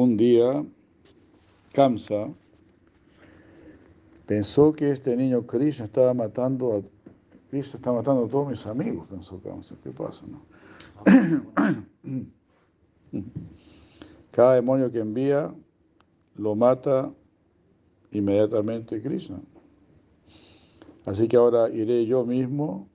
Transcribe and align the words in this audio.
un 0.00 0.16
día 0.16 0.64
Kamsa 1.72 2.28
pensó 4.26 4.72
que 4.72 4.92
este 4.92 5.16
niño 5.16 5.44
Krishna 5.44 5.86
estaba 5.86 6.14
matando 6.14 6.76
a 6.76 6.82
Krishna 7.50 7.78
está 7.78 7.90
matando 7.90 8.26
a 8.26 8.28
todos 8.28 8.48
mis 8.48 8.64
amigos, 8.66 9.08
pensó 9.08 9.40
Kamsa. 9.40 9.74
¿Qué 9.82 9.90
pasa? 9.90 10.24
No? 10.28 10.40
Cada 14.30 14.54
demonio 14.54 14.92
que 14.92 15.00
envía 15.00 15.52
lo 16.36 16.54
mata 16.54 17.12
inmediatamente 18.12 19.02
Krishna. 19.02 19.40
Así 21.06 21.26
que 21.26 21.36
ahora 21.36 21.70
iré 21.70 22.06
yo 22.06 22.24
mismo 22.24 22.88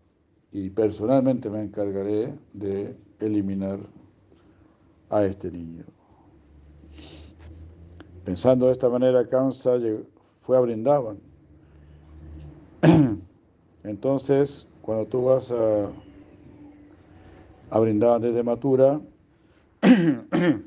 y 0.53 0.69
personalmente 0.69 1.49
me 1.49 1.63
encargaré 1.63 2.33
de 2.53 2.95
eliminar 3.19 3.79
a 5.09 5.25
este 5.25 5.51
niño. 5.51 5.83
Pensando 8.25 8.67
de 8.67 8.71
esta 8.71 8.89
manera, 8.89 9.27
Kamsa 9.27 9.73
fue 10.41 10.55
a 10.55 10.61
Brindavan. 10.61 11.17
Entonces, 13.83 14.65
cuando 14.81 15.05
tú 15.07 15.25
vas 15.25 15.51
a, 15.51 15.89
a 17.69 17.79
Brindavan 17.79 18.21
desde 18.21 18.43
Matura, 18.43 19.01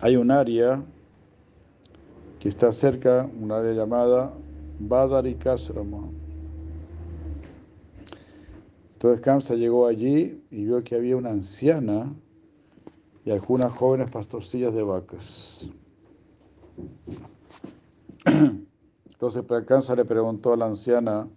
hay 0.00 0.16
un 0.16 0.30
área 0.30 0.82
que 2.38 2.48
está 2.48 2.72
cerca, 2.72 3.28
un 3.38 3.52
área 3.52 3.74
llamada 3.74 4.32
Badarikasrama. 4.78 6.08
Entonces 8.94 9.20
Kamsa 9.20 9.54
llegó 9.54 9.86
allí 9.86 10.42
y 10.50 10.64
vio 10.64 10.82
que 10.82 10.94
había 10.94 11.16
una 11.16 11.30
anciana 11.30 12.10
y 13.24 13.30
algunas 13.30 13.72
jóvenes 13.72 14.10
pastorcillas 14.10 14.74
de 14.74 14.82
vacas. 14.82 15.70
Entonces 19.20 19.44
Kamsa 19.66 19.94
le 19.94 20.04
preguntó 20.04 20.52
a 20.52 20.56
la 20.56 20.66
anciana, 20.66 21.28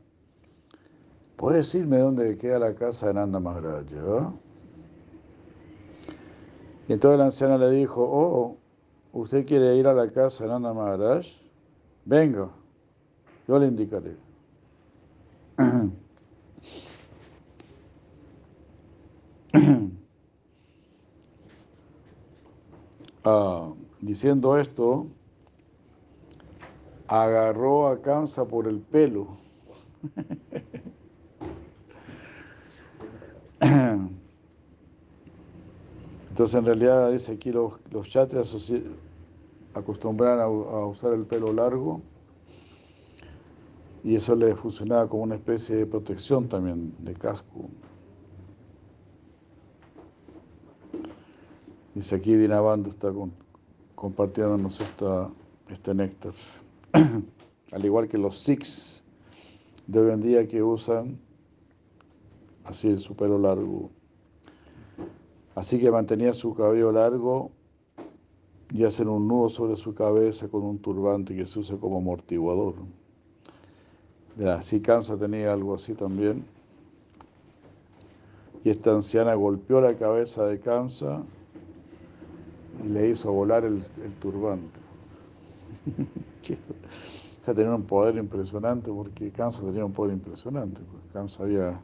¿puedes 1.36 1.66
decirme 1.66 1.98
dónde 1.98 2.38
queda 2.38 2.60
la 2.60 2.74
casa 2.76 3.08
de 3.08 3.16
Nanda 3.16 3.40
Maharaj? 3.40 3.86
Y 6.88 6.94
entonces 6.94 7.20
la 7.20 7.26
anciana 7.26 7.58
le 7.58 7.70
dijo, 7.72 8.08
oh, 8.10 8.58
¿usted 9.12 9.46
quiere 9.46 9.76
ir 9.76 9.88
a 9.88 9.94
la 9.94 10.10
casa 10.10 10.46
de 10.46 10.52
Nanda 10.52 10.74
Maharaj? 10.74 11.28
Venga, 12.06 12.50
yo 13.48 13.60
le 13.60 13.68
indicaré. 13.68 14.16
Ah, 23.26 23.72
diciendo 24.02 24.58
esto, 24.58 25.08
agarró 27.08 27.88
a 27.88 28.02
Kamsa 28.02 28.46
por 28.46 28.68
el 28.68 28.80
pelo. 28.80 29.38
Entonces 36.30 36.56
en 36.56 36.66
realidad 36.66 37.12
dice 37.12 37.34
aquí 37.34 37.52
los, 37.52 37.80
los 37.92 38.10
chatrias 38.10 38.56
acostumbran 39.74 40.40
a, 40.40 40.48
usar 40.48 41.14
el 41.14 41.26
pelo 41.26 41.54
largo 41.54 42.02
y 44.04 44.16
eso 44.16 44.36
le 44.36 44.56
funcionaba 44.56 45.08
como 45.08 45.24
una 45.24 45.36
especie 45.36 45.76
de 45.76 45.86
protección 45.86 46.50
también, 46.50 46.94
de 47.00 47.14
casco. 47.14 47.70
Dice 51.96 52.16
aquí 52.16 52.36
Dinabando 52.36 52.90
está 52.90 53.14
compartiéndonos 53.96 54.82
esta, 54.82 55.30
este 55.70 55.94
néctar. 55.94 56.34
Al 57.72 57.86
igual 57.86 58.08
que 58.08 58.18
los 58.18 58.38
Sikhs 58.38 59.04
de 59.88 60.00
hoy 60.00 60.12
en 60.12 60.22
día 60.22 60.48
que 60.48 60.62
usan 60.62 61.20
así 62.64 62.98
su 63.00 63.16
pelo 63.16 63.38
largo. 63.38 63.90
Así 65.56 65.80
que 65.80 65.92
mantenía 65.92 66.34
su 66.34 66.54
cabello 66.54 66.92
largo 66.92 67.52
y 68.72 68.84
hacen 68.84 69.08
un 69.08 69.28
nudo 69.28 69.50
sobre 69.50 69.76
su 69.76 69.94
cabeza 69.94 70.48
con 70.48 70.64
un 70.64 70.80
turbante 70.80 71.36
que 71.36 71.46
se 71.46 71.60
usa 71.60 71.78
como 71.78 71.98
amortiguador. 71.98 72.76
así 74.48 74.82
Kansa 74.82 75.18
tenía 75.18 75.54
algo 75.54 75.76
así 75.76 75.94
también. 75.94 76.46
Y 78.64 78.70
esta 78.70 78.92
anciana 78.92 79.34
golpeó 79.36 79.82
la 79.82 79.96
cabeza 79.96 80.46
de 80.46 80.60
Kansa 80.60 81.22
y 82.84 82.88
le 82.88 83.10
hizo 83.10 83.32
volar 83.32 83.66
el, 83.66 83.82
turbante. 84.20 84.80
ya 86.44 87.54
tenía 87.54 87.74
un 87.74 87.84
poder 87.84 88.18
impresionante 88.18 88.92
porque 88.92 89.32
Kansa 89.32 89.64
tenía 89.64 89.86
un 89.86 89.94
poder 89.94 90.14
impresionante. 90.14 90.82
Kansa 91.12 91.44
había 91.44 91.82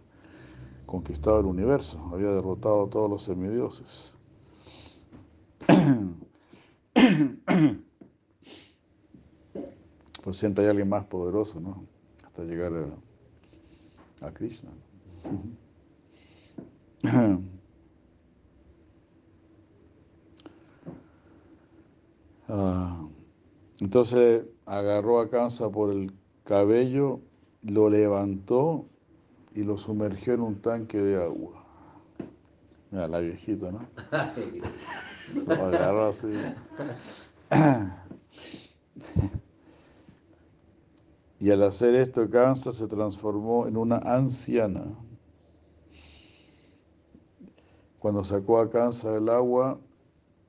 conquistado 0.86 1.40
el 1.40 1.46
universo, 1.46 2.00
había 2.12 2.32
derrotado 2.32 2.86
a 2.86 2.90
todos 2.90 3.10
los 3.10 3.24
semidioses. 3.24 4.16
Pues 10.22 10.36
siempre 10.38 10.66
hay 10.66 10.70
alguien 10.70 10.90
más 10.90 11.06
poderoso, 11.06 11.60
¿no? 11.60 11.86
Hasta 12.26 12.44
llegar 12.44 12.72
a, 14.22 14.32
Krishna. 14.32 14.70
Ah, 22.52 23.08
entonces 23.80 24.46
agarró 24.66 25.20
a 25.20 25.30
Kansa 25.30 25.70
por 25.70 25.92
el 25.92 26.14
cabello, 26.44 27.22
lo 27.64 27.90
levantó 27.90 28.86
y 29.54 29.64
lo 29.64 29.78
sumergió 29.78 30.34
en 30.34 30.42
un 30.42 30.62
tanque 30.62 31.02
de 31.02 31.22
agua. 31.22 31.66
Mira, 32.92 33.08
la 33.08 33.20
viejita, 33.20 33.72
¿no? 33.72 33.88
Lo 35.46 35.54
agarró 35.54 36.08
así. 36.08 36.28
Y 41.40 41.52
al 41.52 41.64
hacer 41.64 41.96
esto, 41.96 42.30
Kansa 42.30 42.72
se 42.72 42.88
transformó 42.88 43.68
en 43.68 43.78
una 43.78 43.98
anciana. 43.98 44.84
Cuando 48.00 48.24
sacó 48.24 48.60
a 48.60 48.70
Kansa 48.70 49.12
del 49.12 49.30
agua, 49.30 49.80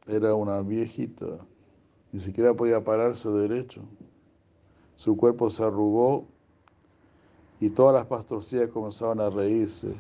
era 0.07 0.35
una 0.35 0.63
viejita. 0.63 1.47
Ni 2.13 2.21
siquiera 2.21 2.55
podía 2.55 2.83
pararse 2.83 3.29
derecho. 3.31 3.83
Su 4.97 5.17
cuerpo 5.17 5.49
se 5.51 5.63
arrugó 5.63 6.27
y 7.61 7.71
todas 7.71 7.95
las 7.95 8.07
pastorcillas 8.07 8.69
comenzaban 8.71 9.21
a 9.21 9.31
reírse 9.31 9.95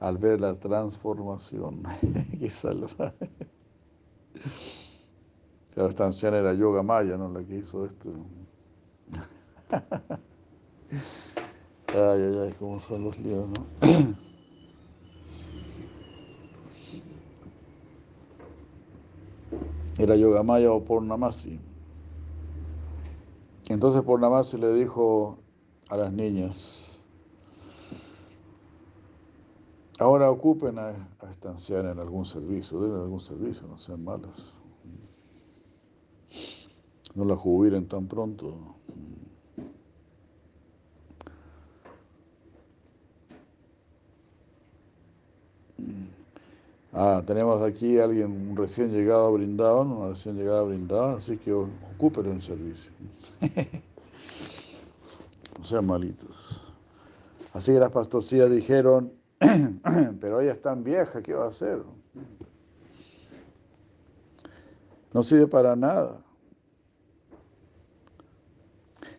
al 0.00 0.18
ver 0.18 0.40
la 0.40 0.54
transformación. 0.54 1.82
Qué 2.38 2.50
salvaje. 2.50 3.30
La 5.74 5.88
esta 5.88 6.04
anciana 6.04 6.38
era 6.38 6.52
Yoga 6.54 6.82
Maya, 6.82 7.16
¿no? 7.16 7.28
La 7.30 7.42
que 7.42 7.56
hizo 7.56 7.86
esto. 7.86 8.10
Ay, 11.94 12.22
ay, 12.22 12.38
ay, 12.46 12.54
cómo 12.58 12.80
son 12.80 13.04
los 13.04 13.18
líos, 13.18 13.46
¿no? 13.50 13.66
Era 19.98 20.16
Yoga 20.16 20.42
Maya 20.42 20.72
o 20.72 20.84
Purnamasi. 20.84 21.60
Entonces 23.68 24.02
Purnamasi 24.02 24.58
le 24.58 24.72
dijo 24.72 25.38
a 25.88 25.96
las 25.96 26.12
niñas. 26.12 26.98
Ahora 29.98 30.30
ocupen 30.30 30.78
a, 30.78 30.94
esta 31.30 31.50
anciana 31.50 31.92
en 31.92 31.98
algún 32.00 32.24
servicio, 32.24 32.80
den 32.80 32.92
algún 32.94 33.20
servicio, 33.20 33.68
no 33.68 33.78
sean 33.78 34.02
malas. 34.02 34.54
No 37.14 37.24
la 37.24 37.36
jubilen 37.36 37.86
tan 37.86 38.08
pronto. 38.08 38.76
Ah, 46.94 47.22
tenemos 47.26 47.62
aquí 47.62 47.98
a 47.98 48.04
alguien 48.04 48.54
recién 48.54 48.92
llegado 48.92 49.26
a 49.26 49.30
Brindavan, 49.30 49.90
una 49.90 50.08
recién 50.10 50.36
llegada 50.36 50.60
a 50.60 50.64
Brindavan, 50.64 51.16
así 51.16 51.38
que 51.38 51.50
ocupen 51.50 52.26
el 52.26 52.42
servicio. 52.42 52.92
no 55.58 55.64
sean 55.64 55.86
malitos. 55.86 56.60
Así 57.54 57.72
que 57.72 57.78
las 57.78 57.90
pastorcillas 57.90 58.50
dijeron, 58.50 59.10
pero 60.20 60.42
ella 60.42 60.52
es 60.52 60.60
tan 60.60 60.84
vieja, 60.84 61.22
¿qué 61.22 61.32
va 61.32 61.46
a 61.46 61.48
hacer? 61.48 61.82
No 65.14 65.22
sirve 65.22 65.46
para 65.46 65.74
nada. 65.74 66.22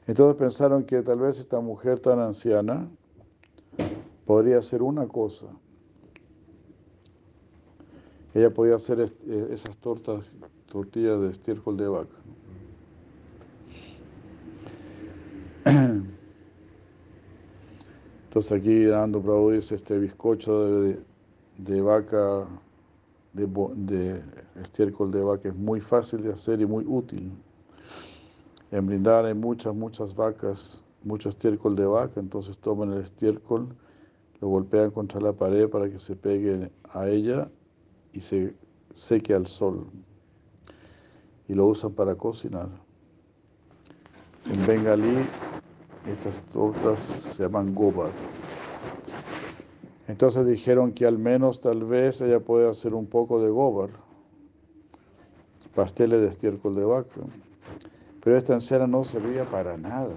Entonces 0.06 0.36
pensaron 0.36 0.84
que 0.84 1.02
tal 1.02 1.20
vez 1.20 1.40
esta 1.40 1.60
mujer 1.60 2.00
tan 2.00 2.20
anciana 2.20 2.88
podría 4.25 4.60
hacer 4.60 4.84
una 4.84 5.08
cosa. 5.08 5.48
Ella 8.34 8.50
podía 8.50 8.76
hacer 8.76 9.00
eh, 9.00 9.48
esas 9.52 9.78
tortas, 9.78 10.26
tortillas 10.66 11.22
de 11.22 11.30
estiércol 11.30 11.78
de 11.78 11.88
vaca. 11.88 12.18
Entonces 18.26 18.52
aquí 18.52 18.86
dando 18.86 19.22
Prabhu 19.22 19.52
dice 19.52 19.76
este 19.76 20.00
bizcocho 20.00 20.82
de, 20.82 21.00
de 21.60 21.82
vaca, 21.82 22.48
de, 23.34 23.46
de, 23.76 24.22
estiércol 24.60 25.12
de 25.12 25.22
vaca 25.22 25.50
es 25.50 25.56
muy 25.56 25.80
fácil 25.80 26.24
de 26.24 26.32
hacer 26.32 26.60
y 26.60 26.66
muy 26.66 26.84
útil. 26.88 27.32
En 28.72 28.88
brindar 28.88 29.26
hay 29.26 29.36
muchas, 29.36 29.76
muchas 29.76 30.16
vacas, 30.16 30.84
mucho 31.04 31.30
estiércol 31.30 31.76
de 31.76 31.86
vaca, 31.86 32.20
entonces 32.20 32.58
toman 32.58 32.94
el 32.94 33.04
estiércol, 33.04 33.68
lo 34.42 34.48
golpean 34.48 34.90
contra 34.90 35.22
la 35.22 35.34
pared 35.34 35.70
para 35.70 35.88
que 35.88 36.00
se 36.00 36.16
pegue 36.16 36.72
a 36.90 37.08
ella 37.08 37.52
y 38.13 38.21
se 38.21 38.56
seque 38.94 39.33
al 39.33 39.48
sol. 39.48 39.88
Y 41.48 41.54
lo 41.54 41.65
usan 41.68 41.92
para 41.92 42.15
cocinar. 42.15 42.69
En 44.45 44.65
bengalí 44.65 45.25
estas 46.07 46.39
tortas 46.51 47.00
se 47.01 47.44
llaman 47.44 47.74
gobar. 47.74 48.12
Entonces 50.07 50.45
dijeron 50.45 50.92
que 50.92 51.06
al 51.06 51.18
menos 51.18 51.62
tal 51.62 51.86
vez 51.86 52.21
ella 52.21 52.39
puede 52.39 52.69
hacer 52.69 52.94
un 52.94 53.07
poco 53.07 53.42
de 53.42 53.50
gobar, 53.50 53.89
pasteles 55.74 56.21
de 56.21 56.27
estiércol 56.27 56.75
de 56.75 56.86
vaca. 56.86 57.21
Pero 58.21 58.38
esta 58.38 58.54
anciana 58.54 58.86
no 58.86 59.04
servía 59.04 59.45
para 59.45 59.77
nada. 59.77 60.15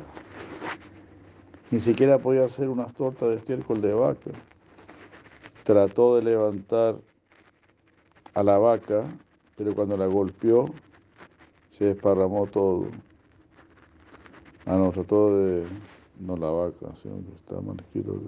Ni 1.71 1.81
siquiera 1.81 2.19
podía 2.19 2.45
hacer 2.45 2.69
unas 2.69 2.95
tortas 2.95 3.29
de 3.29 3.37
estiércol 3.37 3.81
de 3.81 3.95
vaca. 3.95 4.31
Trató 5.65 6.17
de 6.17 6.23
levantar 6.23 7.01
a 8.37 8.43
la 8.43 8.59
vaca, 8.59 9.03
pero 9.57 9.75
cuando 9.75 9.97
la 9.97 10.07
golpeó, 10.07 10.67
se 11.71 11.87
desparramó 11.87 12.47
todo. 12.47 12.89
Ah, 14.67 14.77
no, 14.77 14.91
trató 14.91 15.35
de. 15.35 15.65
No 16.21 16.37
la 16.37 16.51
vaca, 16.51 16.95
sino 16.97 17.17
que 17.17 17.35
está 17.35 17.61
mal 17.61 17.79
escrito 17.81 18.21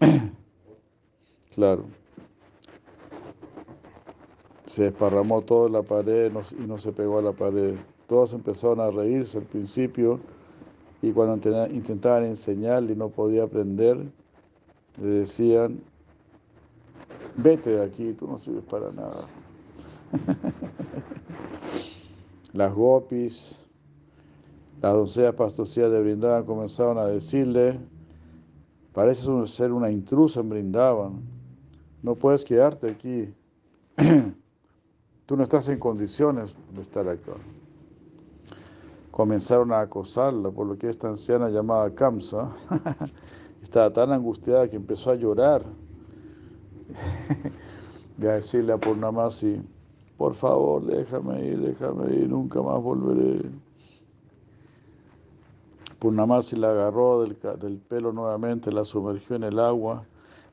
claro. 1.54 1.84
Se 4.64 4.84
desparramó 4.84 5.42
todo 5.42 5.66
en 5.66 5.74
la 5.74 5.82
pared 5.82 6.32
y 6.58 6.66
no 6.66 6.78
se 6.78 6.92
pegó 6.92 7.18
a 7.18 7.22
la 7.22 7.32
pared. 7.32 7.76
Todos 8.06 8.32
empezaron 8.32 8.80
a 8.80 8.90
reírse 8.90 9.38
al 9.38 9.44
principio 9.44 10.20
y 11.02 11.12
cuando 11.12 11.66
intentaban 11.68 12.24
enseñarle 12.24 12.94
y 12.94 12.96
no 12.96 13.10
podía 13.10 13.44
aprender, 13.44 13.98
le 15.00 15.08
decían, 15.08 15.80
vete 17.36 17.70
de 17.70 17.84
aquí, 17.84 18.12
tú 18.12 18.26
no 18.26 18.38
sirves 18.38 18.64
para 18.64 18.90
nada. 18.92 19.24
Las 22.52 22.74
gopis, 22.74 23.68
las 24.80 24.94
doncellas 24.94 25.34
pastorcillas 25.34 25.90
de 25.90 26.00
Brindavan 26.00 26.44
comenzaron 26.44 26.96
a 26.96 27.04
decirle, 27.04 27.78
pareces 28.92 29.50
ser 29.50 29.72
una 29.72 29.90
intrusa 29.90 30.40
en 30.40 30.48
Brindavan, 30.48 31.20
no 32.02 32.14
puedes 32.14 32.44
quedarte 32.44 32.90
aquí, 32.90 33.34
tú 35.26 35.36
no 35.36 35.42
estás 35.42 35.68
en 35.68 35.78
condiciones 35.78 36.56
de 36.74 36.80
estar 36.80 37.06
acá. 37.08 37.32
Comenzaron 39.10 39.72
a 39.72 39.80
acosarla, 39.80 40.50
por 40.50 40.66
lo 40.66 40.78
que 40.78 40.88
esta 40.88 41.08
anciana 41.08 41.50
llamada 41.50 41.94
Kamsa 41.94 42.50
estaba 43.62 43.92
tan 43.92 44.12
angustiada 44.12 44.68
que 44.68 44.76
empezó 44.76 45.10
a 45.10 45.14
llorar 45.14 45.62
a 48.22 48.32
decirle 48.32 48.72
a 48.72 48.78
Purnamasi, 48.78 49.60
por 50.16 50.34
favor, 50.34 50.84
déjame 50.84 51.44
ir, 51.44 51.60
déjame 51.60 52.14
ir, 52.14 52.28
nunca 52.28 52.62
más 52.62 52.82
volveré. 52.82 53.50
Purnamasi 55.98 56.56
la 56.56 56.70
agarró 56.70 57.22
del, 57.22 57.36
del, 57.58 57.78
pelo 57.78 58.12
nuevamente, 58.12 58.70
la 58.70 58.84
sumergió 58.84 59.36
en 59.36 59.44
el 59.44 59.58
agua 59.58 60.04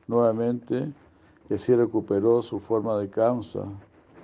nuevamente 0.06 0.92
y 1.48 1.54
así 1.54 1.74
recuperó 1.74 2.42
su 2.42 2.58
forma 2.60 2.98
de 2.98 3.08
Kamsa 3.08 3.66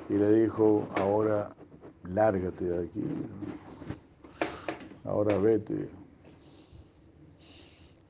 y 0.09 0.15
le 0.15 0.33
dijo, 0.33 0.87
ahora 0.97 1.55
lárgate 2.03 2.65
de 2.65 2.85
aquí, 2.85 3.05
ahora 5.05 5.37
vete. 5.39 5.89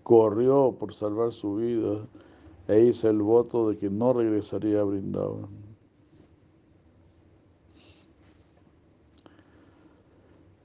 Corrió 0.02 0.74
por 0.78 0.92
salvar 0.92 1.32
su 1.32 1.56
vida 1.56 2.06
e 2.70 2.84
hizo 2.84 3.10
el 3.10 3.20
voto 3.20 3.68
de 3.68 3.78
que 3.78 3.90
no 3.90 4.12
regresaría 4.12 4.80
a 4.80 4.84
Brindavan. 4.84 5.48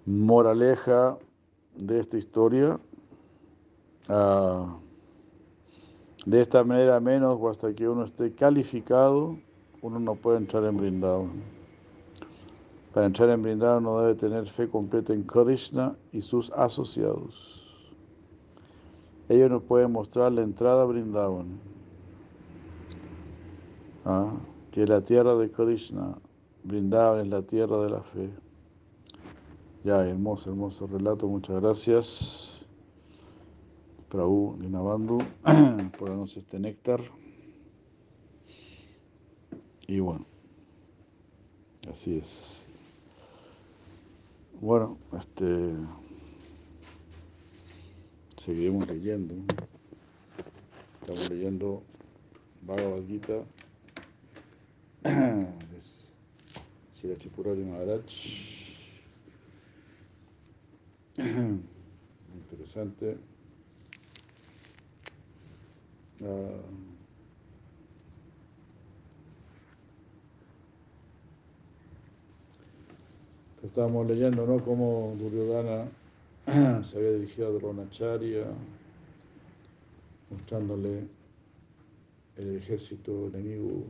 Moraleja 0.05 1.17
de 1.75 1.99
esta 1.99 2.15
historia, 2.15 2.79
ah, 4.07 4.77
de 6.27 6.41
esta 6.41 6.63
manera 6.63 6.99
menos 6.99 7.39
o 7.41 7.49
hasta 7.49 7.73
que 7.73 7.89
uno 7.89 8.03
esté 8.03 8.35
calificado, 8.35 9.39
uno 9.81 9.99
no 9.99 10.13
puede 10.13 10.37
entrar 10.37 10.63
en 10.65 10.77
Brindavan. 10.77 11.31
Para 12.93 13.07
entrar 13.07 13.31
en 13.31 13.41
Brindavan 13.41 13.83
uno 13.83 14.01
debe 14.01 14.13
tener 14.13 14.47
fe 14.47 14.69
completa 14.69 15.11
en 15.11 15.23
Krishna 15.23 15.95
y 16.11 16.21
sus 16.21 16.51
asociados. 16.51 17.63
Ellos 19.27 19.49
nos 19.49 19.63
pueden 19.63 19.91
mostrar 19.91 20.31
la 20.31 20.43
entrada 20.43 20.83
a 20.83 20.85
Brindavan, 20.85 21.74
ah, 24.05 24.31
que 24.71 24.85
la 24.85 25.01
tierra 25.01 25.35
de 25.35 25.49
Krishna. 25.49 26.17
Brindavan 26.63 27.21
es 27.21 27.27
la 27.27 27.43
tierra 27.43 27.83
de 27.83 27.89
la 27.91 28.01
fe. 28.01 28.29
Ya, 29.83 30.03
hermoso, 30.07 30.49
hermoso 30.49 30.87
relato, 30.87 31.27
muchas 31.27 31.61
gracias. 31.61 32.65
Prabhu 34.09 34.57
Dinabandhu 34.59 35.19
por 35.99 36.09
darnos 36.09 36.35
este 36.37 36.59
néctar. 36.59 37.01
Y 39.87 39.99
bueno, 39.99 40.25
así 41.91 42.17
es. 42.17 42.65
Bueno, 44.59 44.97
este 45.17 45.73
seguiremos 48.37 48.87
leyendo. 48.87 49.35
Estamos 51.01 51.29
leyendo 51.29 51.83
Bhagavad 52.63 53.05
Gita 53.05 53.43
de 55.05 55.45
Sri 56.99 57.15
Chipurari 57.17 57.63
Maharaj. 57.63 58.01
Interesante. 62.33 63.17
Uh, 66.21 66.61
estábamos 73.63 74.07
leyendo, 74.07 74.47
¿no? 74.47 74.57
Cómo 74.63 75.15
Duryodhana 75.19 75.85
se 76.83 76.97
había 76.97 77.11
dirigido 77.11 77.49
a 77.49 77.51
Dronacharya, 77.51 78.45
mostrándole 80.31 81.03
el 82.37 82.55
ejército 82.57 83.27
enemigo. 83.27 83.85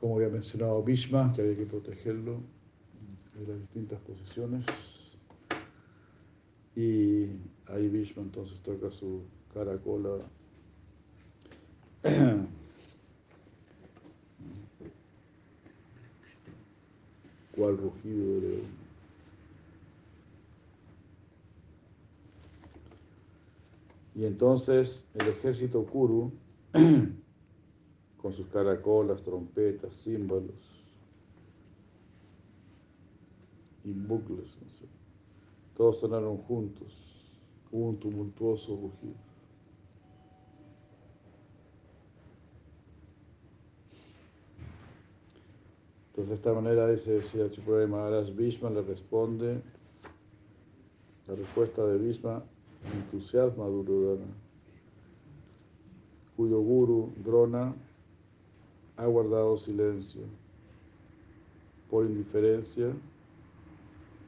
Como 0.00 0.16
había 0.16 0.30
mencionado 0.30 0.82
Bhishma, 0.82 1.30
que 1.34 1.42
había 1.42 1.56
que 1.56 1.66
protegerlo 1.66 2.40
de 3.34 3.46
las 3.46 3.60
distintas 3.60 4.00
posiciones. 4.00 4.64
Y 6.74 7.26
ahí 7.66 7.88
Vishnu 7.88 8.22
entonces 8.22 8.62
toca 8.62 8.90
su 8.90 9.20
caracola. 9.52 10.18
cual 17.50 17.76
rugido 17.76 18.40
de. 18.40 18.62
Y 24.14 24.24
entonces 24.24 25.06
el 25.14 25.28
ejército 25.28 25.84
Kuru, 25.84 26.32
con 28.20 28.32
sus 28.32 28.46
caracolas, 28.48 29.22
trompetas, 29.22 29.94
símbolos, 29.94 30.80
y 33.84 33.92
bucles. 33.92 34.46
Todos 35.76 36.00
sonaron 36.00 36.36
juntos. 36.38 36.92
Hubo 37.72 37.88
un 37.88 37.96
tumultuoso 37.96 38.76
rugido. 38.76 39.14
Entonces, 46.08 46.28
de 46.28 46.34
esta 46.34 46.52
manera 46.52 46.88
dice 46.88 47.12
decía 47.12 47.50
Chipurari 47.50 47.86
Maharaj, 47.86 48.34
Bhishma 48.34 48.68
le 48.68 48.82
responde, 48.82 49.62
la 51.26 51.34
respuesta 51.34 51.86
de 51.86 51.96
Bhishma 51.96 52.42
entusiasma 52.92 53.64
a 53.64 53.68
Duryodhana, 53.68 54.26
cuyo 56.36 56.60
guru, 56.60 57.12
Drona, 57.24 57.74
ha 59.00 59.06
guardado 59.06 59.56
silencio 59.56 60.20
por 61.88 62.04
indiferencia 62.04 62.92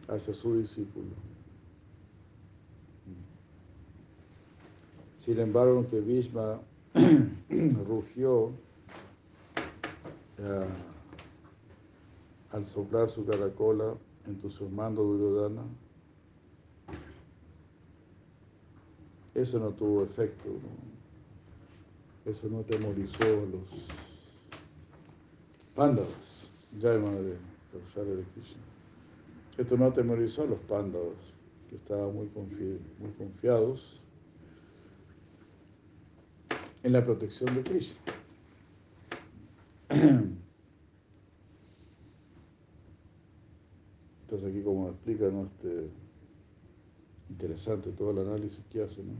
hacia 0.09 0.33
su 0.33 0.57
discípulo. 0.57 1.11
Sin 5.19 5.38
embargo, 5.38 5.87
que 5.91 6.00
Bhishma 6.00 6.59
rugió 7.87 8.52
eh, 10.38 10.67
al 12.50 12.64
soplar 12.64 13.11
su 13.11 13.26
caracola, 13.26 13.95
entusiasmando 14.26 15.02
Duryodhana, 15.02 15.64
eso 19.35 19.59
no 19.59 19.69
tuvo 19.73 20.02
efecto, 20.02 20.49
eso 22.25 22.49
no 22.49 22.62
temorizó 22.62 23.23
a 23.25 23.47
los 23.52 24.12
pándavas, 25.75 26.50
ya 26.79 26.91
madre, 26.99 27.37
de 27.73 28.25
Krishna. 28.35 28.62
Esto 29.57 29.76
no 29.76 29.87
atemorizó 29.87 30.43
a 30.43 30.47
los 30.47 30.59
pándavas, 30.61 31.35
que 31.69 31.76
estaban 31.76 32.14
muy, 32.14 32.29
muy 32.99 33.11
confiados 33.17 34.00
en 36.83 36.93
la 36.93 37.05
protección 37.05 37.55
de 37.55 37.62
Krishna. 37.62 38.00
Entonces 44.23 44.49
aquí 44.49 44.62
como 44.62 44.88
explica, 44.88 45.29
¿no? 45.31 45.45
Este, 45.45 45.91
interesante 47.29 47.93
todo 47.93 48.11
el 48.12 48.19
análisis 48.19 48.64
que 48.71 48.83
hace, 48.83 49.02
¿no? 49.02 49.12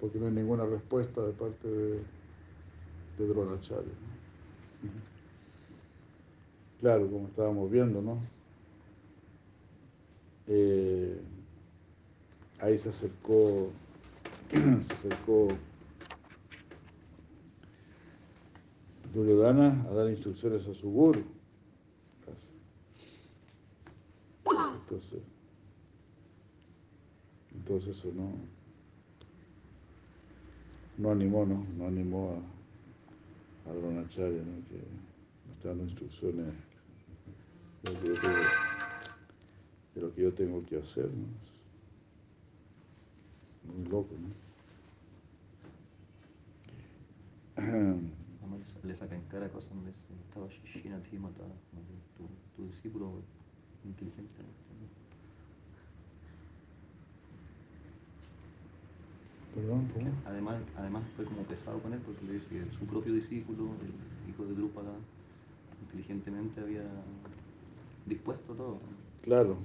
Porque 0.00 0.18
no 0.18 0.26
hay 0.26 0.32
ninguna 0.32 0.64
respuesta 0.64 1.22
de 1.22 1.32
parte 1.32 1.68
de, 1.68 2.02
de 3.18 3.26
Dronacharya. 3.26 4.13
Claro, 6.80 7.10
como 7.10 7.28
estábamos 7.28 7.70
viendo, 7.70 8.02
¿no? 8.02 8.18
Eh, 10.46 11.18
ahí 12.60 12.76
se 12.76 12.90
acercó, 12.90 13.70
se 14.50 14.92
acercó 14.92 15.48
Duryodhana 19.12 19.86
a 19.88 19.94
dar 19.94 20.10
instrucciones 20.10 20.66
a 20.66 20.74
su 20.74 20.90
guru. 20.90 21.24
Entonces, 24.84 25.22
entonces 27.54 27.96
eso 27.96 28.12
no, 28.14 28.32
no 30.98 31.10
animó, 31.10 31.46
¿no? 31.46 31.66
No 31.78 31.86
animó 31.86 32.32
a, 32.32 32.53
a 33.66 33.72
Dronacharya, 33.72 34.42
¿no? 34.42 34.64
Que 34.68 34.76
me 35.46 35.52
está 35.54 35.68
dando 35.68 35.84
instrucciones 35.84 36.46
de 37.82 37.92
lo 37.92 38.00
que 38.00 38.08
yo 38.08 38.14
tengo, 38.20 38.38
de 39.94 40.00
lo 40.00 40.14
que, 40.14 40.22
yo 40.22 40.34
tengo 40.34 40.60
que 40.62 40.76
hacer, 40.78 41.06
¿no? 41.06 41.26
Muy 43.72 43.84
loco, 43.88 44.14
¿no? 44.20 44.44
le 48.82 48.94
saca 48.94 49.14
en 49.14 49.22
cara 49.22 49.48
cosas 49.48 49.70
donde 49.70 49.90
estaba 49.90 50.48
Shishina 50.48 51.00
Timata, 51.02 51.44
tu, 52.56 52.66
discípulo 52.66 53.22
inteligente. 53.84 54.34
Perdón, 59.54 59.88
¿cómo? 59.94 60.10
Además, 60.26 60.60
además 60.76 61.04
fue 61.14 61.24
como 61.24 61.42
pesado 61.44 61.78
con 61.78 61.92
él 61.92 62.00
porque 62.04 62.24
le 62.26 62.32
dice 62.32 62.48
que 62.48 62.64
su 62.76 62.84
propio 62.86 63.12
discípulo, 63.12 63.68
el 63.80 64.30
hijo 64.30 64.44
de 64.46 64.54
Drupala, 64.54 64.90
inteligentemente 65.82 66.60
había 66.60 66.82
dispuesto 68.04 68.52
todo. 68.54 68.80
Claro. 69.22 69.56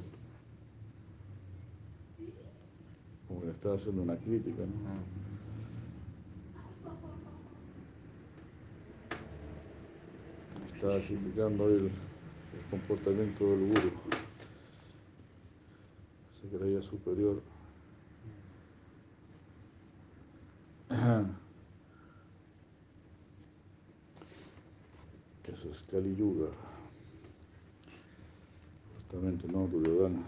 Como 3.27 3.41
que 3.41 3.47
le 3.47 3.51
estaba 3.53 3.75
haciendo 3.75 4.03
una 4.03 4.15
crítica, 4.15 4.61
¿no? 4.61 4.89
Ah. 4.89 4.99
Estaba 10.75 10.99
criticando 10.99 11.67
el, 11.67 11.85
el 11.85 11.91
comportamiento 12.69 13.49
del 13.49 13.69
guru. 13.69 13.91
Se 16.39 16.57
creía 16.57 16.81
superior. 16.81 17.41
Eso 25.51 25.69
es 25.69 25.77
Kali 25.91 26.15
Yuga. 26.15 26.49
Justamente, 28.93 29.47
¿no? 29.47 29.67
Duryodhana. 29.67 30.19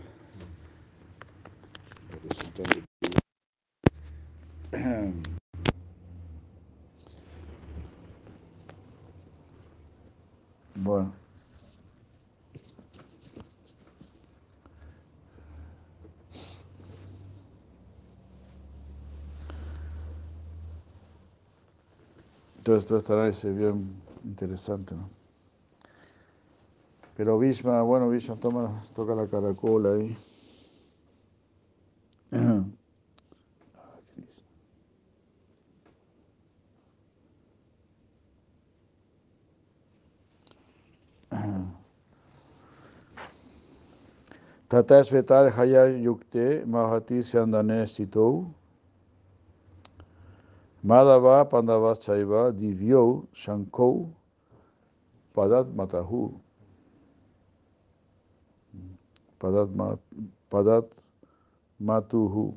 Bueno. 10.73 11.13
Entonces 22.57 22.87
todo 22.87 22.97
este 22.99 23.13
análisis 23.13 23.55
bien 23.55 24.01
interesante, 24.23 24.95
¿no? 24.95 25.20
Pero 27.21 27.37
Bhishma, 27.37 27.83
bueno, 27.83 28.09
Bhishma 28.09 28.35
toma, 28.37 28.81
toca 28.95 29.13
la 29.13 29.27
caracola 29.27 29.93
ahí. 29.93 30.17
Tata 44.67 45.03
Svetar 45.03 45.53
Haya 45.55 45.89
Yukte 45.89 46.65
Mahati 46.65 47.21
Syandane 47.21 47.85
Sitou 47.85 48.51
Madhava 50.83 51.47
Pandava 51.47 51.95
Chaiva 51.95 52.51
Divyo 52.51 53.27
Shankou 53.35 54.09
Padat 55.35 55.67
Matahu 55.75 56.41
Padat, 60.50 60.86
Matuhu. 61.79 62.55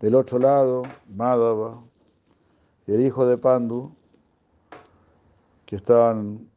Del 0.00 0.14
otro 0.14 0.38
lado, 0.38 0.82
Madhava 1.08 1.82
el 2.86 3.00
hijo 3.00 3.26
de 3.26 3.36
Pandu 3.36 3.90
que 5.66 5.74
estaban, 5.74 6.48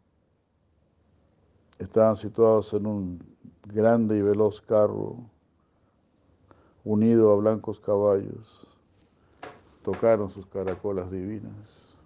estaban 1.80 2.16
situados 2.16 2.74
en 2.76 2.86
un 2.86 3.38
grande 3.66 4.18
y 4.18 4.22
veloz 4.22 4.62
carro, 4.62 5.18
unido 6.84 7.32
a 7.32 7.36
blancos 7.38 7.80
caballos, 7.80 8.68
tocaron 9.84 10.30
sus 10.30 10.46
caracolas 10.46 11.10
divinas. 11.10 11.98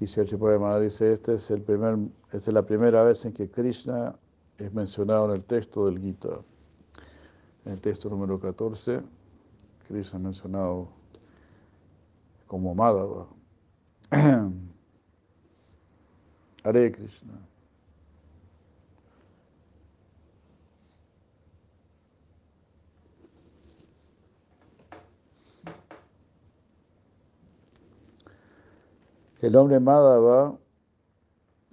Kishar 0.00 0.26
Poema 0.38 0.78
dice, 0.80 1.12
este 1.12 1.34
es 1.34 1.50
el 1.50 1.60
primer, 1.60 1.98
esta 2.32 2.50
es 2.50 2.54
la 2.54 2.62
primera 2.62 3.02
vez 3.02 3.22
en 3.26 3.34
que 3.34 3.50
Krishna 3.50 4.16
es 4.56 4.72
mencionado 4.72 5.26
en 5.26 5.32
el 5.32 5.44
texto 5.44 5.84
del 5.84 6.00
Gita. 6.00 6.40
En 7.66 7.72
el 7.72 7.80
texto 7.82 8.08
número 8.08 8.40
14, 8.40 9.02
Krishna 9.86 10.18
es 10.18 10.24
mencionado 10.24 10.88
como 12.46 12.74
Madhava. 12.74 13.26
Hare 16.64 16.92
Krishna. 16.92 17.49
El 29.42 29.52
nombre 29.52 29.80
Madhava 29.80 30.58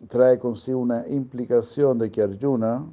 trae 0.07 0.39
consigo 0.39 0.79
una 0.79 1.05
implicación 1.09 1.97
de 1.97 2.09
que 2.09 2.21
Arjuna, 2.21 2.85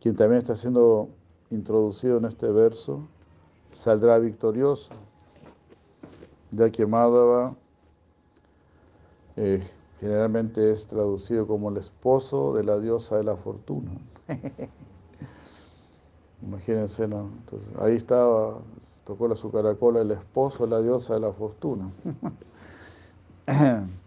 quien 0.00 0.14
también 0.14 0.42
está 0.42 0.54
siendo 0.54 1.08
introducido 1.50 2.18
en 2.18 2.26
este 2.26 2.46
verso, 2.46 3.08
saldrá 3.72 4.20
victorioso, 4.20 4.92
ya 6.52 6.70
que 6.70 6.86
Madhava 6.86 7.56
eh, 9.34 9.68
generalmente 9.98 10.70
es 10.70 10.86
traducido 10.86 11.48
como 11.48 11.70
el 11.70 11.78
esposo 11.78 12.54
de 12.54 12.62
la 12.62 12.78
diosa 12.78 13.16
de 13.16 13.24
la 13.24 13.34
fortuna. 13.34 13.90
Imagínense, 16.40 17.08
¿no? 17.08 17.30
Entonces, 17.40 17.68
ahí 17.80 17.96
estaba, 17.96 18.60
tocó 19.04 19.26
la 19.26 19.34
su 19.34 19.50
caracola 19.50 20.02
el 20.02 20.12
esposo 20.12 20.66
de 20.66 20.70
la 20.70 20.80
diosa 20.80 21.14
de 21.14 21.20
la 21.20 21.32
fortuna. 21.32 21.90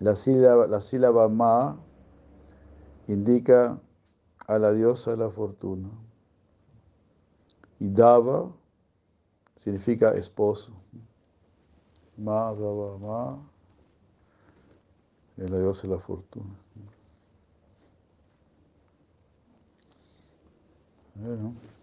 La 0.00 0.14
sílaba, 0.14 0.66
la 0.68 0.80
sílaba 0.80 1.28
ma 1.28 1.76
indica 3.08 3.78
a 4.46 4.58
la 4.58 4.72
diosa 4.72 5.10
de 5.10 5.16
la 5.16 5.28
fortuna. 5.28 5.88
Y 7.80 7.88
dava 7.88 8.52
significa 9.56 10.14
esposo. 10.14 10.72
Ma, 12.16 12.54
dava, 12.54 12.98
ma, 12.98 13.38
es 15.36 15.50
la 15.50 15.58
diosa 15.58 15.82
de 15.88 15.94
la 15.94 16.00
fortuna. 16.00 16.54
Bueno. 21.14 21.77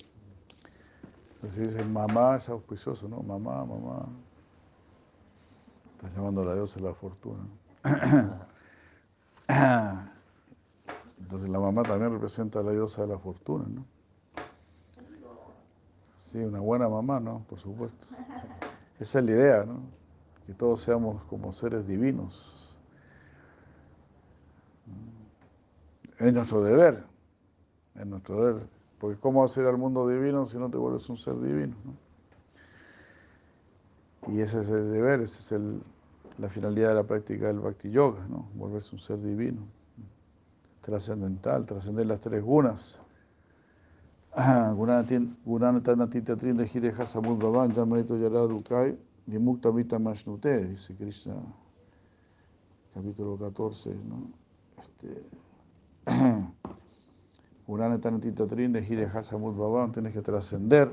Así 1.44 1.62
dice, 1.62 1.84
mamá 1.84 2.38
es 2.38 2.50
auspicioso, 2.50 3.08
¿no? 3.08 3.22
Mamá, 3.22 3.66
mamá. 3.66 4.08
Está 5.96 6.10
llamando 6.10 6.42
a 6.42 6.46
la 6.46 6.56
diosa 6.56 6.80
la 6.80 6.94
fortuna. 6.94 7.44
Entonces 11.20 11.50
la 11.50 11.60
mamá 11.60 11.84
también 11.84 12.12
representa 12.12 12.60
a 12.60 12.64
la 12.64 12.72
diosa 12.72 13.04
de 13.04 13.08
la 13.10 13.18
fortuna, 13.18 13.66
¿no? 13.68 13.86
Sí, 16.32 16.40
una 16.40 16.60
buena 16.60 16.90
mamá, 16.90 17.20
¿no? 17.20 17.46
Por 17.48 17.60
supuesto. 17.60 18.08
Esa 19.00 19.20
es 19.20 19.26
la 19.26 19.32
idea, 19.32 19.66
¿no? 19.66 19.82
Que 20.46 20.54
todos 20.54 20.82
seamos 20.82 21.24
como 21.24 21.54
seres 21.54 21.88
divinos. 21.88 22.76
Es 26.20 26.34
nuestro 26.34 26.62
deber, 26.62 27.04
es 27.96 28.06
nuestro 28.06 28.46
deber. 28.46 28.75
Porque 29.00 29.20
¿cómo 29.20 29.44
hacer 29.44 29.66
al 29.66 29.78
mundo 29.78 30.08
divino 30.08 30.46
si 30.48 30.58
no 30.58 30.70
te 30.70 30.78
vuelves 30.78 31.10
un 31.10 31.18
ser 31.18 31.40
divino? 31.40 31.76
¿no? 31.84 31.94
Y 34.34 34.42
ese 34.42 34.62
es 34.62 34.70
el 34.70 34.92
deber, 34.92 35.22
esa 35.22 35.40
es 35.40 35.52
el, 35.52 35.82
la 36.38 36.50
finalidad 36.50 36.90
de 36.90 36.96
la 36.96 37.04
práctica 37.04 37.48
del 37.48 37.60
Bhakti 37.60 37.92
Yoga, 37.92 38.26
¿no? 38.28 38.48
volverse 38.56 38.96
un 38.96 39.00
ser 39.00 39.22
divino, 39.22 39.62
trascendental, 40.82 41.66
trascender 41.66 42.08
las 42.08 42.22
tres 42.22 42.44
gunas. 42.44 43.00
Gunanatanatita 45.46 46.36
trinda 46.36 46.66
hireja 46.66 47.06
dice 50.68 50.94
Krishna, 50.96 51.36
capítulo 52.94 53.38
14, 53.38 53.96
¿no? 53.96 54.30
Este, 54.82 55.24
Gunanatanatita 57.68 58.48
trinda 58.48 58.80
hireja 58.80 59.24
samud 59.24 59.56
bhavan, 59.56 59.92
tienes 59.92 60.14
que 60.14 60.22
trascender 60.22 60.92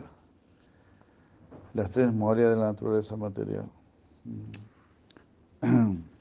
las 1.74 1.90
tres 1.90 2.12
modalidades 2.12 2.56
de 2.56 2.60
la 2.60 2.66
naturaleza 2.68 3.16
material. 3.16 3.66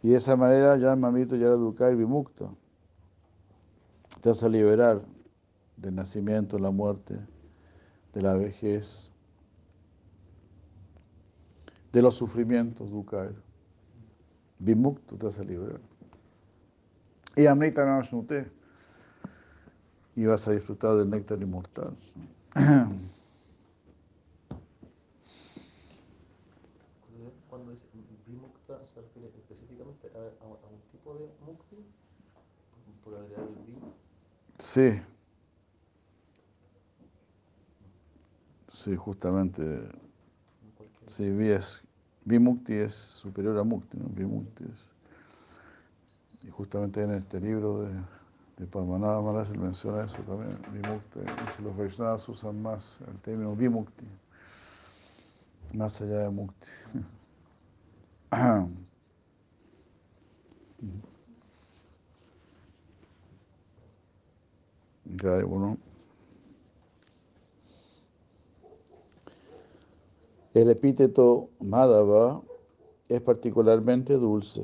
Y 0.00 0.10
de 0.10 0.16
esa 0.16 0.36
manera 0.36 0.76
ya 0.76 0.94
mamito 0.94 1.34
ya 1.34 1.48
era 1.48 1.90
y 1.90 1.96
vimukta. 1.96 2.48
Te 4.20 4.28
vas 4.28 4.42
a 4.42 4.48
liberar 4.48 5.02
del 5.76 5.94
nacimiento, 5.94 6.58
la 6.58 6.70
muerte, 6.70 7.18
de 8.14 8.22
la 8.22 8.34
vejez, 8.34 9.10
de 11.92 12.02
los 12.02 12.14
sufrimientos, 12.14 12.90
Dukai. 12.90 13.30
Vimukta 14.60 15.16
te 15.16 15.26
vas 15.26 15.38
a 15.38 15.44
liberar. 15.44 15.80
Y 17.36 17.46
Amrita 17.46 17.84
Nashnute. 17.84 18.57
Y 20.18 20.26
vas 20.26 20.48
a 20.48 20.50
disfrutar 20.50 20.96
del 20.96 21.08
néctar 21.08 21.40
inmortal. 21.40 21.96
Cuando 27.48 27.70
dice 27.70 27.86
vimukta 28.26 28.84
se 28.92 29.00
refiere 29.00 29.28
específicamente 29.28 30.10
a, 30.16 30.18
a, 30.18 30.46
a 30.48 30.66
un 30.66 30.80
tipo 30.90 31.14
de 31.14 31.30
mukti, 31.46 31.76
por 33.04 33.14
agregar 33.14 33.46
el 33.46 33.54
vi. 33.64 33.78
Sí. 34.58 35.00
Sí, 38.66 38.96
justamente. 38.96 39.62
Sí, 41.06 41.30
vi 41.30 41.50
es, 41.50 41.84
Vimukti 42.24 42.74
es 42.74 42.94
superior 42.96 43.56
a 43.56 43.62
Mukti, 43.62 43.96
¿no? 43.96 44.08
Vimukti 44.08 44.64
es. 44.64 44.90
Y 46.42 46.50
justamente 46.50 47.04
en 47.04 47.12
este 47.12 47.40
libro 47.40 47.82
de, 47.82 48.17
de 48.58 48.66
Parmanabha 48.66 49.22
Maharaj 49.22 49.56
menciona 49.56 50.04
eso 50.04 50.22
también, 50.24 50.58
Vimukti. 50.72 51.20
Dice, 51.20 51.62
los 51.62 51.76
Vaishnavas 51.76 52.28
usan 52.28 52.60
más 52.60 53.00
el 53.06 53.20
término 53.22 53.54
Vimukti, 53.54 54.06
más 55.74 56.00
allá 56.00 56.18
de 56.20 56.30
Mukti. 56.30 56.68
Ya, 65.22 65.42
bueno. 65.44 65.78
El 70.52 70.70
epíteto 70.70 71.48
Madhava 71.60 72.42
es 73.08 73.20
particularmente 73.22 74.14
dulce. 74.14 74.62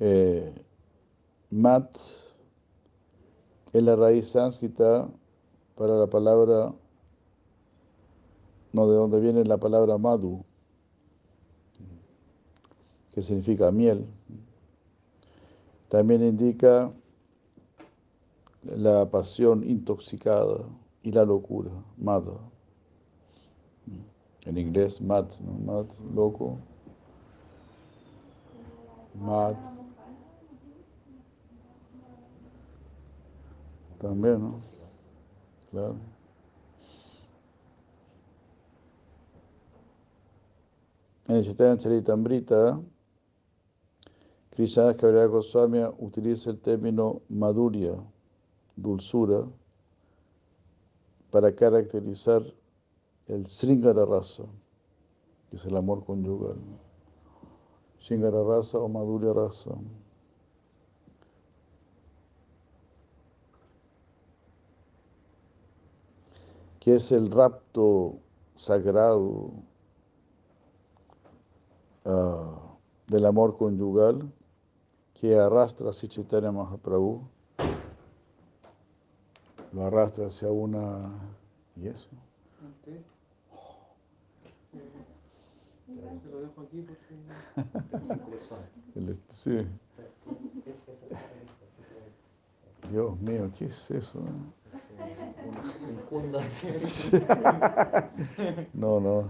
Eh, 0.00 0.52
mat 1.50 1.96
es 3.72 3.82
la 3.82 3.94
raíz 3.96 4.28
sánscrita 4.28 5.08
para 5.76 5.94
la 5.94 6.06
palabra, 6.06 6.74
no 8.72 8.88
de 8.88 8.96
donde 8.96 9.20
viene 9.20 9.44
la 9.44 9.58
palabra 9.58 9.98
madhu, 9.98 10.44
que 13.12 13.22
significa 13.22 13.70
miel. 13.70 14.06
También 15.88 16.22
indica 16.22 16.92
la 18.64 19.08
pasión 19.08 19.62
intoxicada 19.68 20.58
y 21.02 21.12
la 21.12 21.24
locura, 21.24 21.70
mad. 21.98 22.24
En 24.44 24.58
inglés, 24.58 25.00
mad, 25.00 25.26
¿no? 25.40 25.72
mad, 25.72 25.86
loco. 26.14 26.58
Mad. 29.14 29.83
También, 34.04 34.38
¿no? 34.38 34.60
Claro. 35.70 35.96
En 41.26 41.36
el 41.36 41.44
Chaitanya 41.44 41.78
Charitamrita, 41.78 42.82
Krishna 44.50 44.94
Kaviraj 44.94 45.30
Goswami 45.30 45.84
utiliza 46.00 46.50
el 46.50 46.60
término 46.60 47.22
maduria, 47.30 47.94
dulzura, 48.76 49.46
para 51.30 51.54
caracterizar 51.54 52.42
el 53.26 53.46
Sringara 53.46 54.04
Rasa, 54.04 54.44
que 55.48 55.56
es 55.56 55.64
el 55.64 55.78
amor 55.78 56.04
conyugal. 56.04 56.58
Sringara 58.00 58.42
Rasa 58.42 58.78
o 58.78 58.86
Madhurya 58.86 59.32
Rasa. 59.32 59.70
Que 66.84 66.96
es 66.96 67.12
el 67.12 67.30
rapto 67.30 68.18
sagrado 68.56 69.52
uh, 72.04 72.76
del 73.06 73.24
amor 73.24 73.56
conyugal 73.56 74.30
que 75.14 75.34
arrastra 75.34 75.88
a 75.88 75.92
Chaitanya 75.94 76.52
Mahaprabhu, 76.52 77.22
lo 79.72 79.86
arrastra 79.86 80.26
hacia 80.26 80.50
una... 80.50 81.10
¿Y 81.80 81.88
eso? 81.88 82.10
Se 86.22 86.30
lo 86.30 86.40
dejo 86.42 86.60
aquí 86.60 86.82
porque... 86.82 87.14
El- 88.94 89.18
sí. 89.30 89.66
Dios 92.90 93.18
mío, 93.20 93.50
¿qué 93.56 93.64
es 93.64 93.90
eso? 93.90 94.20
Kunda. 94.20 94.63
No, 98.74 99.00
no. 99.00 99.28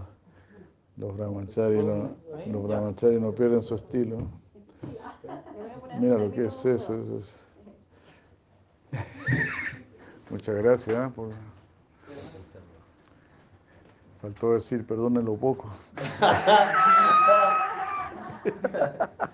Los 0.97 1.15
brahmacharis 1.17 1.83
no, 1.83 2.15
los 2.51 2.63
brahmacharis 2.67 3.19
no 3.19 3.31
pierden 3.33 3.61
su 3.61 3.75
estilo. 3.75 4.17
Mira 5.99 6.17
lo 6.17 6.31
que 6.31 6.45
es 6.45 6.65
eso. 6.65 6.97
eso 6.99 7.17
es- 7.17 7.43
Muchas 10.29 10.55
gracias. 10.55 10.95
¿eh? 10.95 11.11
por- 11.15 11.31
Faltó 14.21 14.53
decir, 14.53 14.85
perdónenlo 14.87 15.35
poco. 15.35 15.69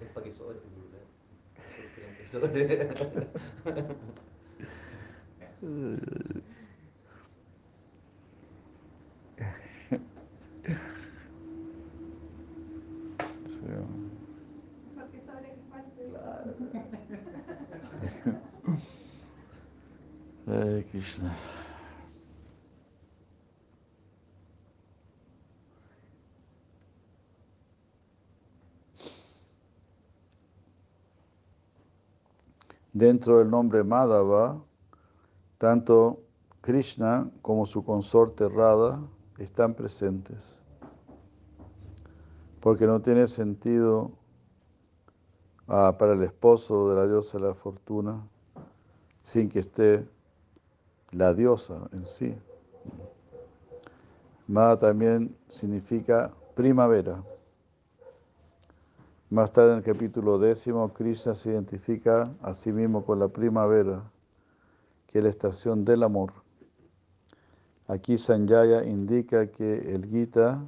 Es 0.00 0.08
para 0.14 0.24
que 0.24 0.32
sobre, 0.32 0.58
sobre. 2.30 2.88
Sí. 13.48 13.64
Porque 14.94 15.20
sobre 15.26 15.48
que 15.54 15.62
falte. 15.70 16.02
Claro. 16.10 16.54
Hare 20.46 20.84
Krishna. 20.90 21.32
Dentro 32.98 33.38
del 33.38 33.48
nombre 33.48 33.84
Madhava, 33.84 34.60
tanto 35.56 36.20
Krishna 36.62 37.30
como 37.42 37.64
su 37.64 37.84
consorte 37.84 38.48
Radha 38.48 39.00
están 39.38 39.74
presentes. 39.74 40.60
Porque 42.58 42.88
no 42.88 43.00
tiene 43.00 43.28
sentido 43.28 44.10
ah, 45.68 45.94
para 45.96 46.14
el 46.14 46.24
esposo 46.24 46.88
de 46.88 46.96
la 46.96 47.06
diosa 47.06 47.38
de 47.38 47.44
la 47.44 47.54
fortuna 47.54 48.20
sin 49.22 49.48
que 49.48 49.60
esté 49.60 50.04
la 51.12 51.32
diosa 51.34 51.88
en 51.92 52.04
sí. 52.04 52.36
Mada 54.48 54.76
también 54.76 55.36
significa 55.46 56.32
primavera. 56.56 57.22
Más 59.30 59.52
tarde 59.52 59.72
en 59.72 59.78
el 59.78 59.84
capítulo 59.84 60.38
décimo, 60.38 60.94
Krishna 60.94 61.34
se 61.34 61.50
identifica 61.50 62.34
a 62.40 62.54
sí 62.54 62.72
mismo 62.72 63.04
con 63.04 63.18
la 63.18 63.28
primavera, 63.28 64.10
que 65.06 65.18
es 65.18 65.24
la 65.24 65.28
estación 65.28 65.84
del 65.84 66.02
amor. 66.02 66.32
Aquí 67.88 68.16
Sanjaya 68.16 68.84
indica 68.84 69.48
que 69.48 69.94
el 69.94 70.06
Gita 70.06 70.66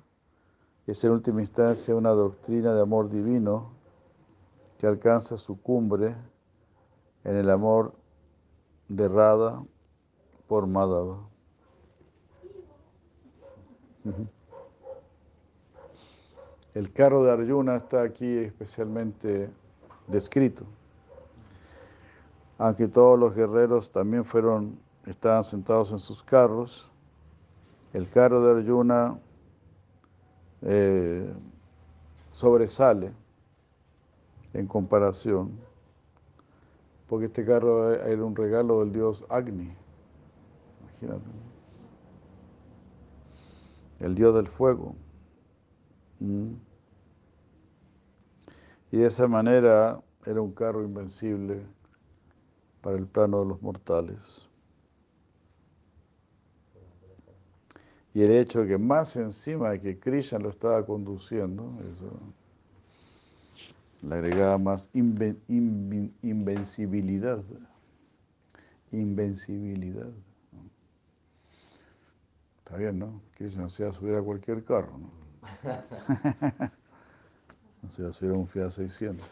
es 0.86 1.02
en 1.04 1.12
última 1.12 1.40
instancia 1.40 1.94
una 1.94 2.10
doctrina 2.10 2.74
de 2.74 2.82
amor 2.82 3.08
divino 3.08 3.70
que 4.78 4.86
alcanza 4.86 5.38
su 5.38 5.58
cumbre 5.62 6.14
en 7.24 7.36
el 7.36 7.48
amor 7.48 7.94
de 8.88 9.08
Radha 9.08 9.64
por 10.48 10.66
Madhava. 10.66 11.18
El 16.74 16.92
carro 16.92 17.24
de 17.24 17.32
Arjuna 17.32 17.76
está 17.76 18.02
aquí 18.02 18.38
especialmente 18.38 19.50
descrito. 20.06 20.64
Aunque 22.58 22.86
todos 22.86 23.18
los 23.18 23.34
guerreros 23.34 23.90
también 23.90 24.24
fueron, 24.24 24.78
estaban 25.06 25.42
sentados 25.42 25.90
en 25.90 25.98
sus 25.98 26.22
carros, 26.22 26.90
el 27.92 28.08
carro 28.08 28.44
de 28.44 28.60
Arjuna 28.60 29.18
eh, 30.62 31.32
sobresale 32.30 33.12
en 34.52 34.66
comparación, 34.66 35.50
porque 37.08 37.26
este 37.26 37.44
carro 37.44 37.92
era 37.92 38.24
un 38.24 38.36
regalo 38.36 38.80
del 38.80 38.92
dios 38.92 39.24
Agni. 39.28 39.74
Imagínate. 40.82 41.30
El 43.98 44.14
dios 44.14 44.34
del 44.34 44.46
fuego. 44.46 44.94
Mm. 46.20 46.54
Y 48.92 48.98
de 48.98 49.06
esa 49.06 49.26
manera 49.28 50.00
era 50.26 50.40
un 50.42 50.52
carro 50.52 50.82
invencible 50.84 51.62
para 52.82 52.96
el 52.96 53.06
plano 53.06 53.40
de 53.40 53.46
los 53.46 53.62
mortales. 53.62 54.48
Y 58.12 58.22
el 58.22 58.32
hecho 58.32 58.62
de 58.62 58.68
que 58.68 58.78
más 58.78 59.14
encima 59.16 59.70
de 59.70 59.80
que 59.80 59.98
Krishna 59.98 60.38
lo 60.38 60.50
estaba 60.50 60.84
conduciendo, 60.84 61.72
eso 61.92 62.10
le 64.02 64.14
agregaba 64.14 64.58
más 64.58 64.90
inven- 64.92 65.38
inven- 65.48 66.12
invencibilidad. 66.22 67.42
Invencibilidad. 68.92 70.10
Está 72.58 72.76
bien, 72.76 72.98
¿no? 72.98 73.20
Krishna 73.36 73.68
se 73.68 73.82
iba 73.82 73.90
a 73.90 73.94
subir 73.94 74.14
a 74.14 74.22
cualquier 74.22 74.64
carro, 74.64 74.98
¿no? 74.98 75.29
No 77.82 77.90
se 77.90 78.02
iba 78.02 78.10
a 78.10 78.12
subir 78.12 78.32
a 78.32 78.34
un 78.34 78.46
Fiat 78.46 78.70
600. 78.70 79.26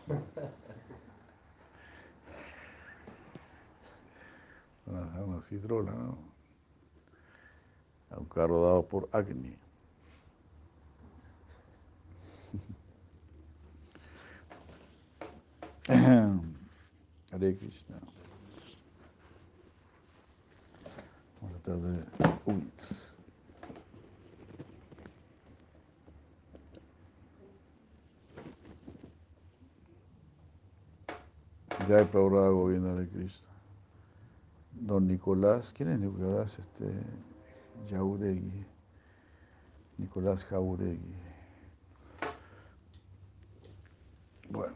Una, 4.86 5.22
una 5.22 5.42
citrola, 5.42 5.92
¿no? 5.92 6.16
Un 8.16 8.24
carro 8.24 8.64
dado 8.64 8.88
por 8.88 9.08
Agni. 9.12 9.54
Hare 17.32 17.56
Krishna. 17.56 18.00
Vamos. 22.46 23.17
Ya 31.88 32.00
he 32.00 32.04
Prabhupada 32.04 32.50
Govinda 32.50 32.92
Hare 32.92 33.08
Krishna. 33.08 33.48
Don 34.72 35.08
Nicolás, 35.08 35.72
¿quién 35.74 35.88
es 35.90 35.98
Nicolás? 35.98 36.58
Este, 36.58 36.84
Jauregui. 37.90 38.66
Nicolás 39.96 40.44
Jauregui. 40.44 41.16
Bueno. 44.50 44.74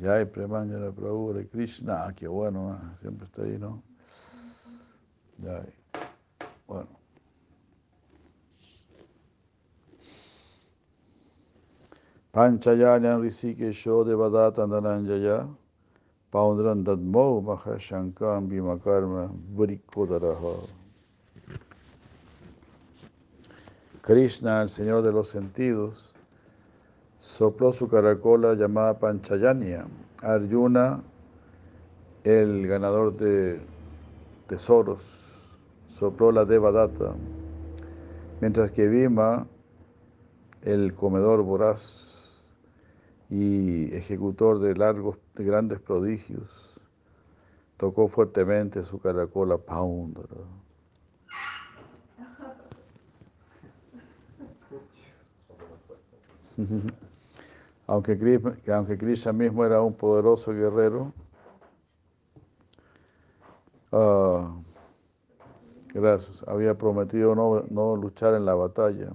Jai 0.00 0.24
Premanjana 0.24 0.90
Prabhu 0.90 1.32
Hare 1.32 1.46
Krishna, 1.48 2.06
Ah, 2.06 2.14
qué 2.14 2.28
bueno, 2.28 2.70
ah, 2.72 2.94
siempre 2.96 3.26
está 3.26 3.42
ahí, 3.42 3.58
¿no? 3.58 3.82
Jai. 5.42 5.70
Bueno. 6.66 6.99
Panchayanan 12.32 13.22
Risikesho 13.22 14.04
Devadata 14.04 14.64
Dhananjaya 14.64 15.48
Paundran 16.32 16.84
Dadmo 16.84 17.42
Mahashankam 17.42 18.48
Bhimakarma 18.48 19.28
Vrikodaraha 19.56 20.68
Krishna, 24.02 24.62
el 24.62 24.68
Señor 24.68 25.02
de 25.02 25.10
los 25.10 25.28
sentidos, 25.28 26.14
sopló 27.18 27.72
su 27.72 27.88
caracola 27.88 28.54
llamada 28.54 28.98
Panchayanya. 28.98 29.86
Arjuna, 30.22 31.02
el 32.22 32.66
ganador 32.68 33.16
de 33.16 33.60
tesoros, 34.46 35.02
sopló 35.88 36.30
la 36.32 36.44
Devadatta, 36.44 37.12
mientras 38.40 38.70
que 38.70 38.88
Bhima, 38.88 39.46
el 40.62 40.94
comedor 40.94 41.42
voraz 41.42 42.09
y 43.30 43.94
ejecutor 43.94 44.58
de 44.58 44.74
largos, 44.74 45.16
de 45.36 45.44
grandes 45.44 45.78
prodigios, 45.80 46.50
tocó 47.76 48.08
fuertemente 48.08 48.84
su 48.84 48.98
caracola 48.98 49.56
Paundara. 49.56 50.26
Aunque 57.86 58.18
Krishna, 58.18 58.56
aunque 58.72 58.98
Krishna 58.98 59.32
mismo 59.32 59.64
era 59.64 59.80
un 59.82 59.94
poderoso 59.94 60.52
guerrero, 60.52 61.12
ah, 63.90 64.54
gracias, 65.92 66.44
había 66.46 66.78
prometido 66.78 67.34
no, 67.34 67.64
no 67.68 67.96
luchar 67.96 68.34
en 68.34 68.44
la 68.44 68.54
batalla 68.54 69.10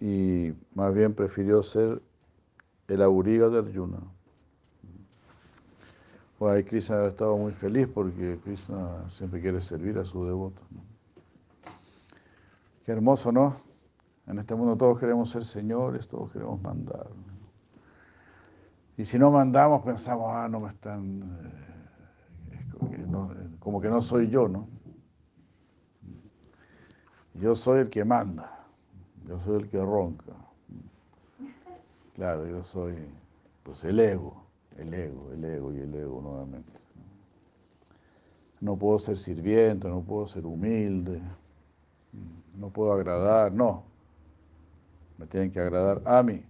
y, 0.00 0.54
más 0.74 0.94
bien 0.94 1.14
prefirió 1.14 1.62
ser 1.62 2.02
el 2.88 3.02
auriga 3.02 3.48
de 3.48 3.58
Arjuna. 3.58 3.98
Bueno, 6.38 6.56
ahí 6.56 6.64
Krishna 6.64 6.96
había 6.96 7.08
estado 7.08 7.36
muy 7.36 7.52
feliz 7.52 7.88
porque 7.88 8.38
Krishna 8.44 9.08
siempre 9.08 9.40
quiere 9.40 9.60
servir 9.60 9.98
a 9.98 10.04
su 10.04 10.24
devoto. 10.24 10.62
Qué 12.84 12.92
hermoso, 12.92 13.32
¿no? 13.32 13.56
En 14.26 14.38
este 14.38 14.54
mundo 14.54 14.76
todos 14.76 14.98
queremos 14.98 15.30
ser 15.30 15.44
señores, 15.44 16.08
todos 16.08 16.30
queremos 16.32 16.60
mandar. 16.60 17.06
Y 18.98 19.04
si 19.04 19.18
no 19.18 19.30
mandamos, 19.30 19.82
pensamos, 19.82 20.30
ah, 20.30 20.48
no 20.48 20.60
me 20.60 20.68
están, 20.68 21.22
eh, 22.52 23.06
como 23.58 23.80
que 23.80 23.88
no 23.88 24.02
soy 24.02 24.28
yo, 24.28 24.48
¿no? 24.48 24.68
Yo 27.34 27.54
soy 27.56 27.80
el 27.80 27.90
que 27.90 28.04
manda, 28.04 28.63
yo 29.26 29.38
soy 29.40 29.62
el 29.62 29.68
que 29.68 29.78
ronca. 29.78 30.32
Claro, 32.14 32.46
yo 32.46 32.62
soy 32.62 32.94
pues 33.62 33.82
el 33.84 33.98
ego, 33.98 34.44
el 34.76 34.92
ego, 34.94 35.32
el 35.32 35.44
ego 35.44 35.72
y 35.72 35.78
el 35.80 35.94
ego 35.94 36.20
nuevamente. 36.20 36.72
No 38.60 38.76
puedo 38.76 38.98
ser 38.98 39.18
sirviente, 39.18 39.88
no 39.88 40.00
puedo 40.02 40.26
ser 40.26 40.46
humilde, 40.46 41.20
no 42.56 42.70
puedo 42.70 42.92
agradar, 42.92 43.52
no. 43.52 43.84
Me 45.18 45.26
tienen 45.26 45.50
que 45.50 45.60
agradar 45.60 46.02
a 46.04 46.22
mí. 46.22 46.44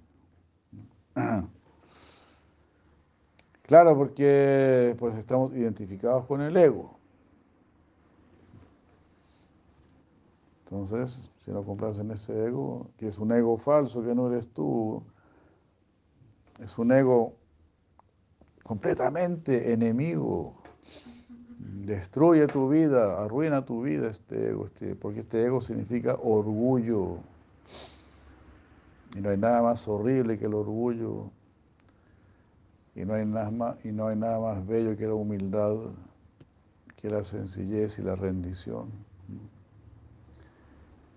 Claro, 3.63 3.97
porque 3.97 4.95
pues 4.99 5.17
estamos 5.17 5.53
identificados 5.53 6.27
con 6.27 6.43
el 6.43 6.57
ego. 6.57 6.94
Entonces, 10.75 11.31
si 11.45 11.53
no 11.53 11.63
compras 11.63 12.01
en 12.01 12.11
ese 12.11 12.47
ego, 12.47 12.91
que 12.99 13.07
es 13.07 13.19
un 13.19 13.31
ego 13.31 13.57
falso, 13.59 14.03
que 14.03 14.13
no 14.13 14.29
eres 14.29 14.49
tú, 14.49 15.05
es 16.61 16.77
un 16.79 16.91
ego 16.91 17.35
completamente 18.65 19.73
enemigo. 19.73 20.57
Destruye 21.59 22.49
tu 22.49 22.69
vida, 22.69 23.23
arruina 23.23 23.65
tu 23.65 23.83
vida 23.83 24.11
este 24.11 24.51
ego, 24.51 24.65
este, 24.65 24.97
porque 24.97 25.21
este 25.21 25.45
ego 25.45 25.61
significa 25.61 26.17
orgullo. 26.21 27.19
Y 29.15 29.21
no 29.21 29.31
hay 29.31 29.39
nada 29.39 29.63
más 29.63 29.87
horrible 29.87 30.41
que 30.41 30.47
el 30.47 30.55
orgullo. 30.55 31.31
Y 32.97 33.05
no 33.05 33.15
hay 33.15 33.25
nada 33.25 33.53
más, 33.53 33.77
y 33.85 33.93
no 33.93 34.09
hay 34.09 34.17
nada 34.17 34.41
más 34.41 34.67
bello 34.67 34.97
que 34.97 35.07
la 35.07 35.15
humildad, 35.15 35.77
que 36.97 37.11
la 37.11 37.23
sencillez 37.23 38.01
y 38.01 38.03
la 38.03 38.17
rendición. 38.17 39.14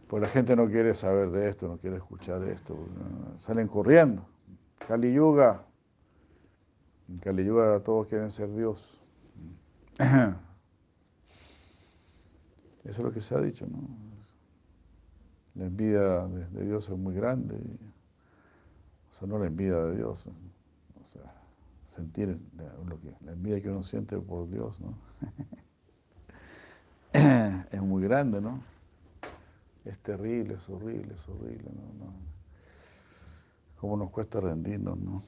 Pues 0.08 0.22
la 0.22 0.30
gente 0.30 0.56
no 0.56 0.68
quiere 0.68 0.94
saber 0.94 1.32
de 1.32 1.50
esto, 1.50 1.68
no 1.68 1.78
quiere 1.78 1.98
escuchar 1.98 2.42
esto. 2.44 2.78
Salen 3.40 3.68
corriendo. 3.68 4.26
Kali 4.88 5.14
Yuga. 5.14 5.66
En 7.10 7.18
Kali 7.18 7.44
Yuga 7.44 7.82
todos 7.82 8.08
quieren 8.08 8.32
ser 8.32 8.54
Dios. 8.56 9.02
Eso 10.00 10.36
es 12.86 13.00
lo 13.00 13.12
que 13.12 13.20
se 13.20 13.36
ha 13.36 13.42
dicho, 13.42 13.68
¿no? 13.68 13.80
La 15.56 15.66
envidia 15.66 16.26
de, 16.28 16.66
Dios 16.66 16.88
es 16.88 16.98
muy 16.98 17.14
grande. 17.14 17.56
o 19.12 19.14
sea, 19.14 19.28
no 19.28 19.38
la 19.40 19.48
envidia 19.48 19.76
de 19.78 19.98
Dios. 19.98 20.26
O 20.26 21.08
sea, 21.10 21.34
sentir 21.88 22.40
lo 22.88 23.02
que, 23.02 23.14
la 23.26 23.34
envidia 23.34 23.62
que 23.62 23.70
uno 23.70 23.84
siente 23.84 24.18
por 24.20 24.50
Dios, 24.50 24.80
¿no? 24.80 24.98
es 27.72 27.82
muy 27.82 28.04
grande, 28.04 28.40
¿no? 28.40 28.62
Es 29.88 30.00
terrible, 30.00 30.56
es 30.56 30.70
horrible, 30.70 31.14
es 31.14 31.30
horrible, 31.30 31.72
¿no? 31.74 32.06
no. 32.06 32.14
¿Cómo 33.80 33.96
nos 33.96 34.10
cuesta 34.12 34.42
rendirnos, 34.42 34.98
no? 35.00 35.24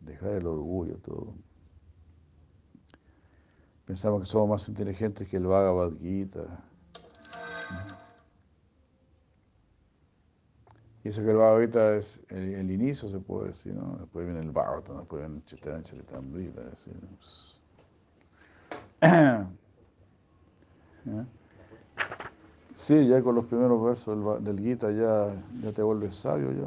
Dejar 0.00 0.30
el 0.30 0.46
orgullo, 0.46 0.96
todo. 0.98 1.34
Pensamos 3.84 4.20
que 4.20 4.26
somos 4.26 4.48
más 4.48 4.68
inteligentes 4.68 5.28
que 5.28 5.36
el 5.36 5.46
Bhagavad 5.46 5.92
Gita. 6.00 6.64
Y 11.04 11.08
eso 11.08 11.22
que 11.22 11.30
el 11.30 11.36
Bhagavad 11.36 11.60
Gita 11.60 11.96
es 11.96 12.18
el, 12.30 12.70
inicio, 12.70 13.10
se 13.10 13.18
puede 13.18 13.48
decir, 13.48 13.74
¿no? 13.74 13.98
Después 13.98 14.24
viene 14.24 14.40
el 14.40 14.52
Bhagavatam, 14.52 15.00
después 15.00 15.20
viene 15.20 15.36
el 15.36 15.44
Chaitanya 15.44 15.82
Charitamrita. 15.82 16.62
¿Eh? 21.04 21.24
Sí, 22.82 23.06
ya 23.06 23.22
con 23.22 23.36
los 23.36 23.44
primeros 23.44 23.80
versos 23.80 24.42
del, 24.42 24.58
Gita 24.58 24.90
ya, 24.90 25.32
ya 25.62 25.72
te 25.72 25.84
vuelves 25.84 26.16
sabio 26.16 26.50
ya. 26.50 26.66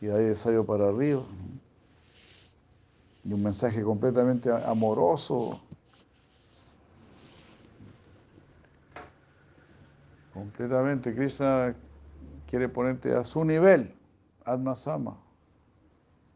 Y 0.00 0.10
ahí 0.10 0.24
de 0.24 0.34
sabio 0.34 0.66
para 0.66 0.88
arriba. 0.88 1.22
Y 3.22 3.32
un 3.32 3.40
mensaje 3.40 3.84
completamente 3.84 4.50
amoroso. 4.50 5.60
Completamente, 10.34 11.14
Krishna 11.14 11.76
quiere 12.48 12.68
ponerte 12.68 13.14
a 13.14 13.22
su 13.22 13.44
nivel, 13.44 13.94
Atma 14.44 14.74
Sama. 14.74 15.16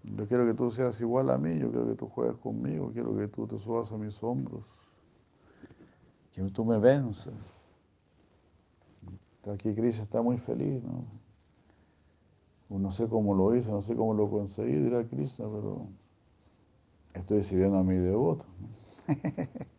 Yo 0.04 0.28
quiero 0.28 0.46
que 0.46 0.54
tú 0.54 0.70
seas 0.70 1.00
igual 1.00 1.28
a 1.28 1.38
mí, 1.38 1.58
yo 1.58 1.72
quiero 1.72 1.88
que 1.88 1.96
tú 1.96 2.06
juegues 2.06 2.36
conmigo, 2.36 2.92
quiero 2.92 3.16
que 3.16 3.26
tú 3.26 3.48
te 3.48 3.58
subas 3.58 3.90
a 3.90 3.96
mis 3.96 4.22
hombros, 4.22 4.62
que 6.36 6.42
tú 6.42 6.64
me 6.64 6.78
venzas. 6.78 7.34
Aquí 9.52 9.74
Krishna 9.74 10.04
está 10.04 10.22
muy 10.22 10.38
feliz, 10.38 10.82
¿no? 10.82 11.04
No 12.70 12.90
sé 12.90 13.06
cómo 13.08 13.34
lo 13.34 13.54
hice, 13.54 13.70
no 13.70 13.82
sé 13.82 13.94
cómo 13.94 14.14
lo 14.14 14.28
conseguí, 14.28 14.72
dirá 14.72 15.04
Krishna, 15.04 15.46
pero 15.46 15.86
estoy 17.12 17.44
sirviendo 17.44 17.78
a 17.78 17.84
mi 17.84 17.94
devoto. 17.96 18.44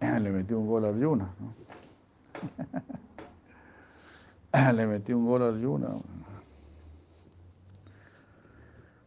Le 0.00 0.30
metí 0.30 0.54
un 0.54 0.66
gol 0.66 0.84
a 0.84 0.88
Arjuna. 0.88 1.32
¿no? 1.40 1.54
Le 4.72 4.86
metí 4.86 5.12
un 5.12 5.24
gol 5.24 5.42
a 5.42 5.48
Arjuna. 5.48 5.88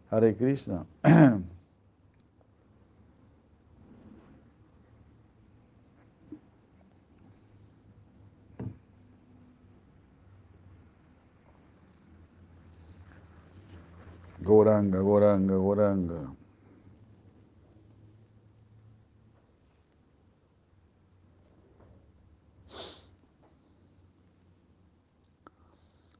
Hare 0.09 0.35
Krishna. 0.35 0.85
Goranga, 14.41 14.99
Goranga, 14.99 15.55
Goranga. 15.55 16.33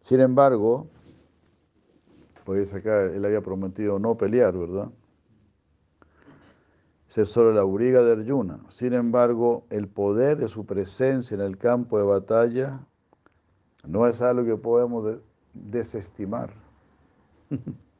Sin 0.02 0.20
embargo, 0.20 0.88
pues 2.44 2.74
acá 2.74 3.04
él 3.04 3.26
había 3.26 3.42
prometido 3.42 3.98
no 3.98 4.18
pelear, 4.18 4.56
¿verdad? 4.56 4.90
Ser 7.10 7.28
solo 7.28 7.54
la 7.54 7.62
auriga 7.62 8.04
de 8.04 8.12
Arjuna. 8.12 8.60
Sin 8.68 8.94
embargo, 8.94 9.66
el 9.70 9.88
poder 9.88 10.38
de 10.38 10.48
su 10.48 10.66
presencia 10.66 11.36
en 11.36 11.42
el 11.42 11.58
campo 11.58 11.98
de 11.98 12.04
batalla 12.04 12.86
no 13.88 14.06
es 14.06 14.22
algo 14.22 14.46
que 14.46 14.58
podemos 14.58 15.18
desestimar. 15.54 16.54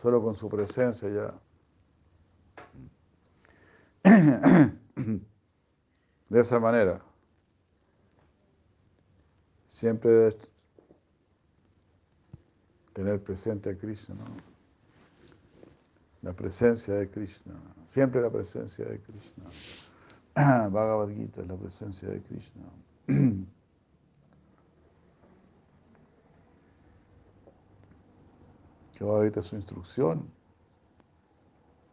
Solo 0.00 0.22
con 0.22 0.34
su 0.36 0.48
presencia 0.48 1.08
ya. 1.08 1.34
De 6.30 6.40
esa 6.40 6.60
manera, 6.60 7.00
siempre 9.68 10.10
debes 10.10 10.36
tener 12.92 13.20
presente 13.22 13.70
a 13.70 13.76
Krishna, 13.76 14.14
¿no? 14.14 14.24
la 16.22 16.32
presencia 16.32 16.94
de 16.94 17.08
Krishna, 17.08 17.54
siempre 17.88 18.20
la 18.20 18.30
presencia 18.30 18.84
de 18.84 19.00
Krishna. 19.00 19.44
Bhagavad 20.70 21.08
Gita 21.08 21.40
es 21.40 21.48
la 21.48 21.56
presencia 21.56 22.08
de 22.08 22.20
Krishna. 22.20 22.62
que 28.98 29.04
va 29.04 29.24
a 29.24 29.42
su 29.42 29.54
instrucción. 29.54 30.28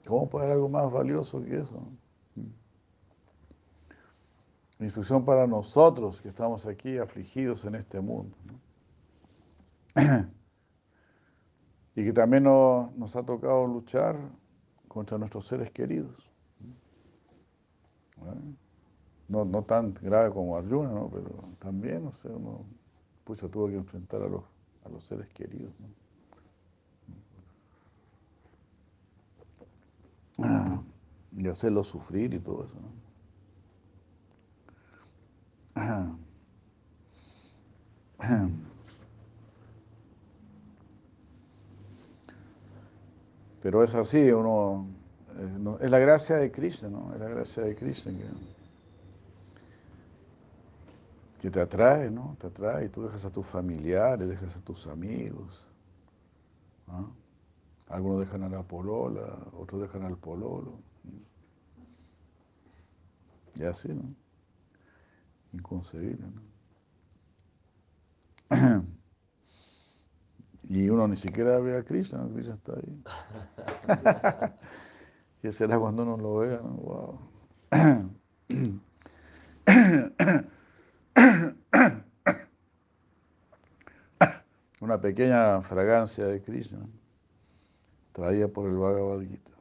¿Cómo 0.08 0.28
puede 0.28 0.46
haber 0.46 0.56
algo 0.56 0.70
más 0.70 0.92
valioso 0.92 1.44
que 1.44 1.60
eso? 1.60 1.88
instrucción 4.80 5.24
para 5.24 5.48
nosotros 5.48 6.22
que 6.22 6.28
estamos 6.28 6.68
aquí 6.68 6.98
afligidos 6.98 7.64
en 7.66 7.76
este 7.76 8.02
mundo. 8.02 8.36
y 11.96 12.04
que 12.04 12.12
también 12.12 12.44
nos, 12.44 13.16
ha 13.16 13.24
tocado 13.24 13.66
luchar 13.68 14.18
contra 14.88 15.18
nuestros 15.18 15.48
seres 15.48 15.72
queridos. 15.72 16.30
No, 19.30 19.46
no 19.46 19.64
tan 19.64 19.94
grave 19.94 20.30
como 20.32 20.58
Arjuna, 20.58 20.90
¿no? 20.90 21.10
pero 21.10 21.30
también, 21.60 22.04
no 22.04 22.12
sé, 22.12 22.28
uno 22.28 22.66
pues, 23.24 23.40
tuvo 23.40 23.70
que 23.70 23.76
enfrentar 23.76 24.22
a 24.24 24.28
los, 24.28 24.44
a 24.84 24.90
los 24.90 25.06
seres 25.06 25.30
queridos. 25.30 25.74
Y 31.38 31.48
hacerlo 31.48 31.84
sufrir 31.84 32.34
y 32.34 32.40
todo 32.40 32.66
eso. 32.66 32.78
Pero 43.62 43.84
es 43.84 43.94
así, 43.96 44.32
uno, 44.32 44.88
eh, 45.38 45.50
no- 45.60 45.78
es 45.80 45.90
la 45.90 46.00
gracia 46.00 46.36
de 46.38 46.52
Krishna, 46.52 46.90
¿no? 46.90 47.14
Es 47.14 47.20
la 47.20 47.30
gracia 47.30 47.64
de 47.64 47.76
Krishna 47.76 48.12
que, 48.14 48.26
que 51.42 51.50
te 51.52 51.62
atrae, 51.62 52.10
¿no? 52.12 52.36
Te 52.40 52.48
atrae 52.48 52.90
tú 52.90 53.04
dejas 53.04 53.26
a 53.26 53.30
tus 53.32 53.46
familiares, 53.46 54.28
dejas 54.28 54.56
a 54.58 54.62
tus 54.62 54.88
amigos. 54.88 55.62
¿ah? 56.88 57.06
Algunos 57.88 58.22
dejan 58.22 58.44
a 58.44 58.50
la 58.50 58.64
polola, 58.64 59.38
otros 59.54 59.82
dejan 59.82 60.04
al 60.04 60.18
pololo. 60.18 60.80
Y 63.56 63.64
así, 63.64 63.90
¿no? 63.90 64.04
Inconcebible, 65.54 66.26
¿no? 68.50 68.86
Y 70.68 70.90
uno 70.90 71.08
ni 71.08 71.16
siquiera 71.16 71.60
ve 71.60 71.78
a 71.78 71.84
Krishna, 71.84 72.18
¿no? 72.18 72.34
Krishna 72.34 72.56
está 72.56 72.74
ahí. 72.74 73.04
¿Qué 75.44 75.52
será 75.52 75.78
cuando 75.78 76.02
uno 76.02 76.18
lo 76.18 76.38
vea? 76.38 76.58
no? 76.58 76.72
Wow. 76.72 77.20
Una 84.82 85.00
pequeña 85.00 85.62
fragancia 85.62 86.26
de 86.26 86.42
Krishna 86.42 86.80
traída 88.16 88.48
por 88.48 88.68
el 88.70 88.78
Bhagavad 88.78 89.20
Gita. 89.20 89.52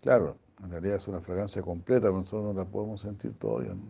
Claro, 0.00 0.38
en 0.64 0.70
realidad 0.70 0.96
es 0.96 1.06
una 1.06 1.20
fragancia 1.20 1.60
completa, 1.60 2.06
pero 2.06 2.14
nosotros 2.14 2.54
no 2.54 2.60
la 2.60 2.66
podemos 2.66 3.02
sentir 3.02 3.34
todavía. 3.34 3.74
¿no? 3.74 3.82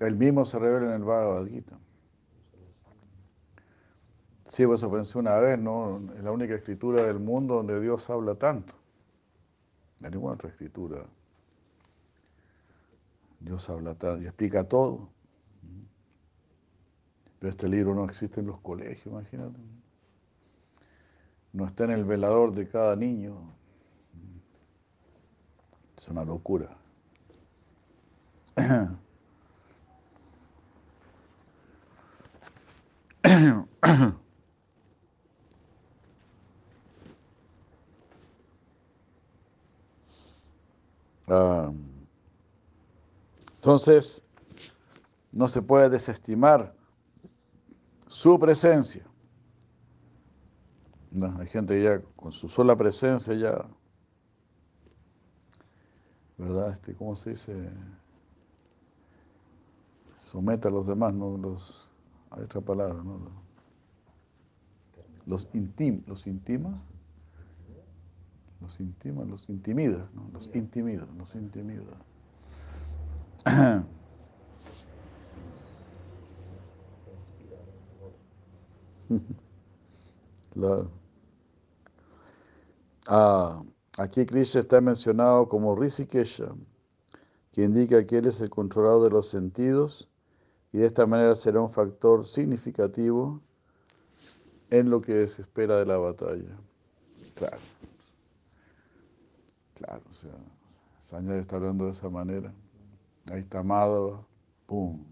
El, 0.00 0.16
mismo 0.16 0.44
se 0.44 0.58
revela 0.58 0.88
en 0.88 1.02
el 1.02 1.04
Bhagavad 1.04 1.46
Gita. 1.46 1.78
Sí, 4.46 4.66
pues 4.66 4.80
eso 4.80 4.90
pensé 4.90 5.16
una 5.16 5.38
vez, 5.38 5.58
¿no? 5.60 6.00
Es 6.16 6.24
la 6.24 6.32
única 6.32 6.56
escritura 6.56 7.04
del 7.04 7.20
mundo 7.20 7.54
donde 7.54 7.80
Dios 7.80 8.10
habla 8.10 8.34
tanto. 8.34 8.74
De 10.00 10.10
ninguna 10.10 10.34
otra 10.34 10.48
escritura. 10.48 11.04
Dios 13.40 13.68
habla 13.70 13.96
y 14.20 14.26
explica 14.26 14.64
todo. 14.64 15.08
Pero 17.38 17.50
este 17.50 17.68
libro 17.68 17.94
no 17.94 18.04
existe 18.04 18.40
en 18.40 18.46
los 18.46 18.60
colegios, 18.60 19.06
imagínate. 19.06 19.58
No 21.52 21.66
está 21.66 21.84
en 21.84 21.92
el 21.92 22.04
velador 22.04 22.52
de 22.54 22.68
cada 22.68 22.94
niño. 22.94 23.54
Es 25.96 26.08
una 26.08 26.24
locura. 26.24 26.76
Ah, 41.32 41.70
entonces, 43.60 44.24
no 45.32 45.46
se 45.46 45.60
puede 45.60 45.90
desestimar 45.90 46.74
su 48.06 48.40
presencia. 48.40 49.04
No, 51.10 51.38
hay 51.38 51.46
gente 51.46 51.74
que 51.74 51.82
ya 51.82 52.00
con 52.16 52.32
su 52.32 52.48
sola 52.48 52.74
presencia 52.74 53.34
ya, 53.34 53.68
¿verdad? 56.38 56.72
Este, 56.72 56.94
¿Cómo 56.94 57.14
se 57.14 57.30
dice? 57.30 57.70
Somete 60.16 60.68
a 60.68 60.70
los 60.70 60.86
demás, 60.86 61.12
¿no? 61.12 61.36
Los, 61.36 61.86
hay 62.30 62.44
otra 62.44 62.62
palabra, 62.62 63.02
¿no? 63.04 63.30
Los, 65.26 65.50
intim, 65.52 66.02
los 66.06 66.26
intima, 66.26 66.80
los 68.62 68.80
intima, 68.80 69.22
los 69.24 69.50
intimida, 69.50 70.08
¿no? 70.14 70.30
Los 70.32 70.48
intimida, 70.54 71.06
los 71.18 71.34
intimida. 71.34 72.09
Claro. 80.54 80.90
Ah, 83.06 83.62
aquí 83.98 84.24
Krishna 84.26 84.60
está 84.60 84.80
mencionado 84.80 85.48
como 85.48 85.74
Rishikesha, 85.74 86.54
que 87.52 87.64
indica 87.64 88.06
que 88.06 88.18
él 88.18 88.26
es 88.26 88.40
el 88.40 88.50
controlador 88.50 89.04
de 89.04 89.10
los 89.10 89.28
sentidos 89.28 90.08
y 90.72 90.78
de 90.78 90.86
esta 90.86 91.06
manera 91.06 91.34
será 91.34 91.60
un 91.60 91.70
factor 91.70 92.26
significativo 92.26 93.40
en 94.70 94.90
lo 94.90 95.00
que 95.00 95.26
se 95.28 95.42
espera 95.42 95.78
de 95.78 95.86
la 95.86 95.96
batalla. 95.98 96.56
Claro. 97.34 97.58
Claro, 99.74 100.02
o 100.10 100.14
sea, 100.14 100.30
Sanjay 101.00 101.38
está 101.40 101.56
hablando 101.56 101.86
de 101.86 101.92
esa 101.92 102.10
manera. 102.10 102.52
Ahí 103.26 103.40
está 103.40 103.62
Madhava, 103.62 104.24
¡pum! 104.66 105.04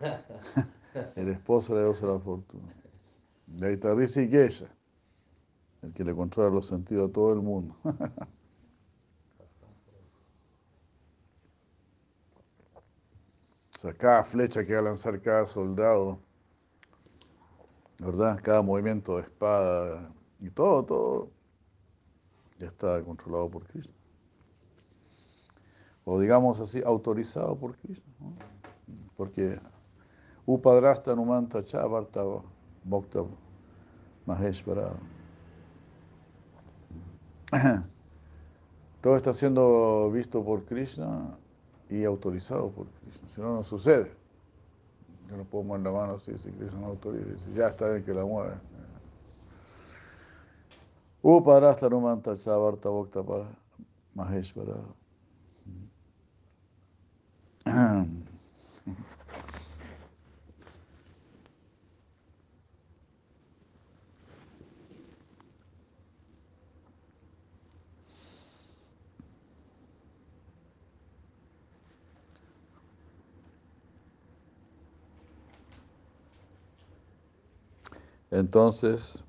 El 1.16 1.28
esposo 1.28 1.74
le 1.74 1.82
dio 1.82 1.92
la 1.92 2.18
fortuna. 2.18 2.74
Y 3.48 3.64
ahí 3.64 3.74
está 3.74 3.94
Rishikesha, 3.94 4.66
el 5.82 5.92
que 5.92 6.04
le 6.04 6.14
controla 6.14 6.50
los 6.50 6.66
sentidos 6.66 7.10
a 7.10 7.12
todo 7.12 7.32
el 7.32 7.42
mundo. 7.42 7.76
O 13.76 13.78
sea, 13.78 13.92
cada 13.92 14.24
flecha 14.24 14.64
que 14.64 14.72
va 14.72 14.78
a 14.78 14.82
lanzar 14.82 15.20
cada 15.20 15.46
soldado, 15.46 16.18
¿verdad? 17.98 18.40
Cada 18.42 18.62
movimiento 18.62 19.16
de 19.16 19.22
espada 19.22 20.10
y 20.40 20.48
todo, 20.48 20.82
todo, 20.82 21.30
ya 22.58 22.68
está 22.68 23.02
controlado 23.04 23.50
por 23.50 23.66
Krishna. 23.66 23.95
O 26.08 26.20
digamos 26.20 26.60
así, 26.60 26.80
autorizado 26.86 27.56
por 27.56 27.76
Krishna. 27.76 28.04
¿no? 28.20 28.32
Porque 29.16 29.58
Upadrasta 30.46 31.16
Numanta 31.16 31.64
Chavarta 31.64 32.22
Bhakta 32.84 33.24
Maheshvara. 34.24 34.92
Todo 39.02 39.16
está 39.16 39.32
siendo 39.32 40.08
visto 40.12 40.44
por 40.44 40.64
Krishna 40.64 41.36
y 41.90 42.04
autorizado 42.04 42.70
por 42.70 42.86
Krishna. 42.86 43.28
Si 43.34 43.40
no, 43.40 43.56
no 43.56 43.64
sucede. 43.64 44.12
Yo 45.28 45.36
no 45.36 45.42
puedo 45.42 45.64
mover 45.64 45.82
la 45.82 45.90
mano 45.90 46.20
si 46.20 46.30
Krishna 46.30 46.78
no 46.78 46.86
autoriza. 46.86 47.44
Ya 47.52 47.66
está 47.66 47.90
bien 47.90 48.04
que 48.04 48.14
la 48.14 48.24
mueve. 48.24 48.54
Upadrasta 51.20 51.88
Numanta 51.88 52.36
Chavarta 52.36 52.90
Bhakta 52.90 53.24
Maheshvara. 54.14 54.76
Entonces, 78.36 79.24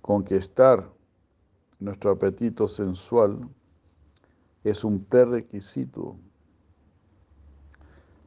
conquistar 0.00 0.88
nuestro 1.80 2.12
apetito 2.12 2.68
sensual 2.68 3.48
es 4.62 4.84
un 4.84 5.02
prerequisito 5.04 6.16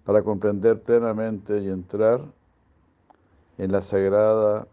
para 0.04 0.24
comprender 0.24 0.84
plenamente 0.84 1.60
y 1.60 1.70
entrar 1.70 2.22
en 3.58 3.72
la 3.72 3.82
sagrada 3.82 4.68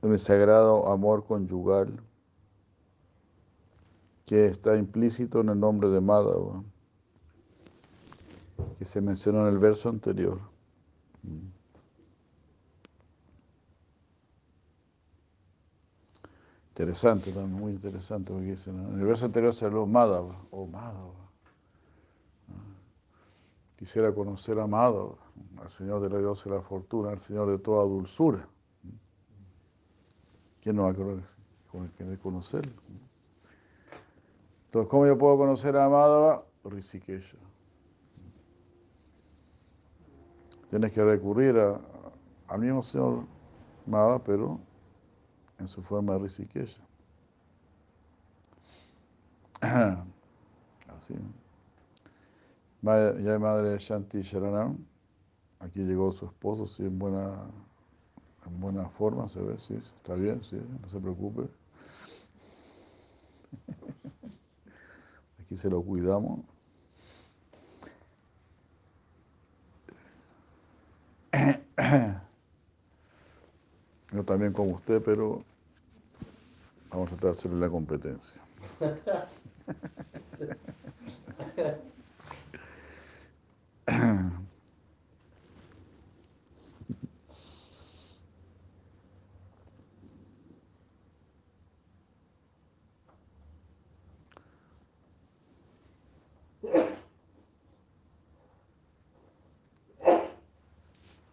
en 0.00 0.12
el 0.12 0.18
sagrado 0.18 0.90
amor 0.90 1.26
conyugal 1.26 2.00
que 4.24 4.46
está 4.46 4.74
implícito 4.74 5.42
en 5.42 5.50
el 5.50 5.60
nombre 5.60 5.90
de 5.90 6.00
Madhava, 6.00 6.64
que 8.78 8.86
se 8.86 9.02
mencionó 9.02 9.46
en 9.46 9.52
el 9.52 9.58
verso 9.58 9.90
anterior. 9.90 10.49
Interesante 16.70 17.30
también, 17.32 17.60
muy 17.60 17.72
interesante 17.72 18.32
lo 18.32 18.38
que 18.38 18.52
dice. 18.52 18.72
¿no? 18.72 18.88
En 18.88 19.00
el 19.00 19.06
verso 19.06 19.26
anterior 19.26 19.52
se 19.52 19.66
habló 19.66 19.86
Madhava, 19.86 20.34
o 20.50 20.66
Madhava. 20.66 21.12
Quisiera 23.76 24.12
conocer 24.12 24.58
a 24.58 24.66
Madhava, 24.66 25.16
al 25.60 25.70
Señor 25.70 26.00
de 26.00 26.08
la 26.08 26.18
Dios 26.18 26.42
y 26.46 26.48
la 26.48 26.62
fortuna, 26.62 27.10
al 27.10 27.18
Señor 27.18 27.50
de 27.50 27.58
toda 27.58 27.84
dulzura. 27.84 28.48
¿Quién 30.62 30.76
no 30.76 30.84
va 30.84 30.90
a 30.90 30.94
querer, 30.94 31.22
querer? 31.96 32.18
Entonces, 34.66 34.90
¿cómo 34.90 35.06
yo 35.06 35.18
puedo 35.18 35.36
conocer 35.36 35.76
a 35.76 35.88
Madhava? 35.88 36.44
Rishikesha. 36.64 37.49
Tienes 40.70 40.92
que 40.92 41.04
recurrir 41.04 41.58
a, 41.58 41.80
al 42.46 42.60
mismo 42.60 42.82
señor 42.82 43.24
Madhava, 43.86 44.22
pero 44.22 44.60
en 45.58 45.66
su 45.66 45.82
forma 45.82 46.14
de 46.14 46.20
Rishikesha. 46.20 46.80
Así. 49.60 51.14
Ya 52.82 53.38
madre 53.38 53.76
Shanti 53.78 54.22
Sharanam, 54.22 54.78
aquí 55.58 55.80
llegó 55.80 56.10
su 56.12 56.24
esposo, 56.24 56.66
sí, 56.66 56.84
en 56.84 56.98
buena, 56.98 57.46
en 58.46 58.60
buena 58.60 58.88
forma, 58.88 59.28
se 59.28 59.42
ve, 59.42 59.58
sí, 59.58 59.74
está 59.96 60.14
bien, 60.14 60.42
sí, 60.44 60.58
no 60.80 60.88
se 60.88 60.98
preocupe. 60.98 61.42
Aquí 65.40 65.56
se 65.56 65.68
lo 65.68 65.82
cuidamos. 65.82 66.40
Yo 74.12 74.24
también 74.24 74.52
como 74.52 74.72
usted, 74.72 75.00
pero 75.02 75.44
vamos 76.90 77.06
a 77.06 77.10
tratar 77.10 77.30
de 77.32 77.38
hacerle 77.38 77.60
la 77.60 77.68
competencia. 77.68 78.40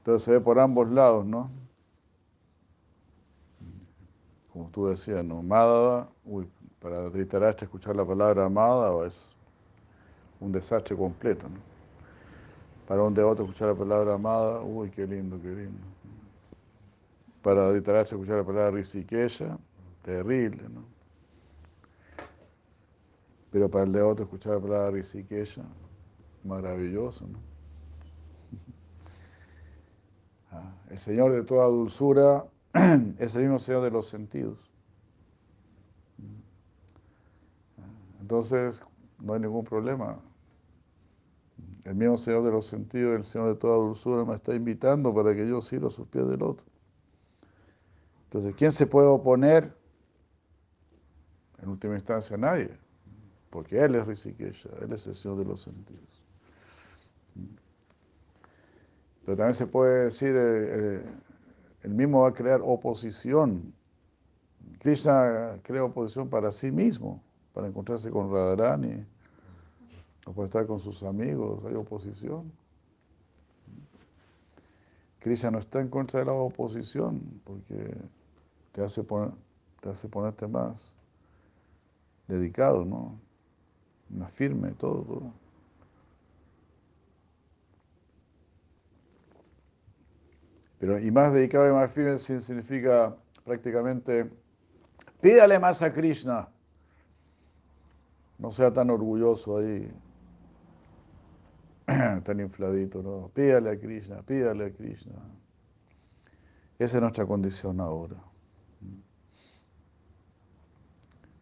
Entonces 0.08 0.24
se 0.24 0.32
ve 0.32 0.40
por 0.40 0.58
ambos 0.58 0.90
lados, 0.90 1.26
¿no? 1.26 1.52
Como 4.54 4.70
tú 4.70 4.88
decías, 4.88 5.22
¿no? 5.26 5.44
Madhava, 5.44 6.08
uy, 6.24 6.48
para 6.80 7.10
Dhritarashtra 7.10 7.66
escuchar 7.66 7.94
la 7.94 8.06
palabra 8.06 8.46
amada 8.46 9.06
es 9.06 9.28
un 10.40 10.54
desastre 10.54 10.96
completo, 10.96 11.50
¿no? 11.50 11.60
Para 12.88 13.04
un 13.04 13.14
devoto 13.14 13.44
escuchar 13.44 13.68
la 13.68 13.76
palabra 13.76 14.14
amada, 14.14 14.62
uy, 14.62 14.90
qué 14.92 15.06
lindo, 15.06 15.42
qué 15.42 15.50
lindo. 15.50 15.86
Para 17.42 17.68
Dhritarashtra 17.68 18.16
escuchar 18.16 18.38
la 18.38 18.46
palabra 18.46 18.72
Rishikesha, 18.72 19.58
terrible, 20.04 20.70
¿no? 20.70 20.86
Pero 23.52 23.70
para 23.70 23.84
el 23.84 23.92
devoto 23.92 24.24
escuchar 24.24 24.54
la 24.54 24.62
palabra 24.62 24.92
Rishikesha, 24.92 25.66
maravilloso, 26.46 27.28
¿no? 27.28 27.57
El 30.98 31.02
Señor 31.02 31.32
de 31.32 31.44
toda 31.44 31.68
dulzura 31.68 32.48
es 33.20 33.36
el 33.36 33.44
mismo 33.44 33.60
Señor 33.60 33.84
de 33.84 33.92
los 33.92 34.08
sentidos. 34.08 34.58
Entonces, 38.20 38.82
no 39.20 39.36
hay 39.36 39.42
ningún 39.42 39.64
problema. 39.64 40.18
El 41.84 41.94
mismo 41.94 42.18
Señor 42.18 42.44
de 42.44 42.50
los 42.50 42.66
sentidos, 42.66 43.16
el 43.16 43.26
Señor 43.26 43.50
de 43.50 43.56
toda 43.60 43.76
dulzura, 43.76 44.26
me 44.26 44.34
está 44.34 44.56
invitando 44.56 45.14
para 45.14 45.36
que 45.36 45.48
yo 45.48 45.62
sirva 45.62 45.90
a 45.90 45.92
sus 45.92 46.08
pies 46.08 46.28
del 46.28 46.42
otro. 46.42 46.66
Entonces, 48.24 48.56
¿quién 48.56 48.72
se 48.72 48.88
puede 48.88 49.08
oponer? 49.08 49.72
En 51.62 51.70
última 51.70 51.94
instancia, 51.94 52.38
nadie. 52.38 52.72
Porque 53.52 53.84
Él 53.84 53.94
es 53.94 54.08
Rishikesha, 54.08 54.70
Él 54.82 54.92
es 54.94 55.06
el 55.06 55.14
Señor 55.14 55.38
de 55.38 55.46
los 55.46 55.62
sentidos. 55.62 56.24
Pero 59.28 59.36
también 59.36 59.56
se 59.56 59.68
puede 59.68 60.06
decir, 60.06 60.30
eh, 60.30 60.40
eh, 60.40 61.02
el 61.84 61.94
mismo 61.94 62.22
va 62.22 62.30
a 62.30 62.34
crear 62.34 62.62
oposición. 62.64 63.74
Krishna 64.80 65.60
crea 65.64 65.84
oposición 65.84 66.30
para 66.30 66.50
sí 66.50 66.72
mismo, 66.72 67.22
para 67.54 67.68
encontrarse 67.68 68.10
con 68.10 68.32
Radharani, 68.32 69.06
o 70.26 70.32
para 70.32 70.46
estar 70.46 70.66
con 70.66 70.80
sus 70.80 71.04
amigos, 71.04 71.62
hay 71.66 71.76
oposición. 71.76 72.50
Krishna 75.20 75.52
no 75.52 75.60
está 75.60 75.82
en 75.82 75.90
contra 75.90 76.22
de 76.22 76.28
la 76.28 76.32
oposición, 76.32 77.20
porque 77.44 77.98
te 78.72 78.82
hace, 78.82 79.04
te 79.82 79.90
hace 79.90 80.08
ponerte 80.08 80.48
más 80.48 80.96
dedicado, 82.30 82.86
¿no? 82.86 83.20
Más 84.10 84.32
firme, 84.32 84.72
todo, 84.72 85.02
todo. 85.02 85.47
Pero, 90.80 91.00
y 91.00 91.10
más 91.12 91.34
dedicado 91.34 91.68
y 91.70 91.74
más 91.74 91.92
firme 91.92 92.20
significa 92.20 93.16
prácticamente, 93.44 94.30
pídale 95.22 95.60
más 95.60 95.82
a 95.82 95.92
Krishna. 95.92 96.50
No 98.38 98.52
sea 98.52 98.72
tan 98.72 98.92
orgulloso 98.92 99.58
ahí, 99.58 99.92
tan 102.24 102.40
infladito, 102.40 103.02
¿no? 103.02 103.30
Pídale 103.34 103.72
a 103.72 103.80
Krishna, 103.80 104.22
pídale 104.22 104.66
a 104.66 104.72
Krishna. 104.72 105.16
Esa 106.78 106.98
es 106.98 107.02
nuestra 107.02 107.26
condición 107.26 107.80
ahora. 107.80 108.18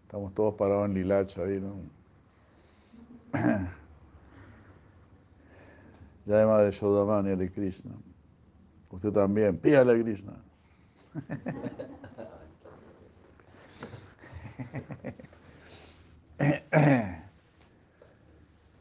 Estamos 0.04 0.34
todos 0.34 0.56
parados 0.56 0.86
en 0.86 0.94
Lilacha 0.94 1.42
ahí, 1.42 1.60
¿no? 1.60 1.76
Además 6.28 6.64
de 6.64 6.72
Shodamani 6.72 7.36
de 7.36 7.52
Krishna. 7.52 7.92
Usted 8.96 9.12
también, 9.12 9.58
pídale 9.58 9.93
a 9.93 10.02
Krishna. 10.02 10.34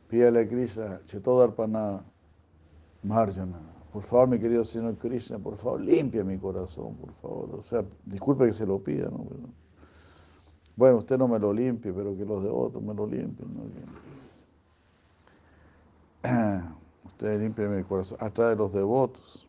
Pídale 0.09 0.41
a 0.41 0.49
Krishna, 0.49 1.01
Chetodarpana 1.07 2.05
Marjana. 3.03 3.59
Por 3.93 4.05
favor, 4.05 4.29
mi 4.29 4.39
querido 4.39 4.65
Señor 4.65 4.97
Krishna, 4.99 5.41
por 5.41 5.57
favor, 5.57 5.81
limpia 5.81 6.23
mi 6.23 6.39
corazón, 6.39 6.95
por 6.95 7.13
favor. 7.15 7.57
O 7.59 7.63
sea, 7.63 7.85
disculpe 8.05 8.47
que 8.47 8.53
se 8.53 8.67
lo 8.67 8.79
pida, 8.79 9.11
¿no? 9.11 9.27
bueno, 10.77 10.99
usted 10.99 11.19
no 11.19 11.27
me 11.27 11.41
lo 11.41 11.53
limpie, 11.53 11.93
pero 11.93 12.17
que 12.17 12.25
los 12.25 12.43
de 12.45 12.51
otros 12.51 12.81
me 12.83 12.95
lo 12.95 13.05
limpien, 13.07 13.49
¿no? 13.53 13.65
Usted 17.05 17.41
limpia 17.41 17.69
mi 17.69 17.83
corazón, 17.83 18.19
hasta 18.21 18.49
de 18.51 18.57
los 18.57 18.73
devotos. 18.73 19.49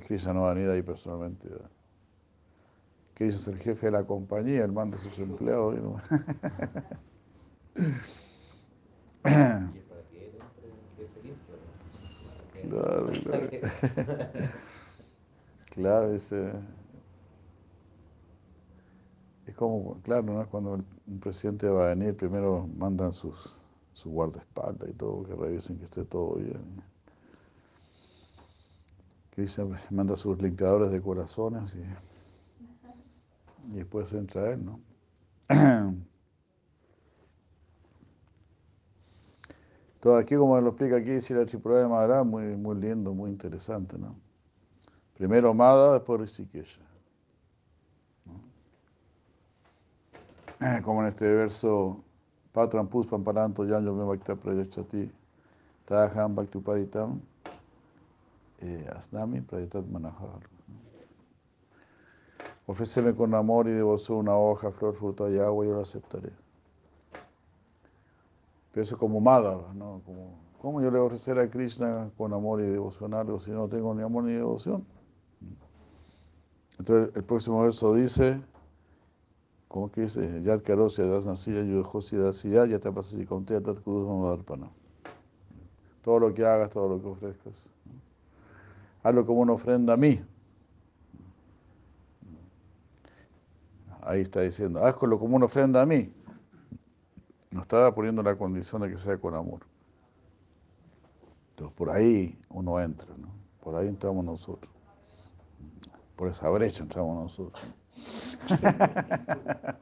Krishna 0.00 0.32
no 0.32 0.42
va 0.42 0.50
a 0.50 0.54
venir 0.54 0.70
ahí 0.70 0.82
personalmente. 0.82 1.48
Krishna 3.14 3.38
es 3.38 3.48
el 3.48 3.58
jefe 3.58 3.86
de 3.86 3.92
la 3.92 4.04
compañía, 4.04 4.64
él 4.64 4.72
manda 4.72 4.96
a 4.96 5.00
sus 5.00 5.18
empleados. 5.18 5.76
¿no? 5.76 6.00
Y 9.24 9.28
es 9.28 9.84
para 9.84 10.02
que 10.10 10.26
él 10.26 10.34
entre, 10.34 10.74
que 10.96 11.06
se 11.06 11.22
limpie. 11.22 11.56
Claro, 12.68 13.06
claro. 13.22 13.48
Claro, 15.70 16.12
ese. 16.14 16.52
Es 19.46 19.54
como, 19.54 20.00
claro, 20.02 20.22
¿no? 20.24 20.46
cuando 20.48 20.72
un 21.06 21.20
presidente 21.20 21.68
va 21.68 21.86
a 21.86 21.94
venir, 21.94 22.16
primero 22.16 22.68
mandan 22.76 23.12
sus, 23.12 23.58
su 23.92 24.10
guardaespaldas 24.10 24.88
y 24.90 24.92
todo, 24.94 25.24
que 25.24 25.34
revisen 25.34 25.78
que 25.78 25.84
esté 25.84 26.04
todo 26.04 26.34
bien. 26.36 26.82
Krishna 29.34 29.66
manda 29.90 30.14
sus 30.14 30.40
limpiadores 30.42 30.92
de 30.92 31.00
corazones 31.00 31.74
y, 31.74 31.82
después 33.74 34.12
entra 34.12 34.50
él, 34.50 34.62
¿no? 34.62 34.78
Todo 40.00 40.16
aquí, 40.16 40.34
como 40.34 40.60
lo 40.60 40.68
explica 40.68 40.96
aquí, 40.96 41.22
si 41.22 41.32
la 41.32 41.46
Tripura 41.46 41.78
de 41.78 41.88
Madara, 41.88 42.24
muy, 42.24 42.56
muy 42.56 42.76
lindo, 42.76 43.14
muy 43.14 43.30
interesante, 43.30 43.96
¿no? 43.96 44.16
Primero 45.16 45.54
Mada, 45.54 45.94
después 45.94 46.20
Rishikesha. 46.20 46.82
¿no? 48.26 48.34
Como 50.82 51.02
en 51.02 51.08
este 51.08 51.32
verso, 51.32 52.04
Patram 52.52 52.86
Puspam 52.88 53.24
Paranto 53.24 53.64
Yanyo 53.64 53.94
Me 53.94 54.04
Bhakta 54.04 54.36
Prayachati 54.36 55.10
Taham 55.86 56.34
Bhaktuparitam 56.34 57.20
Asnami 58.96 59.40
Prayatat 59.40 59.86
Manahar. 59.86 60.40
Ofréceme 62.66 63.14
con 63.14 63.34
amor 63.34 63.68
y 63.68 63.72
devoción 63.72 64.18
una 64.18 64.36
hoja, 64.36 64.70
flor, 64.70 64.94
fruta 64.94 65.28
y 65.28 65.38
agua 65.38 65.66
yo 65.66 65.76
la 65.76 65.82
aceptaré. 65.82 66.30
Pero 68.72 68.82
eso 68.82 68.94
es 68.94 68.98
como 68.98 69.20
Madhava, 69.20 69.74
¿no? 69.74 70.00
¿Cómo 70.60 70.80
yo 70.80 70.90
le 70.90 70.98
voy 70.98 71.00
a 71.00 71.06
ofrecer 71.06 71.38
a 71.40 71.50
Krishna 71.50 72.10
con 72.16 72.32
amor 72.32 72.60
y 72.60 72.66
devoción 72.66 73.14
algo 73.14 73.40
si 73.40 73.50
no 73.50 73.68
tengo 73.68 73.94
ni 73.94 74.02
amor 74.02 74.24
ni 74.24 74.32
devoción? 74.32 74.86
Entonces 76.78 77.14
el 77.16 77.24
próximo 77.24 77.62
verso 77.62 77.94
dice, 77.94 78.40
¿cómo 79.66 79.90
que 79.90 80.02
dice? 80.02 80.42
Yad 80.42 80.62
karosya 80.62 81.04
das 81.04 81.26
nasiya 81.26 81.62
yujosi 81.62 82.16
dasiya 82.16 82.66
yata 82.66 82.92
pasasi 82.92 83.26
kontea 83.26 83.60
tat. 83.60 83.78
Todo 86.02 86.18
lo 86.18 86.32
que 86.32 86.46
hagas, 86.46 86.70
todo 86.70 86.88
lo 86.88 87.02
que 87.02 87.08
ofrezcas. 87.08 87.68
Hazlo 89.02 89.26
como 89.26 89.40
una 89.40 89.52
ofrenda 89.52 89.94
a 89.94 89.96
mí. 89.96 90.20
Ahí 94.02 94.20
está 94.20 94.40
diciendo, 94.40 94.84
hazlo 94.84 95.18
como 95.18 95.36
una 95.36 95.46
ofrenda 95.46 95.82
a 95.82 95.86
mí. 95.86 96.12
No 97.50 97.62
estaba 97.62 97.94
poniendo 97.94 98.22
la 98.22 98.36
condición 98.36 98.82
de 98.82 98.90
que 98.90 98.98
sea 98.98 99.16
con 99.18 99.34
amor. 99.34 99.60
Entonces 101.50 101.76
por 101.76 101.90
ahí 101.90 102.38
uno 102.48 102.80
entra, 102.80 103.14
¿no? 103.18 103.28
Por 103.60 103.76
ahí 103.76 103.88
entramos 103.88 104.24
nosotros. 104.24 104.72
Por 106.16 106.28
esa 106.28 106.48
brecha 106.50 106.82
entramos 106.82 107.24
nosotros. 107.24 107.66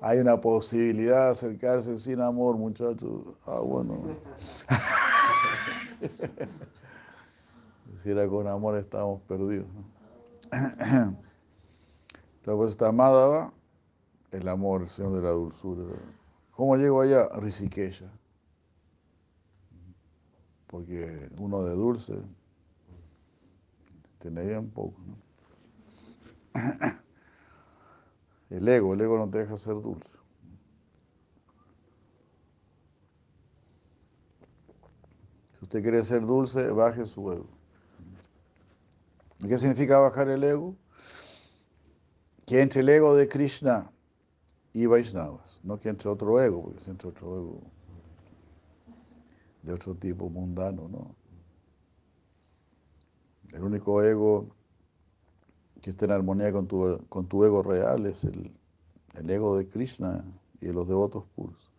Hay 0.00 0.18
una 0.18 0.40
posibilidad 0.40 1.24
de 1.24 1.30
acercarse 1.30 1.98
sin 1.98 2.20
amor, 2.20 2.56
muchachos. 2.56 3.22
Ah, 3.46 3.60
bueno. 3.60 3.98
si 8.06 8.12
era 8.12 8.28
con 8.28 8.46
amor 8.46 8.76
estábamos 8.76 9.20
perdidos. 9.22 9.66
Entonces, 10.52 11.16
pues 12.44 12.70
está 12.70 12.86
amada 12.86 13.52
el 14.30 14.46
amor, 14.46 14.82
el 14.82 14.88
Señor 14.88 15.16
de 15.16 15.22
la 15.22 15.30
dulzura. 15.30 15.82
¿Cómo 16.52 16.76
llego 16.76 17.00
allá? 17.00 17.28
Risiquella. 17.40 18.08
Porque 20.68 21.28
uno 21.36 21.64
de 21.64 21.74
dulce 21.74 22.14
tiene 24.20 24.56
un 24.56 24.70
poco. 24.70 25.00
¿no? 25.04 25.16
El 28.50 28.68
ego, 28.68 28.94
el 28.94 29.00
ego 29.00 29.18
no 29.18 29.28
te 29.28 29.38
deja 29.38 29.58
ser 29.58 29.74
dulce. 29.82 30.16
Si 35.54 35.64
usted 35.64 35.82
quiere 35.82 36.04
ser 36.04 36.24
dulce, 36.24 36.70
baje 36.70 37.04
su 37.06 37.32
ego. 37.32 37.55
¿Qué 39.40 39.58
significa 39.58 39.98
bajar 39.98 40.28
el 40.28 40.42
ego? 40.44 40.76
Que 42.46 42.60
entre 42.60 42.80
el 42.80 42.88
ego 42.88 43.14
de 43.14 43.28
Krishna 43.28 43.90
y 44.72 44.86
Vaishnavas, 44.86 45.60
no 45.62 45.78
que 45.78 45.88
entre 45.88 46.08
otro 46.08 46.40
ego, 46.40 46.62
porque 46.62 46.84
si 46.84 46.90
entre 46.90 47.08
otro 47.08 47.36
ego 47.36 47.60
de 49.62 49.72
otro 49.72 49.94
tipo 49.94 50.30
mundano, 50.30 50.88
¿no? 50.88 51.14
El 53.52 53.64
único 53.64 54.02
ego 54.02 54.48
que 55.82 55.90
esté 55.90 56.04
en 56.04 56.12
armonía 56.12 56.52
con 56.52 56.66
tu, 56.66 57.04
con 57.08 57.26
tu 57.26 57.44
ego 57.44 57.62
real 57.62 58.06
es 58.06 58.24
el, 58.24 58.52
el 59.14 59.30
ego 59.30 59.56
de 59.56 59.68
Krishna 59.68 60.24
y 60.60 60.66
de 60.66 60.72
los 60.72 60.88
devotos 60.88 61.24
puros. 61.34 61.70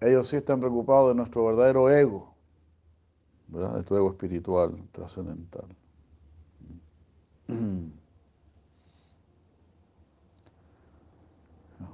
Ellos 0.00 0.28
sí 0.28 0.36
están 0.36 0.60
preocupados 0.60 1.10
de 1.10 1.14
nuestro 1.14 1.44
verdadero 1.44 1.90
ego, 1.90 2.34
¿verdad? 3.48 3.76
de 3.76 3.84
tu 3.84 3.96
ego 3.96 4.10
espiritual, 4.10 4.76
trascendental. 4.92 5.66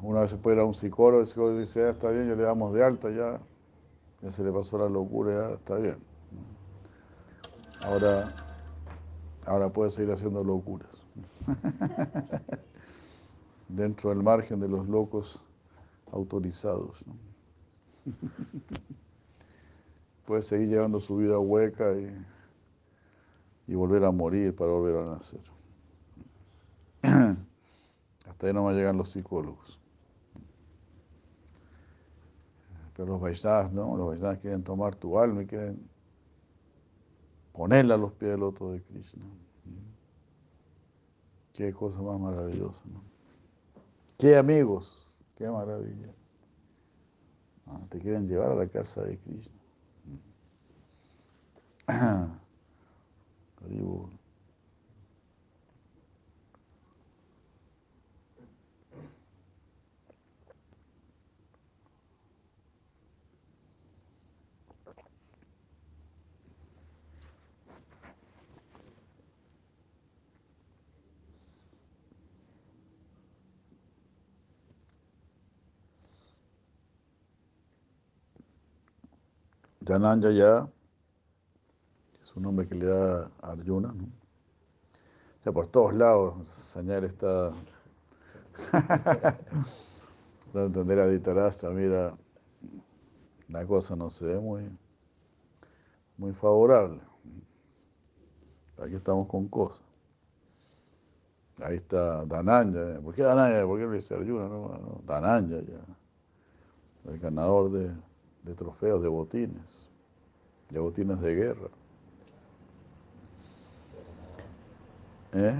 Una 0.02 0.20
vez 0.20 0.30
se 0.30 0.36
puede 0.36 0.56
ir 0.56 0.62
a 0.62 0.64
un 0.64 0.74
psicólogo, 0.74 1.20
el 1.20 1.26
psicólogo 1.26 1.58
dice, 1.58 1.84
ah, 1.84 1.90
está 1.90 2.10
bien, 2.10 2.28
ya 2.28 2.34
le 2.34 2.42
damos 2.42 2.72
de 2.72 2.84
alta, 2.84 3.10
ya, 3.10 3.40
ya 4.22 4.30
se 4.30 4.42
le 4.42 4.52
pasó 4.52 4.78
la 4.78 4.88
locura, 4.88 5.48
ya 5.48 5.54
está 5.54 5.76
bien. 5.76 5.96
Ahora, 7.82 8.34
ahora 9.46 9.68
puede 9.70 9.90
seguir 9.90 10.12
haciendo 10.12 10.44
locuras. 10.44 10.90
Dentro 13.68 14.10
del 14.10 14.22
margen 14.22 14.60
de 14.60 14.68
los 14.68 14.88
locos 14.88 15.44
autorizados. 16.12 17.04
puede 20.26 20.42
seguir 20.42 20.68
llevando 20.68 21.00
su 21.00 21.16
vida 21.16 21.38
hueca 21.38 21.92
y, 21.92 22.14
y 23.70 23.74
volver 23.76 24.04
a 24.04 24.10
morir 24.10 24.52
para 24.56 24.72
volver 24.72 24.96
a 24.96 25.04
nacer. 25.12 25.40
Hasta 28.28 28.46
ahí 28.48 28.52
no 28.52 28.64
me 28.64 28.74
llegan 28.74 28.96
los 28.96 29.10
psicólogos. 29.10 29.78
Pero 32.96 33.12
los 33.12 33.20
Vaishnavas, 33.20 33.72
¿no? 33.72 33.96
Los 33.96 34.08
Vaishnavas 34.08 34.38
quieren 34.40 34.64
tomar 34.64 34.96
tu 34.96 35.16
alma 35.20 35.44
y 35.44 35.46
quieren 35.46 35.88
ponerla 37.52 37.94
a 37.94 37.98
los 37.98 38.12
pies 38.14 38.32
del 38.32 38.42
otro 38.42 38.72
de 38.72 38.82
Krishna. 38.82 39.24
Qué 41.54 41.72
cosa 41.72 42.02
más 42.02 42.18
maravillosa, 42.18 42.82
¿no? 42.92 43.04
Qué 44.18 44.36
amigos, 44.36 45.08
qué 45.36 45.48
maravilla. 45.48 46.12
Ah, 47.68 47.78
te 47.88 48.00
quieren 48.00 48.26
llevar 48.26 48.50
a 48.50 48.56
la 48.56 48.66
casa 48.66 49.04
de 49.04 49.16
Krishna. 49.16 49.60
ya 80.30 80.68
es 80.68 80.79
nombre 82.42 82.66
que 82.66 82.74
le 82.74 82.86
da 82.86 83.30
a 83.40 83.52
Arjuna, 83.52 83.92
¿no? 83.92 84.04
O 84.04 85.42
sea, 85.42 85.52
por 85.52 85.66
todos 85.68 85.94
lados, 85.94 86.46
Sañar 86.48 87.04
está 87.04 87.48
a 88.72 89.36
entender 90.54 90.98
a 90.98 91.06
Ditarastra, 91.06 91.70
mira, 91.70 92.14
la 93.48 93.66
cosa 93.66 93.96
no 93.96 94.10
se 94.10 94.26
ve 94.26 94.38
muy, 94.38 94.68
muy 96.18 96.32
favorable. 96.34 97.00
Aquí 98.82 98.94
estamos 98.94 99.26
con 99.28 99.48
cosas. 99.48 99.82
Ahí 101.62 101.76
está 101.76 102.24
Dananya. 102.24 103.00
¿Por 103.00 103.14
qué 103.14 103.22
Dananya? 103.22 103.66
¿Por 103.66 103.78
qué 103.78 103.86
le 103.86 103.96
dice 103.96 104.14
Arjuna? 104.14 104.48
No, 104.48 104.68
no, 104.68 105.02
Dananya 105.06 105.60
ya. 105.60 107.10
El 107.10 107.18
ganador 107.18 107.70
de 107.72 107.90
de 108.42 108.54
trofeos, 108.54 109.02
de 109.02 109.08
botines, 109.08 109.88
de 110.70 110.78
botines 110.78 111.20
de 111.20 111.34
guerra. 111.34 111.68
¿Eh? 115.32 115.54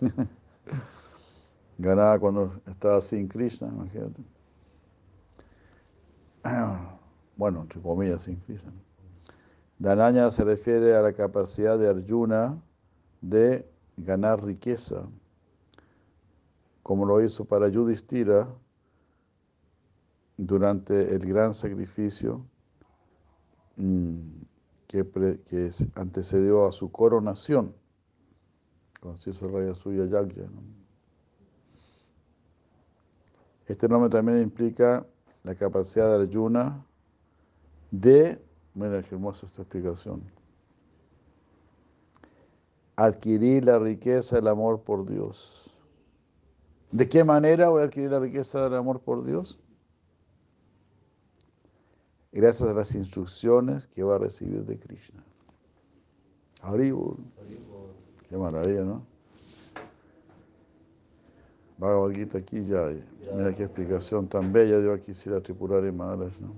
Ganaba 1.78 2.18
cuando 2.18 2.60
estaba 2.66 3.00
sin 3.00 3.28
Krishna, 3.28 3.68
imagínate. 3.68 4.22
Bueno, 7.34 7.62
entre 7.62 7.80
comillas, 7.80 8.22
sin 8.22 8.36
Krishna. 8.36 8.70
Dananya 9.78 10.30
se 10.30 10.44
refiere 10.44 10.94
a 10.94 11.00
la 11.00 11.12
capacidad 11.12 11.78
de 11.78 11.88
Arjuna 11.88 12.62
de 13.22 13.66
ganar 13.96 14.44
riqueza, 14.44 15.08
como 16.82 17.06
lo 17.06 17.20
hizo 17.22 17.46
para 17.46 17.68
Yudhishthira 17.68 18.46
durante 20.36 21.14
el 21.14 21.24
gran 21.24 21.54
sacrificio 21.54 22.44
mm, 23.76 24.42
que, 24.92 25.70
antecedió 25.94 26.66
a 26.66 26.72
su 26.72 26.92
coronación, 26.92 27.74
con 29.00 29.16
hizo 29.16 29.46
el 29.46 29.52
rey 29.52 29.74
suya 29.74 30.04
Yagya. 30.04 30.44
Este 33.66 33.88
nombre 33.88 34.10
también 34.10 34.42
implica 34.42 35.06
la 35.44 35.54
capacidad 35.54 36.18
de 36.18 36.24
Arjuna 36.24 36.84
de, 37.90 38.38
mira 38.74 39.02
qué 39.02 39.14
hermosa 39.14 39.46
esta 39.46 39.62
explicación, 39.62 40.22
adquirir 42.96 43.64
la 43.64 43.78
riqueza 43.78 44.36
del 44.36 44.48
amor 44.48 44.82
por 44.82 45.08
Dios. 45.08 45.70
¿De 46.90 47.08
qué 47.08 47.24
manera 47.24 47.70
voy 47.70 47.80
a 47.82 47.86
adquirir 47.86 48.10
la 48.10 48.20
riqueza 48.20 48.64
del 48.64 48.74
amor 48.74 49.00
por 49.00 49.24
Dios? 49.24 49.58
Gracias 52.32 52.68
a 52.68 52.72
las 52.72 52.94
instrucciones 52.94 53.86
que 53.88 54.02
va 54.02 54.16
a 54.16 54.18
recibir 54.18 54.64
de 54.64 54.78
Krishna. 54.78 55.22
Haribol. 56.62 57.18
Qué 58.28 58.36
maravilla, 58.36 58.82
¿no? 58.82 59.04
Bhagavad 61.78 62.12
Gita 62.12 62.38
aquí 62.38 62.64
ya, 62.64 62.90
mira 63.34 63.54
qué 63.54 63.64
explicación 63.64 64.28
tan 64.28 64.52
bella 64.52 64.78
dio 64.80 64.92
aquí 64.92 65.14
si 65.14 65.28
la 65.28 65.40
tripular 65.40 65.84
y 65.84 65.90
Maharaj, 65.90 66.32
¿no? 66.40 66.54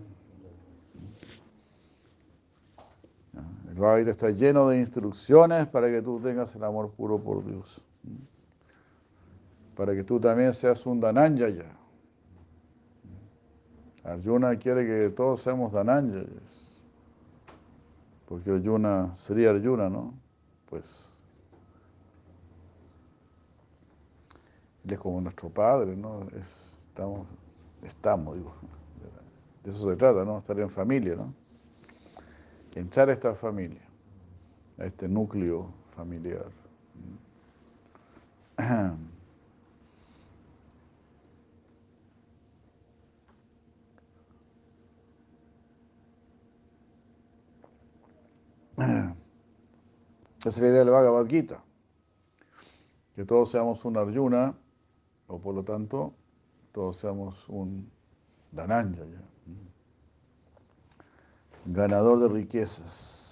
El 3.70 3.75
Bhagavad 3.81 4.07
está 4.07 4.31
lleno 4.31 4.68
de 4.68 4.79
instrucciones 4.79 5.66
para 5.66 5.89
que 5.89 6.03
tú 6.03 6.20
tengas 6.20 6.55
el 6.55 6.62
amor 6.62 6.91
puro 6.91 7.18
por 7.18 7.45
Dios. 7.45 7.81
para 9.75 9.95
que 9.95 10.05
tú 10.05 10.20
también 10.20 10.55
seas 10.55 10.87
un 10.87 11.01
Dananjaya. 11.01 11.66
Arjuna 14.05 14.57
quiere 14.59 14.87
que 14.87 15.11
todos 15.11 15.41
seamos 15.41 15.73
Dananjayas. 15.73 16.29
Porque 18.29 18.51
Arjuna 18.51 19.15
sería 19.15 19.51
Arjuna, 19.51 19.89
¿no? 19.89 20.15
Pues 20.69 21.15
él 24.85 24.93
es 24.93 24.99
como 24.99 25.21
nuestro 25.21 25.49
padre, 25.49 25.97
¿no? 25.97 26.27
estamos, 26.39 27.27
estamos, 27.83 28.37
digo. 28.37 28.55
De 29.63 29.71
eso 29.71 29.89
se 29.89 29.97
trata, 29.97 30.25
¿no? 30.25 30.39
Estar 30.39 30.61
en 30.61 30.69
familia, 30.69 31.17
¿no? 31.17 31.33
Entrar 32.75 33.09
a 33.09 33.13
esta 33.15 33.35
familia, 33.35 33.81
a 34.79 34.85
este 34.85 35.09
núcleo 35.09 35.69
familiar. 35.97 36.45
Esa 48.77 49.14
es 50.49 50.59
la 50.59 50.68
idea 50.68 50.81
del 50.81 50.91
Bhagavad 50.91 51.27
Gita. 51.27 51.62
Que 53.14 53.25
todos 53.25 53.51
seamos 53.51 53.85
un 53.85 53.97
Arjuna, 53.97 54.55
o 55.29 55.39
por 55.39 55.55
lo 55.55 55.62
tanto, 55.62 56.12
todos 56.72 56.99
seamos 56.99 57.49
un 57.49 57.91
Dhananjaya. 58.53 59.22
Ganador 61.66 62.18
de 62.20 62.29
riquezas. 62.29 63.25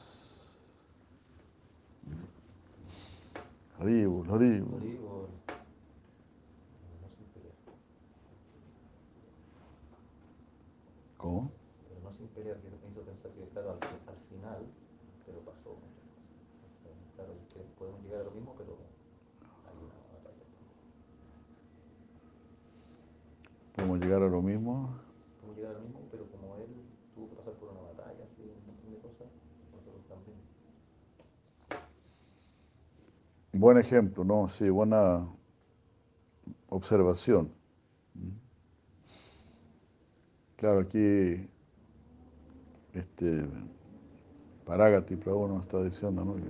Haribol, 3.78 4.30
Haribol. 4.30 4.80
Haribol. 4.80 5.28
No 7.02 7.08
sin 7.10 7.26
pelear. 7.34 7.54
¿Cómo? 11.18 11.50
Pero 11.88 12.00
no 12.00 12.12
sin 12.14 12.28
pelear, 12.28 12.58
que 12.60 12.68
eso 12.68 12.76
me 12.84 12.92
hizo 12.92 13.02
pensar 13.02 13.32
que, 13.32 13.48
claro, 13.48 13.70
al, 13.70 13.76
al 13.76 14.20
final, 14.30 14.66
pero 15.26 15.40
pasó 15.40 15.70
muchas 15.70 16.06
cosas. 16.82 17.04
Claro, 17.16 17.34
que 17.52 17.60
podemos 17.76 18.02
llegar 18.04 18.20
a 18.20 18.24
lo 18.24 18.30
mismo, 18.30 18.54
pero 18.56 18.78
hay 19.66 19.76
una 19.76 19.94
batalla. 20.16 20.44
¿Podemos 23.74 24.00
llegar 24.12 24.28
a 24.28 24.30
lo 24.30 24.42
mismo? 24.42 24.94
Podemos 25.40 25.56
llegar 25.56 25.70
a 25.76 25.78
lo 25.78 25.84
mismo, 25.84 26.00
pero 26.10 26.26
como 26.26 26.56
él 26.56 26.68
tuvo 27.14 27.30
que 27.30 27.36
pasar 27.36 27.54
por 27.54 27.70
una 27.70 27.80
batalla, 27.80 28.24
así, 28.24 28.42
un 28.42 28.66
montón 28.66 28.92
de 28.92 28.98
cosas, 28.98 29.26
nosotros 29.72 30.04
también. 30.06 30.36
Buen 33.52 33.78
ejemplo, 33.78 34.22
¿no? 34.24 34.48
Sí, 34.48 34.68
buena 34.68 35.26
observación. 36.68 37.50
Claro, 40.56 40.80
aquí 40.80 41.48
este 42.92 43.46
Paragati 44.66 45.16
Prabhu 45.16 45.48
nos 45.48 45.62
está 45.62 45.82
diciendo, 45.82 46.24
¿no? 46.24 46.36
Que 46.36 46.42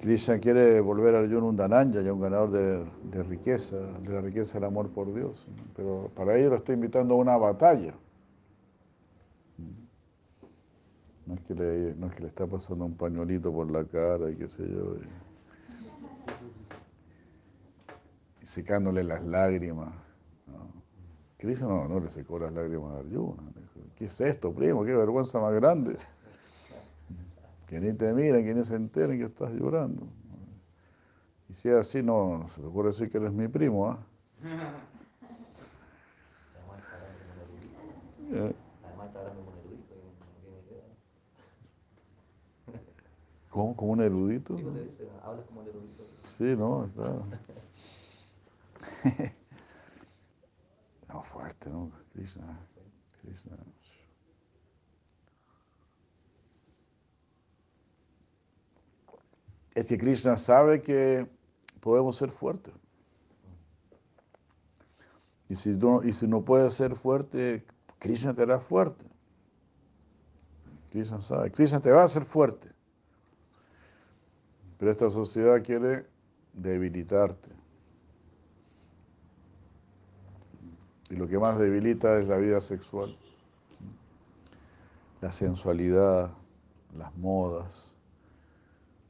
Krishna 0.00 0.38
quiere 0.38 0.80
volver 0.80 1.14
a 1.14 1.18
Arjuna 1.18 1.44
un 1.44 1.56
Dananya, 1.56 2.00
ya 2.00 2.12
un 2.12 2.20
ganador 2.20 2.50
de, 2.50 3.22
riqueza, 3.22 3.76
de 3.76 4.12
la 4.12 4.22
riqueza 4.22 4.54
del 4.54 4.64
amor 4.64 4.88
por 4.90 5.12
Dios. 5.12 5.46
Pero 5.76 6.10
para 6.14 6.38
ello 6.38 6.50
lo 6.50 6.56
estoy 6.56 6.76
invitando 6.76 7.14
a 7.14 7.16
una 7.18 7.36
batalla. 7.36 7.92
No 11.26 11.34
es, 11.34 11.40
que 11.42 11.54
le, 11.54 11.90
está 12.26 12.46
pasando 12.46 12.86
un 12.86 12.96
pañuelito 12.96 13.52
por 13.52 13.70
la 13.70 13.84
cara 13.84 14.30
y 14.30 14.36
qué 14.36 14.48
sé 14.48 14.66
yo. 14.66 14.96
Y, 18.42 18.46
secándole 18.46 19.04
las 19.04 19.22
lágrimas. 19.22 19.92
¿no? 20.46 21.68
No, 21.68 21.88
no 21.88 22.00
le 22.00 22.10
secó 22.10 22.38
las 22.38 22.52
lágrimas 22.54 22.92
a 22.92 22.98
Arjuna. 23.00 23.42
¿Qué 23.96 24.06
es 24.06 24.18
esto, 24.22 24.50
primo? 24.50 24.82
Qué 24.82 24.94
vergüenza 24.94 25.38
más 25.40 25.52
grande. 25.52 25.98
Que 27.70 27.78
ni 27.80 27.92
te 27.94 28.12
miren, 28.12 28.44
que 28.44 28.52
ni 28.52 28.64
se 28.64 28.74
enteren 28.74 29.16
que 29.18 29.26
estás 29.26 29.52
llorando. 29.52 30.08
Y 31.48 31.54
si 31.54 31.68
es 31.68 31.76
así, 31.76 32.02
no, 32.02 32.38
no 32.38 32.48
se 32.48 32.60
te 32.60 32.66
ocurre 32.66 32.88
decir 32.88 33.10
que 33.10 33.18
eres 33.18 33.32
mi 33.32 33.46
primo, 33.46 33.86
¿ah? 33.88 33.98
Además 36.54 36.78
está 36.80 36.96
hablando 36.96 37.20
como 37.20 37.30
un 37.30 37.38
erudito. 37.40 37.78
Eh, 38.32 38.56
Además 38.84 39.06
está 39.06 39.18
hablando 39.20 39.44
como 39.44 39.52
un 39.52 39.58
erudito 39.58 39.94
y 39.94 40.02
no 40.18 40.26
tiene 40.40 40.58
idea. 40.66 40.84
¿Cómo? 43.50 43.76
¿Como 43.76 43.92
un 43.92 44.00
erudito? 44.02 44.56
Sí, 44.56 44.64
dice, 44.64 45.08
hablas 45.22 45.44
como 45.46 45.62
el 45.62 45.68
erudito. 45.68 45.92
Sí, 45.92 46.56
no, 46.56 46.90
claro. 46.94 47.24
No, 51.08 51.22
fuerte, 51.24 51.68
¿no? 51.68 51.90
Krishna. 52.12 52.58
Krishna. 53.20 53.56
Es 59.74 59.86
que 59.86 59.98
Krishna 59.98 60.36
sabe 60.36 60.82
que 60.82 61.26
podemos 61.80 62.16
ser 62.16 62.30
fuertes. 62.30 62.74
Y 65.48 65.56
si 65.56 65.70
no, 65.70 66.02
y 66.02 66.12
puedes 66.42 66.74
ser 66.74 66.94
fuerte, 66.94 67.64
Krishna 67.98 68.34
te 68.34 68.42
hará 68.42 68.60
fuerte. 68.60 69.04
Krishna 70.90 71.20
sabe. 71.20 71.50
Krishna 71.50 71.80
te 71.80 71.90
va 71.90 72.02
a 72.02 72.04
hacer 72.04 72.24
fuerte. 72.24 72.68
Pero 74.78 74.90
esta 74.90 75.10
sociedad 75.10 75.62
quiere 75.62 76.06
debilitarte. 76.52 77.50
Y 81.10 81.16
lo 81.16 81.26
que 81.26 81.38
más 81.38 81.58
debilita 81.58 82.18
es 82.18 82.28
la 82.28 82.36
vida 82.36 82.60
sexual, 82.60 83.16
la 85.20 85.32
sensualidad, 85.32 86.30
las 86.96 87.16
modas, 87.16 87.92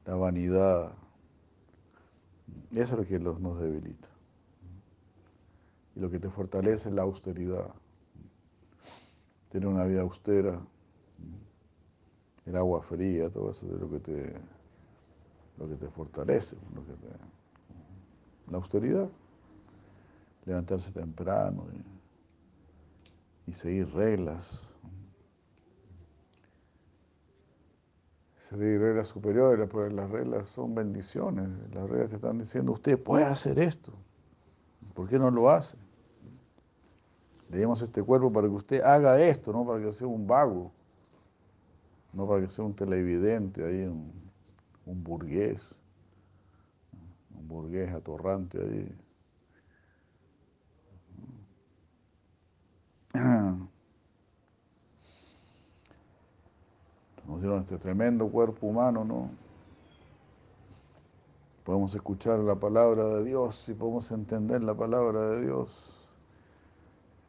la 0.06 0.14
vanidad. 0.14 0.92
Eso 2.72 2.94
es 2.94 2.98
lo 2.98 3.06
que 3.06 3.18
nos 3.18 3.60
debilita. 3.60 4.08
Y 5.96 6.00
lo 6.00 6.10
que 6.10 6.18
te 6.18 6.30
fortalece 6.30 6.88
es 6.88 6.94
la 6.94 7.02
austeridad. 7.02 7.72
Tener 9.50 9.68
una 9.68 9.84
vida 9.84 10.02
austera, 10.02 10.60
el 12.46 12.56
agua 12.56 12.82
fría, 12.82 13.28
todo 13.30 13.50
eso 13.50 13.66
es 13.66 13.80
lo 13.80 13.90
que 13.90 13.98
te, 13.98 14.34
lo 15.58 15.68
que 15.68 15.74
te 15.74 15.88
fortalece. 15.88 16.56
lo 16.74 16.84
que 16.84 16.92
la 18.50 18.56
austeridad 18.56 19.08
levantarse 20.44 20.90
temprano 20.92 21.66
y 23.46 23.52
seguir 23.52 23.92
reglas. 23.94 24.72
Reglas 28.50 29.06
superiores, 29.08 29.68
pues 29.68 29.92
las 29.92 30.10
reglas 30.10 30.48
son 30.48 30.74
bendiciones. 30.74 31.48
Las 31.72 31.88
reglas 31.88 32.10
te 32.10 32.16
están 32.16 32.38
diciendo, 32.38 32.72
usted 32.72 32.98
puede 32.98 33.24
hacer 33.24 33.58
esto. 33.60 33.92
¿Por 34.94 35.08
qué 35.08 35.18
no 35.18 35.30
lo 35.30 35.50
hace? 35.50 35.76
Le 37.50 37.64
este 37.72 38.02
cuerpo 38.02 38.32
para 38.32 38.46
que 38.46 38.54
usted 38.54 38.82
haga 38.82 39.20
esto, 39.20 39.52
no 39.52 39.64
para 39.64 39.82
que 39.82 39.92
sea 39.92 40.06
un 40.06 40.26
vago, 40.26 40.70
no 42.12 42.26
para 42.26 42.42
que 42.42 42.48
sea 42.48 42.64
un 42.64 42.74
televidente, 42.74 43.64
ahí 43.64 43.86
un, 43.86 44.12
un 44.86 45.02
burgués, 45.02 45.74
un 47.36 47.48
burgués 47.48 47.92
atorrante 47.92 48.58
ahí. 48.60 48.94
Nos 57.40 57.44
dieron 57.44 57.60
este 57.60 57.78
tremendo 57.78 58.28
cuerpo 58.28 58.66
humano, 58.66 59.02
¿no? 59.02 59.30
Podemos 61.64 61.94
escuchar 61.94 62.38
la 62.40 62.54
palabra 62.54 63.02
de 63.16 63.24
Dios 63.24 63.66
y 63.70 63.72
podemos 63.72 64.10
entender 64.10 64.62
la 64.62 64.74
palabra 64.74 65.30
de 65.30 65.46
Dios, 65.46 66.06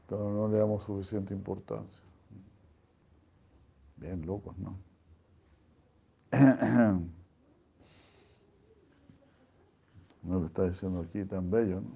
pero 0.10 0.30
no 0.30 0.50
le 0.50 0.58
damos 0.58 0.84
suficiente 0.84 1.34
importancia. 1.34 2.02
Bien 3.96 4.26
locos, 4.26 4.58
¿no? 4.58 4.78
No 10.24 10.40
lo 10.40 10.46
está 10.46 10.66
diciendo 10.66 11.00
aquí 11.00 11.24
tan 11.26 11.50
bello, 11.50 11.82
¿no? 11.82 11.90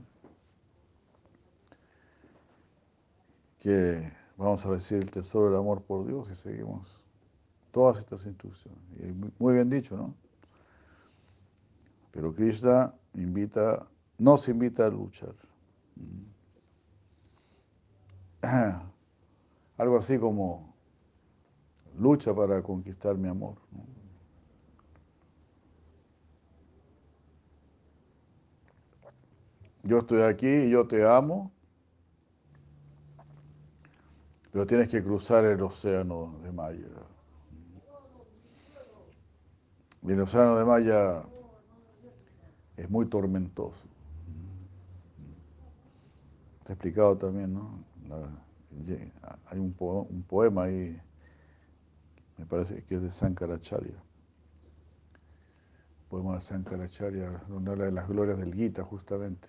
que 3.60 4.12
vamos 4.36 4.66
a 4.66 4.70
recibir 4.70 5.04
el 5.04 5.12
tesoro 5.12 5.50
del 5.50 5.60
amor 5.60 5.84
por 5.84 6.08
Dios 6.08 6.32
y 6.32 6.36
seguimos 6.36 7.05
todas 7.76 8.00
estas 8.00 8.26
instrucciones. 8.26 8.80
Muy- 9.38 9.54
bien 9.54 9.70
dicho, 9.70 9.98
¿no? 9.98 10.16
Pero 12.12 12.34
Krishna 12.34 12.94
invita, 13.14 13.86
nos 14.18 14.48
invita 14.48 14.86
a 14.86 14.90
luchar. 14.90 15.36
Algo 19.78 19.98
así 19.98 20.18
como 20.18 20.74
lucha 22.00 22.34
para 22.34 22.64
conquistar 22.64 23.18
mi 23.18 23.28
amor. 23.28 23.58
yo 29.84 30.00
estoy 30.00 30.22
aquí 30.22 30.48
y 30.48 30.70
yo 30.70 30.88
te 30.88 31.06
amo, 31.06 31.52
pero 34.52 34.66
tienes 34.66 34.88
que 34.90 35.04
cruzar 35.04 35.44
el 35.44 35.62
océano 35.62 36.40
de 36.42 36.52
Maya. 36.54 37.15
Y 40.08 40.12
el 40.12 40.22
océano 40.22 40.56
de 40.56 40.66
Maya 40.66 41.24
es 42.78 42.90
muy 42.90 43.08
tormentoso. 43.08 43.82
Está 46.60 46.74
explicado 46.74 47.18
también, 47.18 47.54
¿no? 47.54 47.84
hay 49.48 49.58
un, 49.58 49.76
un, 49.80 50.24
poema 50.24 50.64
ahí, 50.64 51.00
me 52.38 52.46
parece 52.46 52.84
que 52.84 52.96
es 52.96 53.02
de 53.02 53.10
Sankaracharya. 53.10 53.96
Poema 56.10 56.36
de 56.36 56.42
Sankaracharya, 56.42 57.44
donde 57.48 57.72
habla 57.72 57.86
de 57.86 57.92
las 57.92 58.08
glorias 58.08 58.38
del 58.38 58.54
Gita, 58.54 58.84
justamente. 58.84 59.48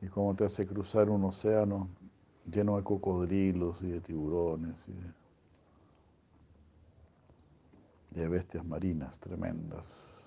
Y 0.00 0.06
cómo 0.06 0.34
te 0.34 0.44
hace 0.44 0.66
cruzar 0.66 1.10
un 1.10 1.24
océano 1.24 1.90
lleno 2.50 2.76
de 2.76 2.84
cocodrilos 2.84 3.82
y 3.82 3.88
de 3.88 4.00
tiburones 4.00 4.88
y 4.88 4.92
de, 4.92 5.23
bestias 8.14 8.64
marinas 8.64 9.18
tremendas. 9.18 10.24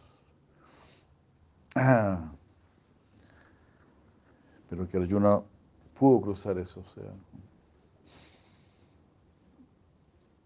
Pero 4.70 4.88
que 4.88 4.98
Arjuna 4.98 5.42
pudo 5.98 6.22
cruzar 6.22 6.58
ese 6.58 6.80
océano. 6.80 7.18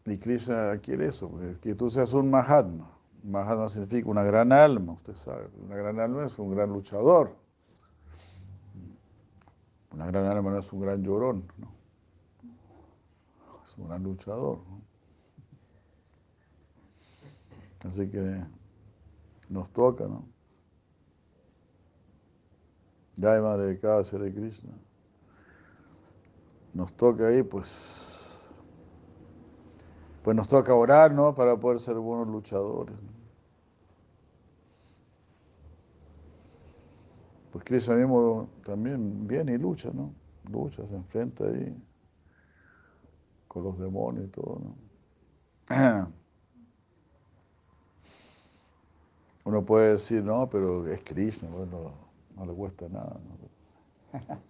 Y 0.06 0.18
Krishna 0.18 0.78
quiere 0.80 1.08
eso, 1.08 1.30
pues, 1.30 1.58
que 1.60 1.76
tú 1.76 1.90
seas 1.90 2.14
un 2.14 2.30
Mahatma. 2.30 2.90
Mahatma 3.24 3.70
significa 3.70 4.10
una 4.10 4.24
gran 4.24 4.52
alma, 4.52 4.94
usted 4.94 5.16
sabe. 5.16 5.48
Una 5.64 5.76
gran 5.76 6.00
alma 6.00 6.26
es 6.26 6.40
un 6.40 6.52
gran 6.56 6.70
luchador. 6.70 7.36
Una 9.94 10.06
gran 10.08 10.26
alma 10.26 10.52
no 10.52 10.60
es 10.60 10.72
un 10.72 10.82
gran 10.82 11.04
llorón, 11.04 11.44
¿no? 11.58 11.68
es 13.68 13.78
un 13.78 13.88
gran 13.88 14.04
luchador. 14.04 14.60
Así 17.84 18.10
que 18.10 18.44
nos 19.50 19.72
toca, 19.72 20.06
¿no? 20.06 20.26
Ya 23.16 23.42
Madre 23.42 23.76
de 23.76 24.04
Sri 24.06 24.34
Krishna. 24.34 24.74
Nos 26.74 26.94
toca 26.94 27.28
ahí, 27.28 27.44
pues 27.44 28.12
pues 30.24 30.38
nos 30.38 30.48
toca 30.48 30.74
orar, 30.74 31.14
¿no? 31.14 31.34
Para 31.34 31.58
poder 31.58 31.80
ser 31.80 31.96
buenos 31.96 32.28
luchadores. 32.28 32.96
Pues 37.52 37.66
Cristo 37.66 37.94
mismo 37.94 38.50
también 38.64 39.28
viene 39.28 39.54
y 39.54 39.58
lucha, 39.58 39.90
¿no? 39.94 40.14
Lucha, 40.50 40.88
se 40.88 40.96
enfrenta 40.96 41.46
ahí 41.46 41.76
con 43.48 43.64
los 43.64 43.78
demonios 43.78 44.26
y 44.26 44.30
todo, 44.30 44.62
¿no? 45.70 46.14
Uno 49.44 49.66
puede 49.66 49.94
decir, 49.94 50.24
no, 50.24 50.50
pero 50.50 50.88
es 50.88 51.02
Krishna, 51.02 51.50
bueno, 51.50 51.92
no 52.36 52.46
le 52.46 52.54
cuesta 52.54 52.88
nada. 52.90 53.20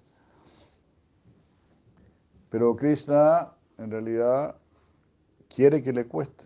Pero 2.49 2.75
Krishna, 2.75 3.53
en 3.77 3.91
realidad, 3.91 4.57
quiere 5.47 5.81
que 5.81 5.93
le 5.93 6.05
cueste. 6.05 6.43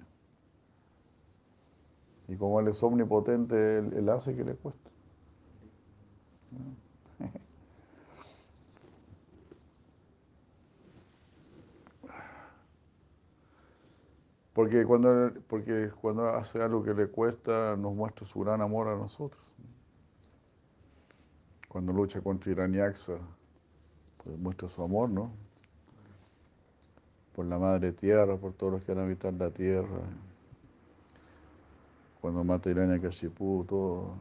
Y 2.28 2.36
como 2.36 2.60
Él 2.60 2.68
es 2.68 2.82
omnipotente, 2.84 3.80
Él, 3.80 4.08
hace 4.10 4.36
que 4.36 4.43
le 4.43 4.56
cueste. 4.56 4.91
Porque 14.56 14.84
cuando, 14.86 15.32
porque 15.47 15.91
cuando 16.01 16.30
hace 16.30 16.60
algo 16.64 16.82
que 16.82 16.95
le 16.95 17.08
cuesta, 17.08 17.76
nos 17.76 17.93
muestra 17.93 18.26
su 18.26 18.39
gran 18.39 18.62
amor 18.62 18.88
a 18.88 18.95
nosotros. 18.95 19.43
Cuando 21.70 21.93
lucha 21.93 22.22
contra 22.22 22.51
Iraniaxa, 22.51 23.18
pues 24.24 24.39
muestra 24.39 24.68
su 24.68 24.82
amor, 24.82 25.12
¿no? 25.12 25.45
por 27.36 27.45
la 27.45 27.60
madre 27.60 27.91
tierra, 27.91 28.38
por 28.38 28.53
todos 28.53 28.74
los 28.74 28.84
que 28.84 28.93
han 28.93 28.99
habitado 28.99 29.38
la 29.38 29.51
tierra. 29.51 29.99
Cuando 32.22 32.43
mata 32.43 32.70
Irania 32.70 32.99
Kashipu, 32.99 33.66
todo, 33.68 34.16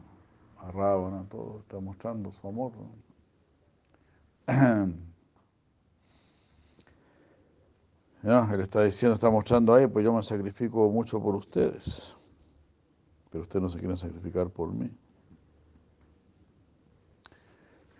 a 0.59 0.69
Rábana, 0.69 1.23
todo 1.29 1.59
está 1.61 1.79
mostrando 1.79 2.31
su 2.31 2.47
amor. 2.47 2.73
él 8.25 8.59
está 8.59 8.83
diciendo, 8.83 9.13
está 9.13 9.29
mostrando 9.29 9.73
ahí, 9.73 9.85
pues 9.85 10.03
yo 10.03 10.11
me 10.11 10.23
sacrifico 10.23 10.89
mucho 10.89 11.21
por 11.21 11.35
ustedes, 11.35 12.17
pero 13.29 13.43
ustedes 13.43 13.61
no 13.61 13.69
se 13.69 13.77
quieren 13.77 13.97
sacrificar 13.97 14.49
por 14.49 14.73
mí. 14.73 14.89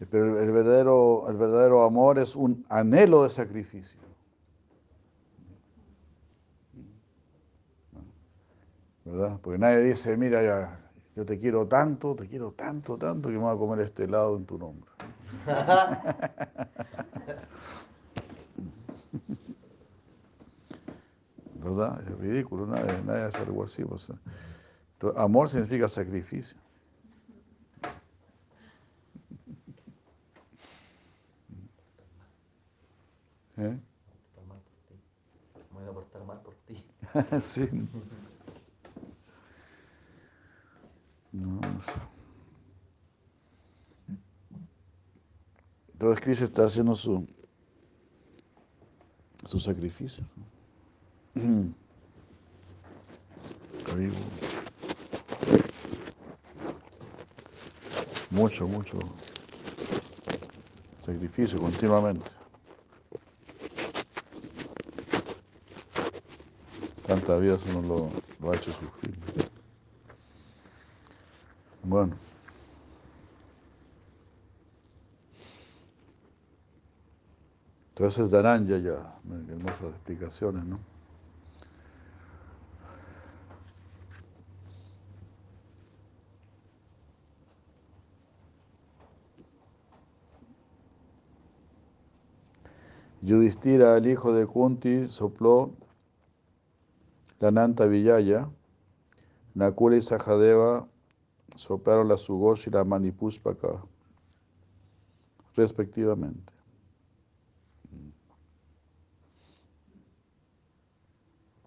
Pero 0.10 0.42
el 0.42 0.52
verdadero, 0.52 1.30
el 1.30 1.38
verdadero 1.38 1.84
amor 1.84 2.20
es 2.20 2.36
un 2.36 2.66
anhelo 2.70 3.24
de 3.24 3.30
sacrificio. 3.30 4.00
¿verdad? 9.06 9.40
Porque 9.42 9.60
nadie 9.60 9.82
dice, 9.82 10.18
mira, 10.18 10.44
ya, 10.44 10.80
yo 11.16 11.24
te 11.24 11.40
quiero 11.40 11.68
tanto, 11.68 12.16
te 12.16 12.28
quiero 12.28 12.52
tanto, 12.52 12.98
tanto, 12.98 13.30
que 13.30 13.36
me 13.36 13.42
voy 13.42 13.56
a 13.56 13.58
comer 13.58 13.86
este 13.86 14.06
helado 14.06 14.36
en 14.36 14.46
tu 14.46 14.58
nombre. 14.58 14.90
¿Verdad? 21.66 22.00
Es 22.08 22.20
ridículo, 22.20 22.68
nadie, 22.68 23.02
nadie 23.06 23.24
hace 23.24 23.40
algo 23.40 23.64
así. 23.64 23.84
Pues. 23.84 24.14
amor 25.16 25.50
significa 25.50 25.88
sacrificio. 25.88 26.56
¿Eh? 33.58 33.80
Me 35.72 35.80
voy 35.80 35.90
a 35.90 35.92
portar 35.92 36.24
mal 36.24 36.40
por 36.42 36.54
ti. 36.68 36.86
sí. 37.40 37.68
No. 41.32 41.60
Entonces 45.94 46.24
Cristo 46.24 46.46
está 46.46 46.66
haciendo 46.66 46.94
su, 46.94 47.26
su 49.46 49.60
sacrificio. 49.60 50.24
Mucho, 58.36 58.68
mucho 58.68 59.00
sacrificio 61.00 61.60
continuamente. 61.60 62.32
Tanta 67.06 67.38
vida 67.38 67.58
uno 67.70 67.82
lo, 67.82 68.10
lo 68.40 68.52
ha 68.52 68.56
hecho 68.56 68.72
sufrir. 68.74 69.16
Bueno. 71.84 72.18
Entonces 77.90 78.30
Daranja 78.30 78.78
ya, 78.78 79.18
hermosas 79.50 79.94
explicaciones, 79.96 80.66
¿no? 80.66 80.95
Yudhistira, 93.26 93.98
el 93.98 94.06
hijo 94.06 94.34
de 94.34 94.46
Kunti, 94.46 95.08
sopló 95.08 95.74
la 97.40 97.50
Nanta 97.50 97.86
Villaya, 97.86 98.48
Nakula 99.56 99.98
y 99.98 100.02
Sahadeva 100.04 100.88
soplaron 101.56 102.08
la 102.08 102.18
Sugosh 102.18 102.68
y 102.68 102.70
la 102.70 102.84
Manipuspaka, 102.84 103.84
respectivamente. 105.56 106.54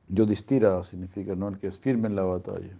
Yudhistira 0.06 0.80
significa 0.84 1.34
no 1.34 1.48
el 1.48 1.58
que 1.58 1.66
es 1.66 1.78
firme 1.80 2.06
en 2.06 2.14
la 2.14 2.22
batalla. 2.22 2.78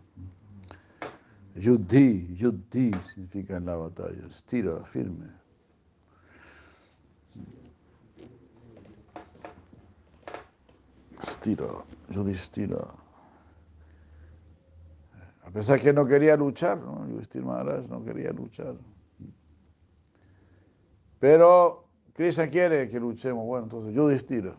Yudhi, 1.57 2.37
Yudhi 2.37 2.93
significa 3.13 3.57
en 3.57 3.67
la 3.67 3.75
batalla. 3.75 4.31
Stira, 4.31 4.85
firme. 4.85 5.48
Stira, 11.21 11.67
Yudhistira. 12.11 12.87
A 15.49 15.51
pesar 15.51 15.81
que 15.81 15.93
no 15.93 16.07
quería 16.07 16.37
luchar, 16.37 16.79
¿no? 16.79 17.09
Yudhishthir 17.09 17.43
Maharaj 17.43 17.89
no 17.89 18.05
quería 18.05 18.33
luchar. 18.33 18.75
Pero 21.19 21.89
Krishna 22.13 22.49
quiere 22.49 22.89
que 22.89 23.01
luchemos. 23.01 23.47
Bueno, 23.47 23.65
entonces 23.65 23.95
yo 23.95 24.09
destiro. 24.09 24.55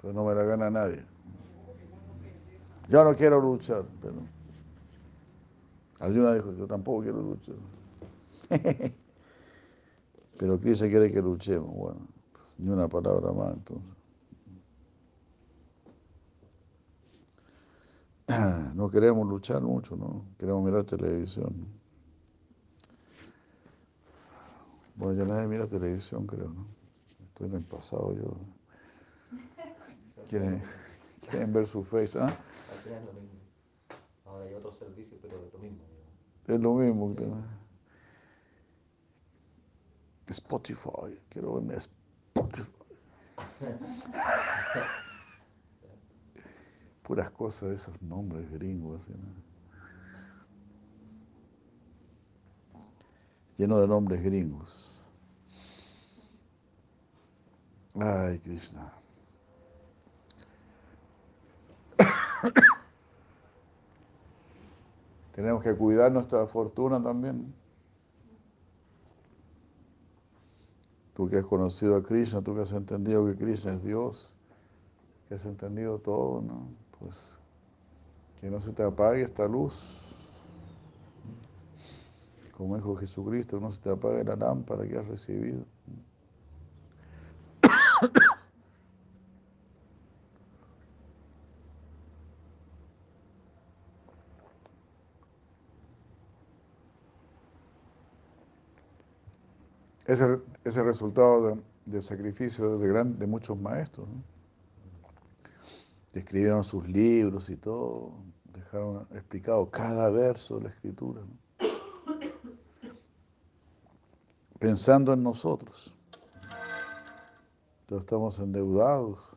Pero 0.00 0.12
no 0.12 0.24
me 0.24 0.34
la 0.34 0.44
gana 0.44 0.70
nadie. 0.70 1.04
Yo 2.88 3.02
no 3.02 3.16
quiero 3.16 3.40
luchar, 3.40 3.84
pero. 4.00 4.14
Arjuna 5.98 6.34
dijo, 6.34 6.52
yo 6.52 6.66
tampoco 6.68 7.02
quiero 7.02 7.20
luchar. 7.22 7.56
pero 10.38 10.60
Krishna 10.60 10.88
quiere 10.88 11.10
que 11.10 11.20
luchemos. 11.20 11.74
Bueno, 11.74 12.06
ni 12.58 12.68
una 12.68 12.86
palabra 12.86 13.32
más 13.32 13.52
entonces. 13.54 13.95
No 18.74 18.90
queremos 18.90 19.26
luchar 19.26 19.62
mucho, 19.62 19.96
¿no? 19.96 20.24
Queremos 20.38 20.64
mirar 20.64 20.84
televisión. 20.84 21.54
Bueno, 24.96 25.14
ya 25.24 25.24
nadie 25.24 25.46
mira 25.46 25.66
televisión, 25.66 26.26
creo, 26.26 26.48
¿no? 26.48 26.66
Estoy 27.28 27.48
en 27.48 27.54
el 27.56 27.64
pasado 27.64 28.14
yo. 28.14 28.36
¿Quieren, 30.28 30.62
quieren 31.30 31.52
ver 31.52 31.66
su 31.66 31.84
face? 31.84 32.18
¿Ah? 32.18 32.24
Al 32.24 32.78
final 32.82 32.98
es 33.00 33.06
lo 33.06 33.12
mismo. 33.12 33.38
Ahora 34.24 34.44
hay 34.44 34.54
otros 34.54 34.76
servicios, 34.78 35.20
pero 35.22 35.36
es 35.46 35.52
lo 35.52 35.58
mismo. 35.58 35.78
Es 36.48 36.60
lo 36.60 36.74
mismo. 36.74 37.14
Spotify, 40.28 41.20
quiero 41.28 41.54
verme 41.54 41.76
Spotify. 41.76 42.72
Puras 47.06 47.30
cosas 47.30 47.70
esos 47.70 48.02
nombres 48.02 48.50
gringos. 48.50 49.08
¿no? 49.08 49.16
Lleno 53.56 53.80
de 53.80 53.86
nombres 53.86 54.24
gringos. 54.24 55.04
Ay, 57.94 58.40
Krishna. 58.40 58.92
Tenemos 65.36 65.62
que 65.62 65.76
cuidar 65.76 66.10
nuestra 66.10 66.44
fortuna 66.48 67.00
también. 67.00 67.54
Tú 71.14 71.30
que 71.30 71.38
has 71.38 71.46
conocido 71.46 71.94
a 71.94 72.02
Krishna, 72.02 72.42
tú 72.42 72.56
que 72.56 72.62
has 72.62 72.72
entendido 72.72 73.24
que 73.26 73.36
Krishna 73.36 73.74
es 73.74 73.84
Dios, 73.84 74.34
que 75.28 75.36
has 75.36 75.44
entendido 75.46 76.00
todo, 76.00 76.42
¿no? 76.42 76.85
Pues 76.98 77.16
que 78.40 78.50
no 78.50 78.60
se 78.60 78.72
te 78.72 78.82
apague 78.82 79.22
esta 79.22 79.46
luz. 79.46 79.74
Como 82.56 82.74
dijo 82.76 82.96
Jesucristo, 82.96 83.60
no 83.60 83.70
se 83.70 83.80
te 83.82 83.90
apague 83.90 84.24
la 84.24 84.34
lámpara 84.36 84.86
que 84.88 84.98
has 84.98 85.06
recibido. 85.06 85.64
Es 100.06 100.22
el, 100.22 100.40
es 100.64 100.74
el 100.78 100.86
resultado 100.86 101.48
de- 101.48 101.62
del 101.84 102.02
sacrificio 102.02 102.78
de, 102.78 102.88
gran- 102.88 103.18
de 103.18 103.26
muchos 103.26 103.58
maestros. 103.60 104.08
¿no? 104.08 104.22
Escribieron 106.16 106.64
sus 106.64 106.88
libros 106.88 107.50
y 107.50 107.56
todo, 107.56 108.14
dejaron 108.54 109.06
explicado 109.12 109.70
cada 109.70 110.08
verso 110.08 110.56
de 110.56 110.64
la 110.64 110.70
escritura. 110.70 111.20
Pensando 114.58 115.12
en 115.12 115.22
nosotros. 115.22 115.94
Entonces 117.82 118.04
estamos 118.04 118.38
endeudados 118.38 119.36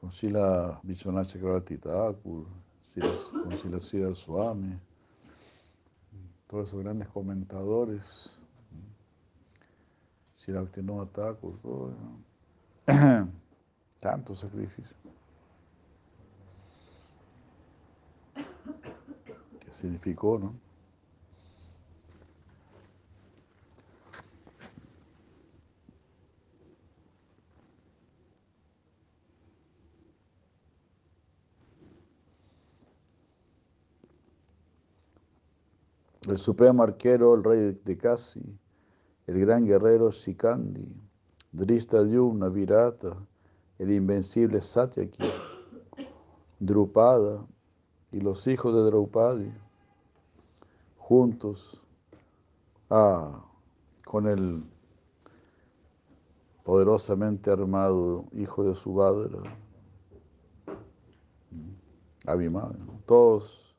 con 0.00 0.10
Sila 0.10 0.80
Vishwanath 0.82 1.28
Chakravarti 1.28 1.78
Thakur, 1.78 2.46
con 3.44 3.56
Sila 3.56 3.78
Sridhar 3.78 4.16
Swami, 4.16 4.76
todos 6.48 6.66
esos 6.66 6.82
grandes 6.82 7.06
comentadores. 7.10 8.36
Si 10.36 10.50
la 10.50 10.66
no 10.82 11.06
Thakur, 11.06 11.56
todo, 11.62 11.94
tanto 14.00 14.34
sacrificio. 14.34 14.96
Significó, 19.80 20.38
no? 20.38 20.54
El 36.28 36.38
supremo 36.38 36.82
arquero, 36.82 37.34
el 37.34 37.42
rey 37.42 37.80
de 37.84 37.96
Kasi, 37.96 38.40
el 39.26 39.40
gran 39.40 39.64
guerrero 39.64 40.10
Shikandi, 40.10 40.86
Drishtadyumna 41.52 42.48
Virata, 42.50 43.16
el 43.78 43.90
invencible 43.90 44.60
Satyaki, 44.60 45.24
Drupada 46.60 47.44
y 48.12 48.20
los 48.20 48.46
hijos 48.46 48.74
de 48.74 48.82
Draupadi, 48.82 49.50
juntos 51.10 51.82
ah, 52.88 53.44
con 54.04 54.28
el 54.28 54.62
poderosamente 56.62 57.50
armado 57.50 58.26
hijo 58.30 58.62
de 58.62 58.76
Subhadra, 58.76 59.42
Abhimanyu, 62.28 63.00
todos 63.06 63.74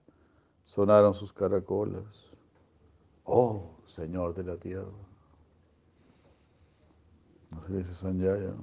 sonaron 0.66 1.14
sus 1.14 1.32
caracolas. 1.32 2.36
Oh, 3.24 3.78
Señor 3.86 4.36
de 4.36 4.44
la 4.44 4.58
tierra. 4.58 4.92
No 7.50 7.64
se 7.64 7.78
dice 7.78 7.94
Sanjaya. 7.94 8.54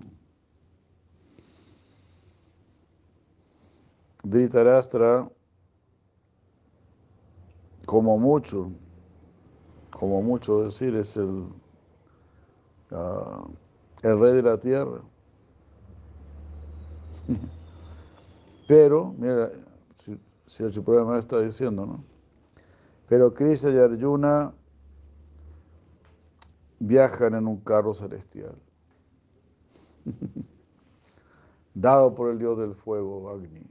Dhritarashtra, 4.24 5.30
como 7.88 8.18
mucho, 8.18 8.70
como 9.90 10.20
mucho 10.20 10.64
decir, 10.64 10.94
es 10.94 11.16
el, 11.16 11.46
ah, 12.90 13.46
el 14.02 14.20
rey 14.20 14.34
de 14.34 14.42
la 14.42 14.60
tierra. 14.60 15.00
Pero, 18.68 19.14
mira, 19.16 19.52
si, 19.96 20.20
si 20.46 20.64
el 20.64 20.72
Supremo 20.74 21.16
está 21.16 21.40
diciendo, 21.40 21.86
¿no? 21.86 22.04
Pero 23.08 23.32
Krishna 23.32 23.70
y 23.70 23.78
Arjuna 23.78 24.52
viajan 26.80 27.36
en 27.36 27.46
un 27.46 27.56
carro 27.60 27.94
celestial, 27.94 28.54
dado 31.74 32.14
por 32.14 32.32
el 32.32 32.38
dios 32.38 32.58
del 32.58 32.74
fuego, 32.74 33.30
Agni. 33.30 33.66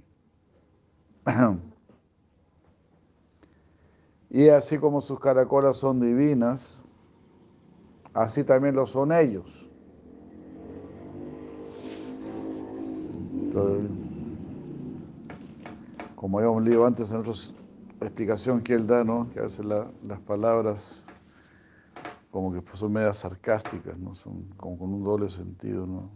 Y 4.29 4.49
así 4.49 4.77
como 4.77 5.01
sus 5.01 5.19
caracolas 5.19 5.77
son 5.77 5.99
divinas, 5.99 6.83
así 8.13 8.43
también 8.43 8.75
lo 8.75 8.85
son 8.85 9.11
ellos. 9.11 9.45
Como 16.15 16.39
habíamos 16.39 16.63
leído 16.63 16.85
antes 16.85 17.11
en 17.11 17.17
otra 17.17 17.33
explicación 18.01 18.61
que 18.61 18.73
él 18.73 18.87
da, 18.87 19.03
¿no? 19.03 19.29
que 19.31 19.39
a 19.39 19.43
veces 19.43 19.65
la- 19.65 19.87
las 20.03 20.19
palabras 20.19 21.05
como 22.31 22.51
que 22.53 22.61
son 22.77 22.91
medias 22.93 23.17
sarcásticas, 23.17 23.97
¿no? 23.97 24.13
son 24.15 24.43
como 24.57 24.77
con 24.77 24.93
un 24.93 25.03
doble 25.03 25.29
sentido. 25.29 25.85
¿no? 25.85 26.09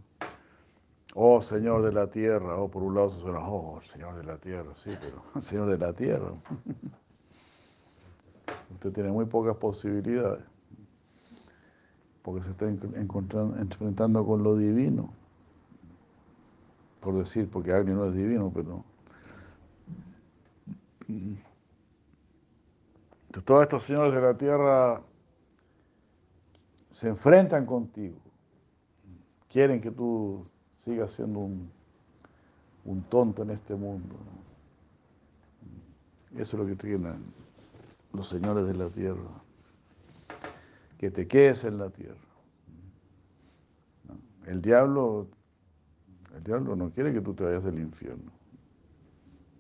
Oh 1.16 1.42
Señor 1.42 1.82
de 1.84 1.92
la 1.92 2.08
tierra, 2.08 2.58
oh 2.58 2.70
por 2.70 2.84
un 2.84 2.96
lado 2.96 3.10
se 3.10 3.20
suena, 3.20 3.40
oh 3.40 3.80
Señor 3.84 4.16
de 4.16 4.24
la 4.24 4.38
tierra, 4.38 4.72
sí, 4.76 4.92
pero 5.00 5.24
Señor 5.42 5.70
de 5.70 5.78
la 5.78 5.94
tierra. 5.94 6.32
Usted 8.74 8.92
tiene 8.92 9.12
muy 9.12 9.26
pocas 9.26 9.56
posibilidades, 9.58 10.44
porque 12.22 12.44
se 12.44 12.52
está 12.52 12.68
enfrentando 12.68 14.26
con 14.26 14.44
lo 14.44 14.56
divino, 14.56 15.12
por 17.00 17.18
decir, 17.18 17.50
porque 17.50 17.74
Agni 17.74 17.94
no 17.94 18.06
es 18.06 18.14
divino, 18.14 18.52
pero... 18.54 18.84
Entonces, 23.32 23.46
todos 23.46 23.64
estos 23.64 23.84
señores 23.84 24.14
de 24.14 24.22
la 24.22 24.38
tierra 24.38 25.02
se 26.94 27.08
enfrentan 27.08 27.66
contigo, 27.66 28.18
quieren 29.50 29.82
que 29.82 29.92
tú 29.92 30.46
sigas 30.84 31.12
siendo 31.12 31.40
un, 31.40 31.72
tonto 33.10 33.44
en 33.44 33.52
este 33.52 33.76
mundo. 33.76 34.16
Eso 36.36 36.58
es 36.58 36.64
lo 36.64 36.66
que 36.66 36.76
quieren 36.76 37.20
los 38.14 38.28
señores 38.28 38.68
de 38.68 38.74
la 38.74 38.90
tierra, 38.90 39.30
que 40.98 41.12
te 41.12 41.28
quedes 41.28 41.64
en 41.64 41.78
la 41.78 41.90
tierra. 41.90 42.16
el 44.46 44.62
diablo, 44.62 45.28
el 46.36 46.44
diablo 46.44 46.76
no 46.76 46.92
quiere 46.92 47.14
que 47.14 47.22
tú 47.22 47.34
te 47.34 47.44
vayas 47.44 47.64
del 47.64 47.80
infierno. 47.80 48.32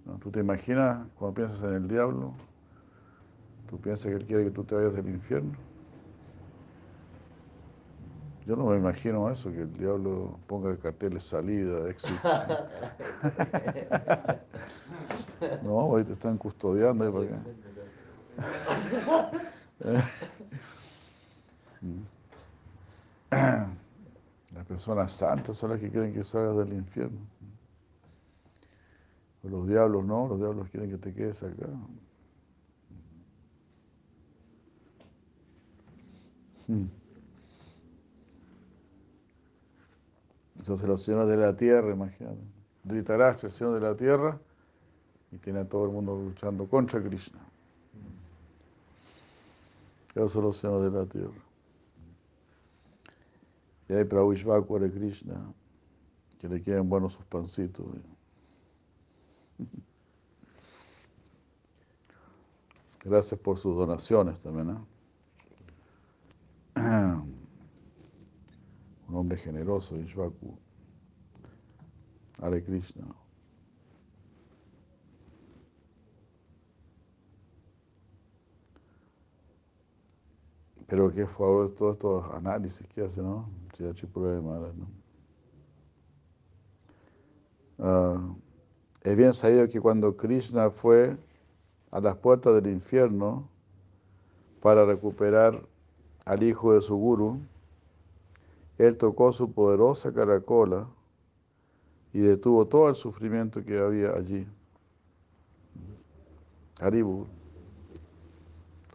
¿no? 0.05 0.17
Tú 0.17 0.31
te 0.31 0.39
imaginas 0.39 1.07
cuando 1.15 1.35
piensas 1.35 1.63
en 1.63 1.73
el 1.73 1.87
diablo, 1.87 2.33
tú 3.69 3.79
piensas 3.79 4.07
que 4.07 4.13
él 4.13 4.25
quiere 4.25 4.45
que 4.45 4.51
tú 4.51 4.63
te 4.63 4.75
vayas 4.75 4.93
del 4.93 5.09
infierno. 5.09 5.53
Yo 8.45 8.55
no 8.55 8.65
me 8.65 8.77
imagino 8.77 9.29
eso, 9.29 9.51
que 9.51 9.61
el 9.61 9.73
diablo 9.77 10.39
ponga 10.47 10.75
carteles 10.77 11.23
salida, 11.23 11.87
éxito. 11.89 12.19
no, 15.63 15.95
ahí 15.95 16.03
te 16.03 16.13
están 16.13 16.37
custodiando. 16.37 17.11
Para 17.11 17.25
acá. 17.25 17.41
Las 24.53 24.65
personas 24.67 25.11
santas 25.11 25.57
son 25.57 25.71
las 25.71 25.79
que 25.79 25.89
quieren 25.89 26.13
que 26.13 26.23
salgas 26.23 26.57
del 26.57 26.73
infierno. 26.73 27.19
Los 29.43 29.67
diablos 29.67 30.05
no, 30.05 30.27
los 30.27 30.37
diablos 30.39 30.69
quieren 30.69 30.91
que 30.91 30.97
te 30.97 31.13
quedes 31.13 31.41
acá. 31.41 31.67
Entonces 40.57 40.87
los 40.87 41.01
señores 41.01 41.27
de 41.27 41.37
la 41.37 41.55
tierra, 41.55 41.91
imagínate. 41.91 42.39
Dhritarashtra, 42.83 43.47
el 43.47 43.53
señor 43.53 43.73
de 43.73 43.81
la 43.81 43.95
tierra, 43.95 44.39
y 45.31 45.37
tiene 45.37 45.59
a 45.59 45.65
todo 45.67 45.85
el 45.85 45.91
mundo 45.91 46.15
luchando 46.15 46.67
contra 46.67 47.01
Krishna. 47.01 47.50
Esos 50.15 50.31
son 50.33 50.43
los 50.43 50.57
señores 50.57 50.91
de 50.91 50.99
la 50.99 51.05
tierra. 51.05 51.41
Y 53.87 53.93
hay 53.93 54.03
Prabhu 54.05 54.33
de 54.33 54.91
Krishna, 54.91 55.53
que 56.39 56.47
le 56.47 56.61
queden 56.61 56.89
buenos 56.89 57.13
sus 57.13 57.25
pancitos. 57.25 57.85
Gracias 63.03 63.39
por 63.39 63.57
sus 63.57 63.75
donaciones 63.75 64.39
también. 64.39 64.69
¿eh? 64.69 64.77
Un 69.07 69.15
hombre 69.15 69.37
generoso, 69.37 69.97
Ishvaku. 69.97 70.57
Hare 72.41 72.63
Krishna. 72.63 73.05
Pero 80.91 81.09
qué 81.09 81.25
favor 81.25 81.71
todos 81.71 81.93
estos 81.93 82.25
análisis 82.33 82.85
que 82.89 83.01
hace, 83.01 83.21
¿no? 83.21 83.49
¿no? 83.77 84.87
Uh, 87.77 88.35
es 89.01 89.15
bien 89.15 89.33
sabido 89.33 89.69
que 89.69 89.79
cuando 89.79 90.17
Krishna 90.17 90.69
fue 90.69 91.15
a 91.91 92.01
las 92.01 92.17
puertas 92.17 92.55
del 92.55 92.73
infierno 92.73 93.47
para 94.61 94.83
recuperar 94.83 95.65
al 96.25 96.43
hijo 96.43 96.73
de 96.73 96.81
su 96.81 96.97
guru, 96.97 97.39
él 98.77 98.97
tocó 98.97 99.31
su 99.31 99.49
poderosa 99.53 100.11
caracola 100.11 100.89
y 102.11 102.19
detuvo 102.19 102.67
todo 102.67 102.89
el 102.89 102.95
sufrimiento 102.95 103.63
que 103.63 103.79
había 103.79 104.11
allí. 104.11 104.45
Haribu. 106.81 107.27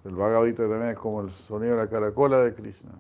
El 0.07 0.15
Bhagavad 0.15 0.55
también 0.55 0.83
es 0.83 0.99
como 0.99 1.21
el 1.21 1.31
sonido 1.31 1.73
de 1.77 1.83
la 1.83 1.91
caracola 1.91 2.39
de 2.39 2.55
Krishna. 2.55 2.93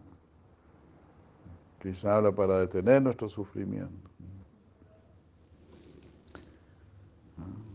Krishna 1.79 2.17
habla 2.17 2.33
para 2.33 2.59
detener 2.59 3.01
nuestro 3.01 3.29
sufrimiento. 3.29 4.11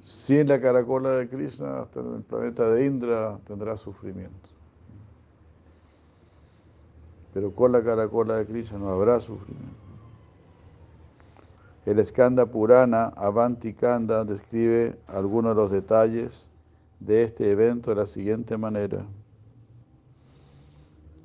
Sin 0.01 0.49
la 0.49 0.59
caracola 0.59 1.11
de 1.11 1.29
Krishna, 1.29 1.81
hasta 1.81 2.01
el 2.01 2.23
planeta 2.23 2.69
de 2.71 2.85
Indra 2.85 3.39
tendrá 3.47 3.77
sufrimiento. 3.77 4.49
Pero 7.33 7.55
con 7.55 7.71
la 7.71 7.81
caracola 7.81 8.35
de 8.35 8.45
Krishna 8.45 8.79
no 8.79 8.89
habrá 8.89 9.21
sufrimiento. 9.21 9.77
El 11.85 12.05
Skanda 12.05 12.47
Purana 12.47 13.13
Avanti 13.15 13.73
Kanda 13.73 14.25
describe 14.25 14.99
algunos 15.07 15.55
de 15.55 15.61
los 15.61 15.71
detalles 15.71 16.49
de 16.99 17.23
este 17.23 17.49
evento 17.49 17.91
de 17.91 17.95
la 17.95 18.05
siguiente 18.05 18.57
manera 18.57 19.05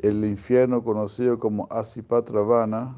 el 0.00 0.24
infierno 0.24 0.82
conocido 0.82 1.38
como 1.38 1.66
Asipatravana, 1.70 2.96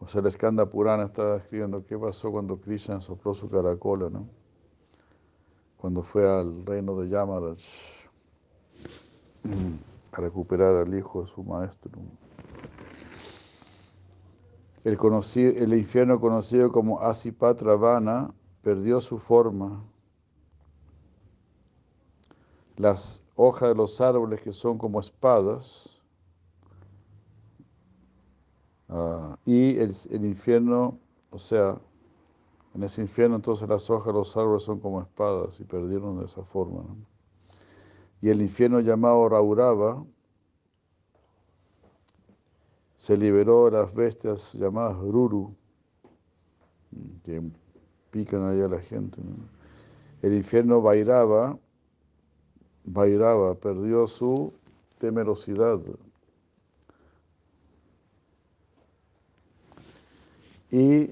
o 0.00 0.06
sea, 0.06 0.20
el 0.20 0.30
Skanda 0.30 0.66
Purana 0.66 1.04
está 1.04 1.36
escribiendo 1.36 1.84
qué 1.86 1.98
pasó 1.98 2.30
cuando 2.30 2.60
Krishna 2.60 3.00
sopló 3.00 3.34
su 3.34 3.48
caracola, 3.48 4.10
¿no? 4.10 4.28
Cuando 5.78 6.02
fue 6.02 6.28
al 6.28 6.64
reino 6.64 6.98
de 7.00 7.08
Yamaraj 7.08 7.58
a 10.12 10.20
recuperar 10.20 10.76
al 10.76 10.96
hijo 10.96 11.22
de 11.22 11.28
su 11.28 11.42
maestro. 11.42 11.92
El, 14.84 14.98
el 15.36 15.74
infierno 15.74 16.20
conocido 16.20 16.70
como 16.70 17.00
Asipatravana 17.00 18.32
perdió 18.62 19.00
su 19.00 19.18
forma 19.18 19.82
las 22.76 23.22
hojas 23.34 23.70
de 23.70 23.74
los 23.74 24.00
árboles 24.00 24.40
que 24.40 24.52
son 24.52 24.78
como 24.78 25.00
espadas, 25.00 26.00
ah, 28.88 29.38
y 29.44 29.78
el, 29.78 30.24
infierno, 30.24 30.98
o 31.30 31.38
sea, 31.38 31.78
en 32.74 32.82
ese 32.82 33.02
infierno 33.02 33.36
entonces 33.36 33.68
las 33.68 33.88
hojas 33.90 34.08
de 34.08 34.12
los 34.12 34.36
árboles 34.36 34.62
son 34.62 34.80
como 34.80 35.00
espadas 35.00 35.58
y 35.60 35.64
perdieron 35.64 36.18
de 36.18 36.26
esa 36.26 36.42
forma. 36.42 36.84
Y 38.20 38.28
el 38.30 38.42
infierno 38.42 38.80
llamado 38.80 39.28
Raurava 39.28 40.04
se 42.96 43.16
liberó 43.16 43.66
de 43.66 43.72
las 43.72 43.94
bestias 43.94 44.54
llamadas 44.54 44.96
Ruru, 44.98 45.54
que 47.22 47.42
pican 48.10 48.44
allá 48.44 48.66
a 48.66 48.68
la 48.68 48.80
gente. 48.80 49.20
El 50.22 50.34
infierno 50.34 50.80
Vairava 50.80 51.58
Vairava 52.86 53.54
perdió 53.54 54.06
su 54.06 54.52
temerosidad. 54.98 55.80
Y 60.70 61.10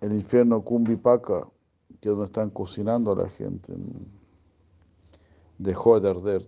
el 0.00 0.12
infierno 0.12 0.62
Kumbipaka, 0.62 1.46
que 2.00 2.08
es 2.08 2.14
donde 2.14 2.26
están 2.26 2.50
cocinando 2.50 3.12
a 3.12 3.16
la 3.16 3.28
gente, 3.28 3.74
dejó 5.58 6.00
de 6.00 6.10
arder. 6.10 6.42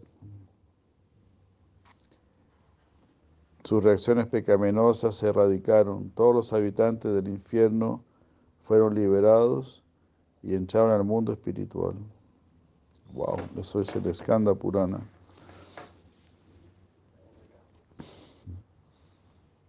Sus 3.65 3.83
reacciones 3.83 4.27
pecaminosas 4.27 5.17
se 5.17 5.29
erradicaron. 5.29 6.11
Todos 6.11 6.35
los 6.35 6.53
habitantes 6.53 7.15
del 7.15 7.29
infierno 7.29 8.03
fueron 8.65 8.95
liberados 8.95 9.83
y 10.43 10.55
entraron 10.55 10.91
al 10.91 11.05
mundo 11.05 11.33
espiritual. 11.33 11.95
Wow, 13.15 13.37
eso 13.57 13.81
es 13.81 13.95
el 13.95 14.57
Purana. 14.57 15.01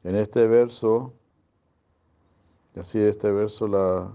En 0.04 0.16
este 0.16 0.48
verso, 0.48 1.14
así 2.76 3.00
este 3.00 3.32
verso 3.32 3.68
la, 3.68 4.12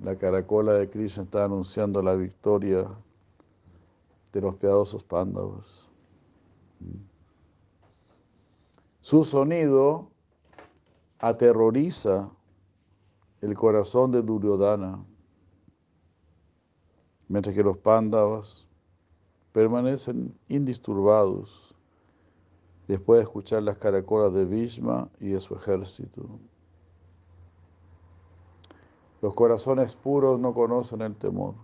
la 0.00 0.16
caracola 0.16 0.72
de 0.72 0.90
Krishna 0.90 1.22
está 1.22 1.44
anunciando 1.44 2.02
la 2.02 2.16
victoria 2.16 2.88
de 4.32 4.40
los 4.40 4.56
piadosos 4.56 5.04
pándavas. 5.04 5.88
Su 9.00 9.22
sonido 9.22 10.10
aterroriza 11.20 12.28
el 13.42 13.54
corazón 13.54 14.10
de 14.10 14.22
Duryodhana 14.22 15.04
mientras 17.28 17.54
que 17.54 17.62
los 17.62 17.78
pándavas 17.78 18.66
permanecen 19.52 20.36
indisturbados 20.48 21.74
después 22.88 23.18
de 23.18 23.22
escuchar 23.22 23.62
las 23.62 23.78
caracolas 23.78 24.32
de 24.32 24.44
Bhishma 24.44 25.08
y 25.20 25.30
de 25.30 25.40
su 25.40 25.54
ejército. 25.54 26.28
Los 29.22 29.32
corazones 29.34 29.96
puros 29.96 30.38
no 30.38 30.52
conocen 30.52 31.00
el 31.00 31.14
temor. 31.14 31.54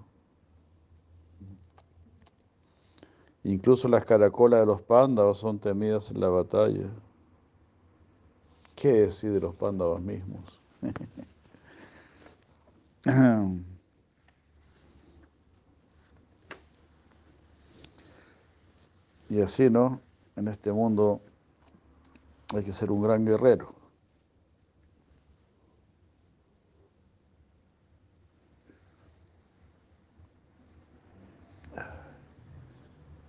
Incluso 3.43 3.89
las 3.89 4.05
caracolas 4.05 4.61
de 4.61 4.67
los 4.67 4.83
pándavas 4.83 5.39
son 5.39 5.59
temidas 5.59 6.11
en 6.11 6.21
la 6.21 6.29
batalla. 6.29 6.89
¿Qué 8.77 8.93
decir 8.93 9.33
de 9.33 9.41
los 9.41 9.55
pándavas 9.55 10.01
mismos? 10.01 10.61
Y 19.31 19.41
así, 19.41 19.71
¿no? 19.71 20.01
En 20.35 20.49
este 20.49 20.73
mundo 20.73 21.21
hay 22.53 22.65
que 22.65 22.73
ser 22.73 22.91
un 22.91 23.01
gran 23.01 23.25
guerrero. 23.25 23.73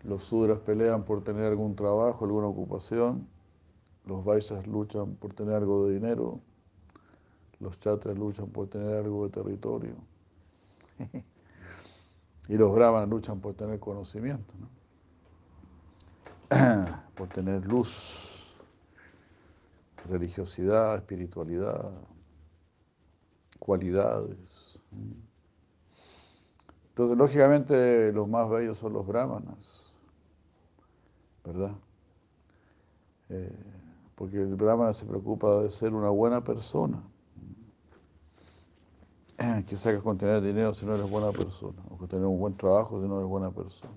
Los 0.04 0.24
sudras 0.24 0.58
pelean 0.60 1.04
por 1.04 1.24
tener 1.24 1.46
algún 1.46 1.76
trabajo, 1.76 2.26
alguna 2.26 2.48
ocupación. 2.48 3.28
Los 4.08 4.26
vaisas 4.26 4.66
luchan 4.66 5.16
por 5.18 5.34
tener 5.36 5.54
algo 5.54 5.86
de 5.86 5.94
dinero. 5.94 6.40
Los 7.60 7.80
chatras 7.80 8.18
luchan 8.18 8.48
por 8.48 8.68
tener 8.68 8.96
algo 8.96 9.28
de 9.28 9.30
territorio. 9.30 9.94
y 12.50 12.58
los 12.58 12.74
brahmanas 12.74 13.08
luchan 13.08 13.40
por 13.40 13.54
tener 13.54 13.80
conocimiento, 13.80 14.56
¿no? 14.60 14.81
por 17.16 17.30
tener 17.30 17.66
luz, 17.66 18.54
religiosidad, 20.10 20.98
espiritualidad, 20.98 21.92
cualidades. 23.60 24.80
Entonces, 26.90 27.18
lógicamente, 27.18 28.12
los 28.12 28.28
más 28.28 28.50
bellos 28.50 28.78
son 28.78 28.94
los 28.94 29.08
brahmanas, 29.08 29.94
¿verdad? 31.46 31.72
Eh, 33.30 33.56
porque 34.16 34.42
el 34.42 34.56
brahmana 34.56 34.92
se 34.92 35.06
preocupa 35.06 35.62
de 35.62 35.70
ser 35.70 35.94
una 35.94 36.10
buena 36.10 36.44
persona. 36.44 37.02
¿Qué 39.68 39.76
sacas 39.78 40.04
con 40.04 40.18
tener 40.18 40.42
dinero 40.42 40.74
si 40.74 40.86
no 40.86 40.96
eres 40.96 41.10
buena 41.10 41.32
persona? 41.32 41.82
O 41.90 41.96
con 41.96 42.10
tener 42.10 42.26
un 42.26 42.40
buen 42.40 42.58
trabajo 42.58 43.02
si 43.02 43.08
no 43.08 43.20
eres 43.20 43.30
buena 43.30 43.52
persona. 43.52 43.94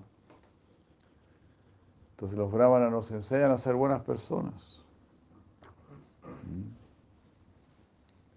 Entonces 2.15 2.37
los 2.37 2.49
brahmanas 2.49 2.91
nos 2.91 3.11
enseñan 3.11 3.51
a 3.51 3.57
ser 3.57 3.75
buenas 3.75 4.01
personas. 4.03 4.81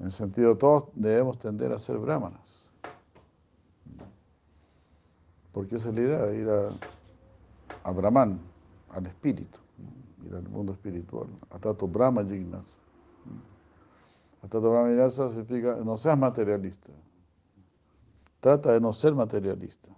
En 0.01 0.07
el 0.07 0.11
sentido, 0.11 0.59
todos 0.59 0.87
debemos 0.95 1.39
tender 1.39 1.73
a 1.73 1.79
ser 1.79 1.97
brahmanas. 1.99 2.69
Porque 5.53 5.77
esa 5.77 5.91
es 5.91 5.95
la 5.95 6.01
idea, 6.01 6.35
ir 6.35 6.49
a, 7.85 7.91
Brahman, 7.93 8.41
al 8.91 9.07
espíritu, 9.07 9.61
ir 10.27 10.35
al 10.35 10.49
mundo 10.49 10.73
espiritual. 10.73 11.29
Atato 11.51 11.87
Brahma 11.87 12.25
Jignas. 12.25 12.77
Atato 14.43 14.73
Brahma 14.73 14.89
Jignas 14.89 15.15
significa 15.15 15.77
no 15.77 15.97
seas 15.97 16.19
materialista. 16.19 16.91
Trata 18.41 18.73
de 18.73 18.81
no 18.81 18.93
ser 18.93 19.15
materialista 19.15 19.91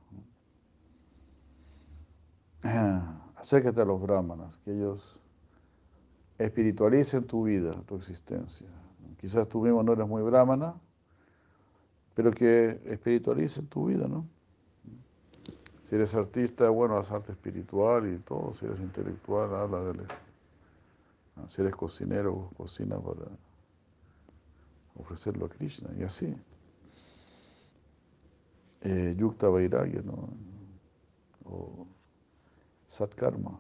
acércate 3.41 3.81
a 3.81 3.85
los 3.85 4.01
brahmanas, 4.01 4.59
que 4.65 4.73
ellos 4.73 5.21
espiritualicen 6.39 7.25
tu 7.25 7.45
vida, 7.45 7.73
tu 7.87 7.97
existencia. 7.97 8.69
Quizás 9.19 9.49
tú 9.49 9.63
mismo 9.63 9.83
no 9.83 9.93
eres 9.93 10.07
muy 10.07 10.23
brahmana, 10.23 10.75
pero 12.15 12.31
que 12.31 12.81
espiritualicen 12.85 13.67
tu 13.67 13.87
vida, 13.87 14.07
¿no? 14.07 14.27
Si 15.83 15.97
eres 15.97 16.15
artista, 16.15 16.69
bueno, 16.69 16.97
haz 16.99 17.11
arte 17.11 17.33
espiritual 17.33 18.13
y 18.13 18.19
todo. 18.19 18.55
Si 18.55 18.65
eres 18.65 18.79
intelectual, 18.81 19.55
habla 19.55 19.81
de 19.81 19.91
él. 19.91 20.07
Si 21.49 21.63
eres 21.63 21.75
cocinero, 21.75 22.51
cocina 22.57 22.97
para 23.01 23.27
ofrecerlo 24.97 25.47
a 25.47 25.49
Krishna 25.49 25.91
y 25.99 26.03
así. 26.03 26.35
Eh, 28.83 29.15
yukta 29.19 29.49
Vairagya, 29.49 30.03
¿no? 30.03 30.29
Satkarma, 32.91 33.59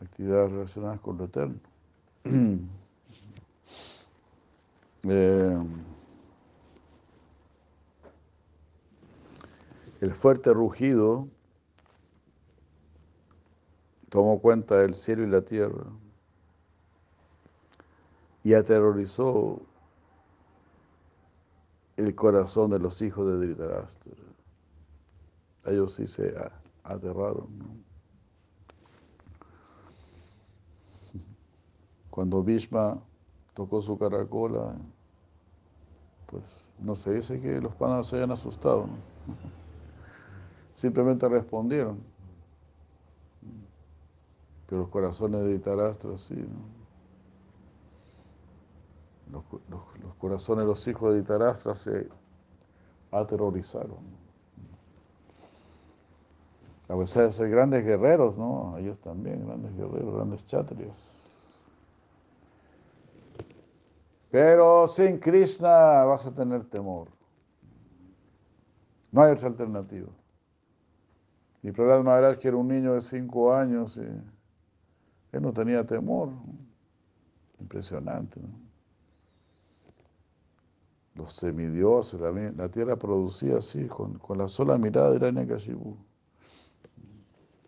actividades 0.00 0.50
relacionadas 0.50 1.00
con 1.00 1.18
lo 1.18 1.24
eterno. 1.24 1.60
Eh, 5.04 5.58
el 10.00 10.14
fuerte 10.14 10.52
rugido 10.52 11.26
tomó 14.10 14.38
cuenta 14.38 14.76
del 14.76 14.94
cielo 14.94 15.24
y 15.24 15.26
la 15.26 15.42
tierra 15.42 15.86
y 18.44 18.54
aterrorizó 18.54 19.60
el 21.96 22.14
corazón 22.14 22.70
de 22.70 22.78
los 22.78 23.02
hijos 23.02 23.26
de 23.26 23.38
Dhritarashtra. 23.38 24.12
Ellos 25.64 25.94
sí 25.94 26.06
se 26.06 26.32
aterrado. 26.84 27.48
Cuando 32.10 32.42
Bhishma 32.42 33.00
tocó 33.54 33.80
su 33.80 33.98
caracola, 33.98 34.74
pues 36.26 36.64
no 36.78 36.94
se 36.94 37.14
dice 37.14 37.40
que 37.40 37.60
los 37.60 37.74
panas 37.74 38.06
se 38.06 38.16
hayan 38.16 38.32
asustado. 38.32 38.86
Simplemente 40.72 41.28
respondieron. 41.28 42.00
Pero 44.66 44.82
los 44.82 44.90
corazones 44.90 45.44
de 45.44 45.54
Itarastra 45.54 46.16
sí. 46.16 46.34
Los, 49.30 49.44
los 49.70 50.14
corazones 50.18 50.64
de 50.64 50.68
los 50.68 50.86
hijos 50.88 51.14
de 51.14 51.20
Itarastra 51.20 51.74
se 51.74 52.08
aterrorizaron. 53.10 54.21
A 56.92 56.98
pesar 56.98 57.24
de 57.24 57.32
ser 57.32 57.48
grandes 57.48 57.86
guerreros, 57.86 58.36
¿no? 58.36 58.76
Ellos 58.76 59.00
también, 59.00 59.46
grandes 59.46 59.74
guerreros, 59.74 60.14
grandes 60.14 60.46
chatrias. 60.46 60.94
Pero 64.30 64.86
sin 64.86 65.18
Krishna 65.18 66.04
vas 66.04 66.26
a 66.26 66.34
tener 66.34 66.64
temor. 66.64 67.08
No 69.10 69.22
hay 69.22 69.32
otra 69.32 69.48
alternativa. 69.48 70.08
Y 71.62 71.70
Prahlad 71.70 72.02
Maharaj, 72.02 72.36
que 72.36 72.48
era 72.48 72.58
un 72.58 72.68
niño 72.68 72.92
de 72.92 73.00
cinco 73.00 73.54
años, 73.54 73.96
él 73.96 74.22
no 75.40 75.50
tenía 75.50 75.86
temor. 75.86 76.28
Impresionante, 77.58 78.38
¿no? 78.38 78.48
Los 81.14 81.32
semidioses, 81.32 82.20
la, 82.20 82.68
tierra 82.68 82.96
producía 82.96 83.56
así, 83.56 83.86
con, 83.86 84.20
la 84.36 84.48
sola 84.48 84.76
mirada 84.76 85.10
de 85.10 85.20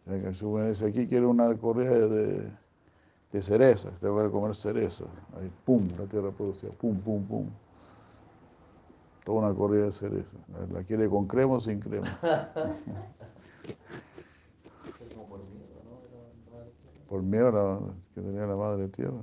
la 0.06 0.14
Nekashibu. 0.14 0.59
Dice, 0.60 0.86
aquí 0.86 1.06
quiero 1.06 1.31
una 1.31 1.55
correa 1.56 1.90
de, 1.90 2.51
de 3.32 3.43
cerezas, 3.43 3.98
tengo 4.01 4.22
que 4.22 4.31
comer 4.31 4.55
cerezas. 4.55 5.09
Ahí, 5.36 5.51
pum, 5.64 5.89
la 5.98 6.05
tierra 6.06 6.31
producía, 6.31 6.70
pum, 6.70 6.98
pum, 7.01 7.24
pum. 7.24 7.47
Toda 9.24 9.47
una 9.47 9.55
correa 9.55 9.86
de 9.86 9.93
cerezas. 9.93 10.40
¿La 10.72 10.82
quiere 10.82 11.09
con 11.09 11.26
crema 11.26 11.55
o 11.55 11.60
sin 11.60 11.81
crema? 11.81 12.06
por 17.09 17.22
miedo 17.22 17.52
la, 17.52 17.78
que 18.12 18.20
tenía 18.20 18.44
la 18.44 18.56
madre 18.56 18.89
tierra. 18.89 19.20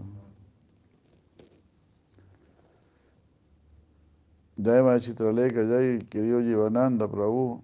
Jai 4.64 5.00
Chitraleka, 5.02 5.66
Jai 5.68 6.06
querido 6.08 6.40
Jivananda 6.40 7.06
Prabhu. 7.08 7.62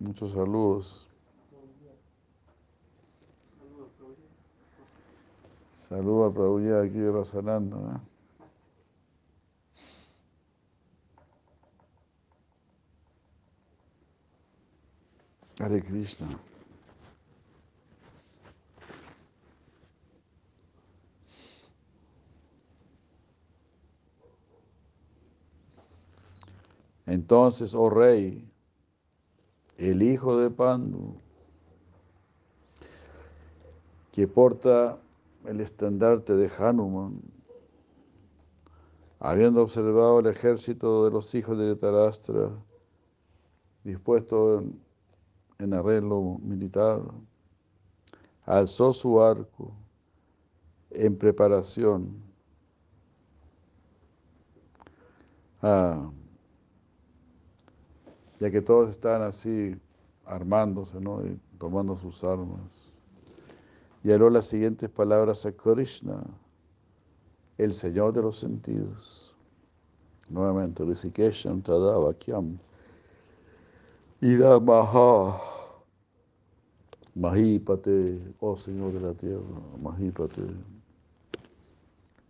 Muchos 0.00 0.32
saludos. 0.32 1.08
Saludos 5.72 6.30
a 6.30 6.34
Prabhupada 6.34 6.82
aquí 6.82 6.98
de 6.98 7.10
Rasananda. 7.10 8.00
¿eh? 15.60 15.82
Krishna. 15.82 16.38
Entonces, 27.06 27.74
oh 27.74 27.90
rey, 27.90 28.47
el 29.78 30.02
hijo 30.02 30.36
de 30.36 30.50
Pandu, 30.50 31.14
que 34.12 34.26
porta 34.26 34.98
el 35.46 35.60
estandarte 35.60 36.34
de 36.34 36.50
Hanuman, 36.58 37.20
habiendo 39.20 39.62
observado 39.62 40.18
el 40.18 40.26
ejército 40.26 41.04
de 41.04 41.12
los 41.12 41.32
hijos 41.36 41.56
de 41.56 41.76
Tarastra, 41.76 42.50
dispuesto 43.84 44.64
en, 45.58 45.74
arreglo 45.74 46.38
militar, 46.42 47.00
alzó 48.44 48.92
su 48.92 49.22
arco 49.22 49.72
en 50.90 51.16
preparación. 51.16 52.20
Ah, 55.62 56.10
ya 58.40 58.50
que 58.50 58.60
todos 58.60 58.90
están 58.90 59.22
así 59.22 59.76
armándose, 60.24 61.00
¿no? 61.00 61.24
Y 61.24 61.38
tomando 61.58 61.96
sus 61.96 62.22
armas. 62.22 62.60
Y 64.04 64.12
habló 64.12 64.30
las 64.30 64.46
siguientes 64.46 64.88
palabras 64.90 65.44
a 65.44 65.52
Krishna, 65.52 66.22
el 67.56 67.74
Señor 67.74 68.12
de 68.12 68.22
los 68.22 68.38
sentidos. 68.38 69.34
Nuevamente, 70.28 70.84
Rishikesham 70.84 71.62
Tadavakyam. 71.62 72.58
Ida 74.20 74.60
Maha. 74.60 75.40
Mahípate, 77.14 78.20
oh 78.38 78.56
Señor 78.56 78.92
de 78.92 79.00
la 79.00 79.14
tierra, 79.14 79.42
Mahípate. 79.82 80.42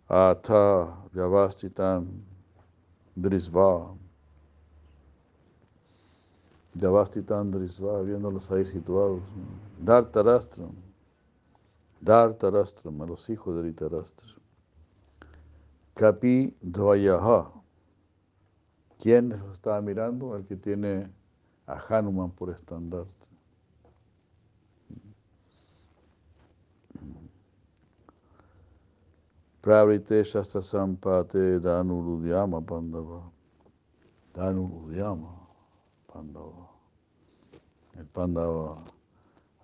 Ata 0.09 0.97
Vyavastitam 1.13 2.07
Drisva. 3.15 3.95
Vyavastitam 6.79 7.51
Drisva, 7.51 8.03
viéndolos 8.03 8.53
ahí 8.53 8.65
situados. 8.65 9.23
Dartarastram. 9.81 10.71
Dartarastram, 12.01 13.03
a 13.03 13.07
los 13.07 13.29
hijos 13.29 13.57
de 13.57 13.63
Ritarastra. 13.63 14.29
Kapi 15.95 16.57
Dvayaha. 16.63 17.51
¿Quién 18.97 19.31
los 19.31 19.55
estaba 19.55 19.81
mirando? 19.81 20.37
El 20.37 20.45
que 20.47 20.55
tiene 20.55 21.11
a 21.67 21.79
Hanuman 21.89 22.31
por 22.31 22.51
estandarte. 22.51 23.13
Pravrite 29.61 30.23
Shastra 30.23 30.63
Sampate 30.63 31.59
Danurudyama 31.59 32.61
Pandava. 32.61 33.33
Danurudyama 34.33 35.49
Pandava. 36.07 36.68
El 37.99 38.07
Pandava 38.07 38.85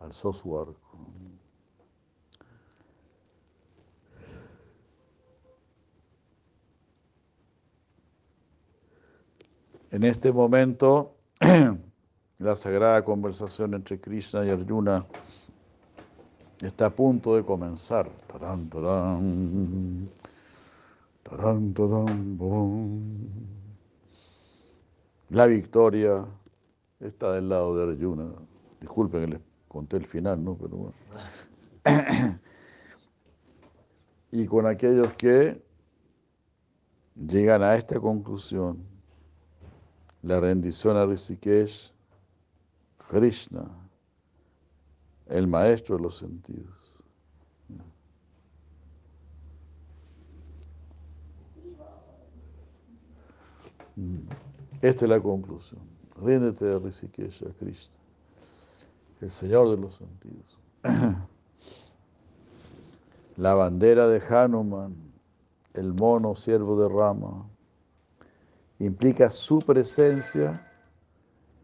alzó 0.01 0.33
su 0.33 0.59
arco. 0.59 0.99
En 9.93 10.03
este 10.03 10.33
momento, 10.33 11.15
la 12.39 12.57
sagrada 12.57 13.05
conversación 13.05 13.75
entre 13.75 14.01
Krishna 14.01 14.45
y 14.45 14.51
Arjuna 14.51 15.07
está 16.61 16.87
a 16.87 16.91
punto 16.91 17.37
de 17.37 17.45
comenzar. 17.45 18.11
Tarán, 18.27 18.69
tarán. 18.69 20.09
La 25.31 25.47
victoria 25.47 26.25
está 27.09 27.33
del 27.33 27.49
lado 27.49 27.77
de 27.77 27.93
Arjuna. 27.93 28.33
Disculpen 28.81 29.21
que 29.23 29.27
les 29.29 29.41
conté 29.69 29.97
el 29.97 30.07
final, 30.07 30.43
¿no? 30.43 30.57
Pero 30.57 30.77
bueno. 30.77 30.95
y 34.33 34.47
con 34.47 34.67
aquellos 34.67 35.13
que 35.15 35.63
llegan 37.15 37.63
a 37.63 37.75
esta 37.75 38.01
conclusión, 38.01 38.83
la 40.23 40.41
rendición 40.41 40.97
a 40.97 41.07
Rishikesh, 41.07 41.93
Krishna, 43.11 43.69
el 45.27 45.47
maestro 45.47 45.97
de 45.97 46.03
los 46.03 46.17
sentidos. 46.17 47.03
Esta 54.81 55.05
es 55.05 55.09
la 55.09 55.21
conclusión. 55.21 55.94
Ríndete 56.23 56.65
de 56.65 56.79
Rishikesh 56.79 57.43
a 57.43 57.53
Krishna, 57.59 57.95
el 59.21 59.31
Señor 59.31 59.71
de 59.71 59.77
los 59.77 59.95
sentidos. 59.97 60.59
La 63.37 63.55
bandera 63.55 64.07
de 64.07 64.23
Hanuman, 64.29 64.95
el 65.75 65.93
mono 65.93 66.37
siervo 66.37 66.81
de 66.81 66.89
Rama, 66.89 67.45
implica 68.79 69.29
su 69.29 69.59
presencia, 69.59 70.65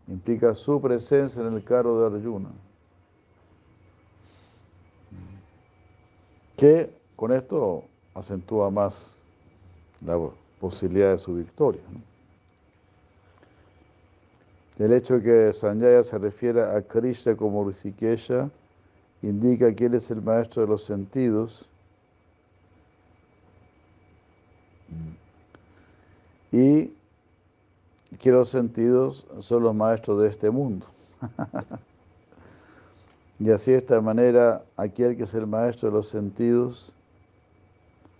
implica 0.09 0.52
su 0.55 0.81
presencia 0.81 1.43
en 1.43 1.55
el 1.55 1.62
carro 1.62 2.01
de 2.01 2.16
Arjuna. 2.16 2.51
Que 6.56 6.93
con 7.14 7.32
esto 7.32 7.85
acentúa 8.14 8.70
más 8.70 9.16
la 10.05 10.18
posibilidad 10.59 11.12
de 11.12 11.18
su 11.18 11.35
victoria. 11.35 11.82
El 14.81 14.94
hecho 14.94 15.19
de 15.19 15.23
que 15.23 15.52
Sanjaya 15.52 16.02
se 16.02 16.16
refiera 16.16 16.74
a 16.74 16.81
Krishna 16.81 17.36
como 17.36 17.69
Rishikesha 17.69 18.48
indica 19.20 19.74
que 19.74 19.85
él 19.85 19.94
es 19.94 20.11
el 20.11 20.23
maestro 20.23 20.62
de 20.62 20.69
los 20.69 20.85
sentidos 20.85 21.69
y 26.51 26.94
que 28.19 28.31
los 28.31 28.48
sentidos 28.48 29.27
son 29.40 29.65
los 29.65 29.74
maestros 29.74 30.23
de 30.23 30.28
este 30.28 30.48
mundo. 30.48 30.86
y 33.39 33.51
así 33.51 33.73
de 33.73 33.77
esta 33.77 34.01
manera, 34.01 34.65
aquel 34.78 35.15
que 35.15 35.24
es 35.24 35.35
el 35.35 35.47
maestro 35.47 35.90
de 35.90 35.97
los 35.97 36.09
sentidos 36.09 36.90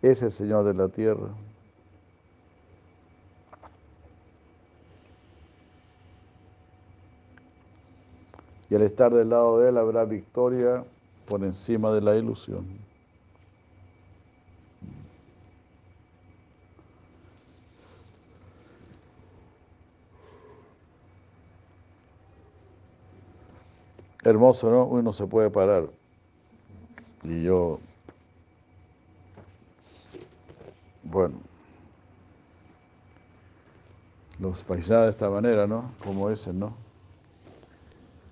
es 0.03 0.21
el 0.21 0.31
Señor 0.31 0.67
de 0.67 0.75
la 0.75 0.89
tierra. 0.89 1.31
Y 8.71 8.77
al 8.77 8.83
estar 8.83 9.13
del 9.13 9.31
lado 9.31 9.59
de 9.59 9.71
él 9.71 9.79
habrá 9.79 10.05
victoria 10.05 10.85
por 11.27 11.43
encima 11.43 11.93
de 11.93 12.01
la 12.01 12.17
ilusión. 12.17 12.65
Hermoso, 24.23 24.71
¿no? 24.71 24.85
Uno 24.85 25.13
se 25.13 25.27
puede 25.27 25.51
parar. 25.51 25.89
Y 27.25 27.43
yo, 27.43 27.81
bueno, 31.03 31.35
los 34.39 34.63
paisajes 34.63 35.05
de 35.05 35.11
esta 35.11 35.29
manera, 35.29 35.67
¿no? 35.67 35.93
Como 36.05 36.31
ese, 36.31 36.53
¿no? 36.53 36.90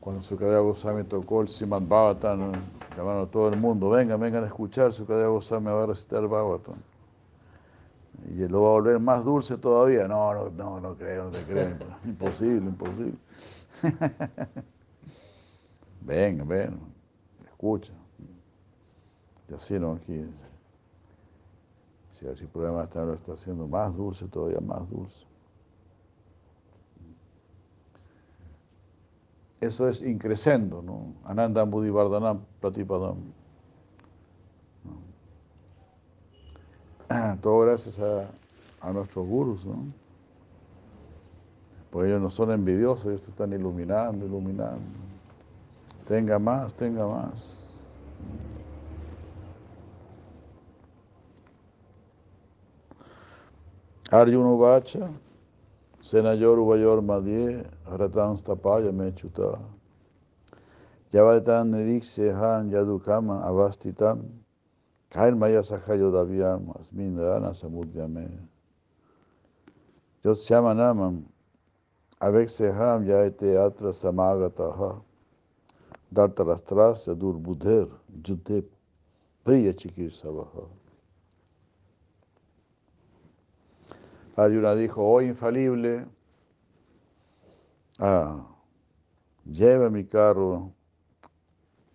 Cuando 0.01 0.23
Sukadeva 0.23 0.61
Goswami 0.61 1.05
tocó 1.05 1.43
el 1.43 1.49
Simad 1.49 1.83
Bhavatan, 1.83 2.53
llamaron 2.97 3.27
a 3.27 3.31
todo 3.31 3.49
el 3.49 3.59
mundo, 3.59 3.91
vengan, 3.91 4.21
vengan 4.21 4.45
a 4.45 4.47
escuchar, 4.47 4.93
Sukadeva 4.93 5.29
Goswami 5.29 5.67
va 5.67 5.83
a 5.83 5.87
recitar 5.87 6.27
Bhavatan. 6.27 6.77
Y 8.27 8.49
lo 8.49 8.63
va 8.63 8.69
a 8.69 8.73
volver 8.73 8.99
más 8.99 9.25
dulce 9.25 9.57
todavía. 9.57 10.09
No, 10.09 10.35
no, 10.35 10.51
no, 10.51 10.81
no 10.81 10.95
creo, 10.97 11.25
no 11.25 11.31
te 11.31 11.43
creo. 11.45 11.77
Imposible, 12.05 12.67
imposible. 12.67 13.19
Venga, 16.01 16.45
ven, 16.45 16.79
escucha. 17.45 17.93
Y 19.49 19.55
así 19.55 19.79
no, 19.79 19.93
aquí. 19.93 20.29
Si 22.13 22.27
el 22.27 22.49
problema 22.49 22.83
está, 22.85 23.05
lo 23.05 23.15
está 23.15 23.35
haciendo 23.35 23.69
más 23.69 23.97
dulce, 23.97 24.27
todavía 24.27 24.61
más 24.61 24.91
dulce. 24.91 25.28
Eso 29.61 29.89
es 29.89 30.03
increscendo, 30.03 30.83
¿no? 30.83 31.15
Anandam 31.25 31.71
Buddhivardhanam 31.71 32.41
Pratipadam. 32.61 33.17
Todo 37.43 37.61
gracias 37.61 37.99
a, 37.99 38.29
a 38.81 38.93
nuestros 38.93 39.27
gurus, 39.27 39.65
¿no? 39.67 39.87
Pues 41.91 42.07
ellos 42.07 42.21
no 42.21 42.31
son 42.31 42.53
envidiosos, 42.53 43.07
ellos 43.07 43.29
están 43.29 43.53
iluminando, 43.53 44.27
iluminando. 44.27 44.79
Tenga 46.07 46.39
más, 46.39 46.75
tenga 46.75 47.07
más. 47.07 47.89
Arjuna 54.11 54.57
Vacha, 54.57 55.11
Senayor 56.09 56.59
Uvayor 56.59 56.99
Madhye, 56.99 57.65
Ratan 57.99 58.35
Stapaya 58.37 58.93
Mechuta, 58.93 59.59
Yavatan 61.13 61.73
Han 62.33 62.71
Yadukama 62.71 63.45
Avastitam, 63.45 64.21
Kairmaya 65.11 65.63
Sahayodavyam 65.63 66.75
Asmin 66.81 67.15
Dana 67.15 67.51
Samudyame. 67.51 68.27
Yosyamanamam 70.25 71.25
Avekseham 72.23 73.05
Yaete 73.07 73.59
Atra 73.59 73.93
Samagataha. 73.93 75.03
Dartarastra 76.15 77.21
Durbudher 77.21 77.87
Yudhe 78.25 78.65
Priya 79.45 79.75
Chikir 79.75 80.11
Sabaha. 80.11 80.78
Arjuna 84.39 84.77
dijo, 84.77 85.03
oh 85.03 85.21
infalible, 85.21 86.07
ah, 87.99 88.47
lleve 89.45 89.91
mi 89.91 90.05
carro 90.05 90.73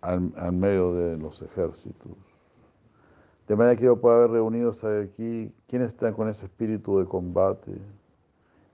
al, 0.02 0.52
medio 0.52 0.92
de 0.94 1.16
los 1.16 1.40
ejércitos. 1.40 2.12
De 3.48 3.56
manera 3.56 3.76
que 3.76 3.84
yo 3.86 3.98
pueda 3.98 4.18
ver 4.18 4.30
reunidos 4.32 4.84
aquí 4.84 5.54
quiénes 5.66 5.88
están 5.88 6.12
con 6.12 6.28
ese 6.28 6.44
espíritu 6.44 6.98
de 6.98 7.06
combate 7.06 7.78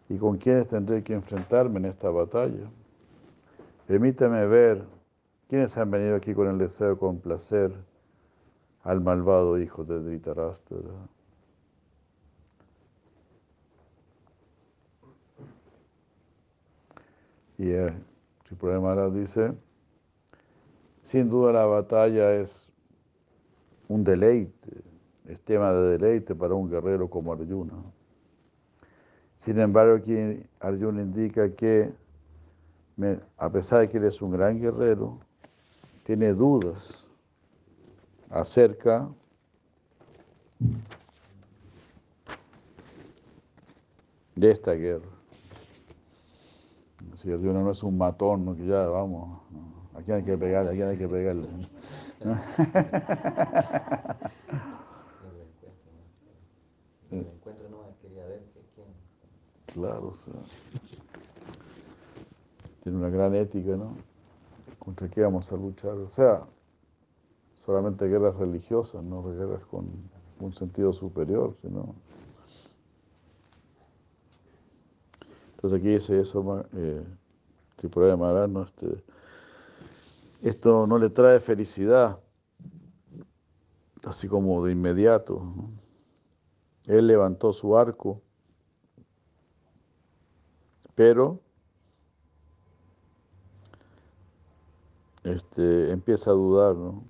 y 0.09 0.19
con 0.19 0.37
quiénes 0.37 0.67
tendré 0.67 1.05
que 1.05 1.15
enfrentarme 1.15 1.79
en 1.79 1.85
esta 1.85 2.11
batalla. 2.11 2.69
Permíteme 3.87 4.47
ver 4.47 4.85
quiénes 5.49 5.77
han 5.77 5.93
venido 5.93 6.17
aquí 6.17 6.35
con 6.35 6.49
el 6.49 6.59
deseo 6.59 6.91
de 6.91 6.97
complacer 6.97 7.73
al 8.83 9.01
malvado 9.01 9.59
hijo 9.59 9.85
de 9.85 10.01
Dhritarashtra. 10.01 10.79
Y 17.61 17.73
el 17.73 17.93
problema 18.59 18.97
dice, 19.11 19.53
sin 21.05 21.29
duda 21.29 21.53
la 21.53 21.67
batalla 21.67 22.37
es 22.37 22.73
un 23.87 24.03
deleite, 24.03 24.83
es 25.27 25.43
tema 25.43 25.71
de 25.71 25.99
deleite 25.99 26.35
para 26.35 26.55
un 26.55 26.71
guerrero 26.71 27.11
como 27.11 27.35
Arjuna. 27.35 27.75
Sin 29.37 29.61
embargo, 29.61 29.97
aquí 29.97 30.43
Arjuna 30.59 31.03
indica 31.03 31.55
que 31.55 31.93
a 33.37 33.51
pesar 33.51 33.81
de 33.81 33.91
que 33.91 33.99
él 33.99 34.05
es 34.05 34.23
un 34.23 34.31
gran 34.31 34.59
guerrero, 34.59 35.19
tiene 36.05 36.33
dudas 36.33 37.07
acerca 38.31 39.07
de 44.35 44.51
esta 44.51 44.73
guerra. 44.73 45.20
Si 47.21 47.31
Arjuna 47.31 47.61
no 47.61 47.71
es 47.71 47.83
un 47.83 47.99
matón, 47.99 48.47
¿no? 48.47 48.57
que 48.57 48.65
ya 48.65 48.87
vamos, 48.87 49.43
aquí 49.95 50.11
hay 50.11 50.23
que 50.23 50.39
pegarle, 50.39 50.71
aquí 50.71 50.81
hay 50.81 50.97
que 50.97 51.07
pegarle. 51.07 51.47
El 57.11 57.19
encuentro 57.19 57.69
no 57.69 57.83
quería 58.01 58.25
ver 58.25 58.43
quién. 58.75 58.87
Claro, 59.67 60.09
o 60.09 60.15
sea, 60.15 60.33
tiene 62.83 62.97
una 62.97 63.11
gran 63.11 63.35
ética, 63.35 63.77
¿no? 63.77 63.97
¿Contra 64.79 65.11
qué 65.11 65.21
vamos 65.21 65.53
a 65.53 65.57
luchar? 65.57 65.99
O 65.99 66.09
sea, 66.09 66.47
solamente 67.67 68.07
guerras 68.07 68.37
religiosas, 68.37 69.05
no 69.05 69.23
guerras 69.25 69.67
con 69.67 69.91
un 70.41 70.55
sentido 70.55 70.95
superior, 70.95 71.55
sino... 71.61 71.95
Entonces 75.61 75.79
aquí 75.79 75.89
dice 75.89 76.19
eso, 76.19 76.65
eh. 76.73 77.05
Este, 77.83 79.05
esto 80.41 80.87
no 80.87 80.99
le 80.99 81.11
trae 81.11 81.39
felicidad, 81.39 82.19
así 84.05 84.27
como 84.27 84.65
de 84.65 84.73
inmediato. 84.73 85.43
Él 86.87 87.09
levantó 87.09 87.53
su 87.53 87.77
arco, 87.77 88.23
pero 90.95 91.41
este, 95.25 95.91
empieza 95.91 96.31
a 96.31 96.35
dudar, 96.35 96.75
¿no? 96.75 97.05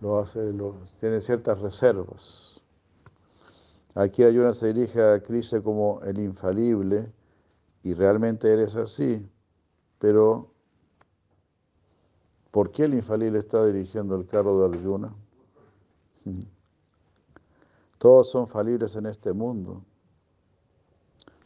Lo 0.00 0.18
hace, 0.18 0.40
tiene 0.98 1.20
ciertas 1.20 1.60
reservas. 1.60 2.55
Aquí 3.96 4.24
hay 4.24 4.36
una 4.36 4.52
se 4.52 4.74
dirige 4.74 5.02
a 5.02 5.22
Krishna 5.22 5.62
como 5.62 6.02
el 6.02 6.18
infalible 6.18 7.10
y 7.82 7.94
realmente 7.94 8.52
eres 8.52 8.76
así, 8.76 9.26
pero 9.98 10.50
¿por 12.50 12.70
qué 12.70 12.84
el 12.84 12.92
infalible 12.92 13.38
está 13.38 13.64
dirigiendo 13.64 14.14
el 14.14 14.26
carro 14.26 14.68
de 14.68 14.76
Arjuna? 14.76 15.14
Todos 17.98 18.28
son 18.28 18.46
falibles 18.46 18.94
en 18.96 19.06
este 19.06 19.32
mundo, 19.32 19.82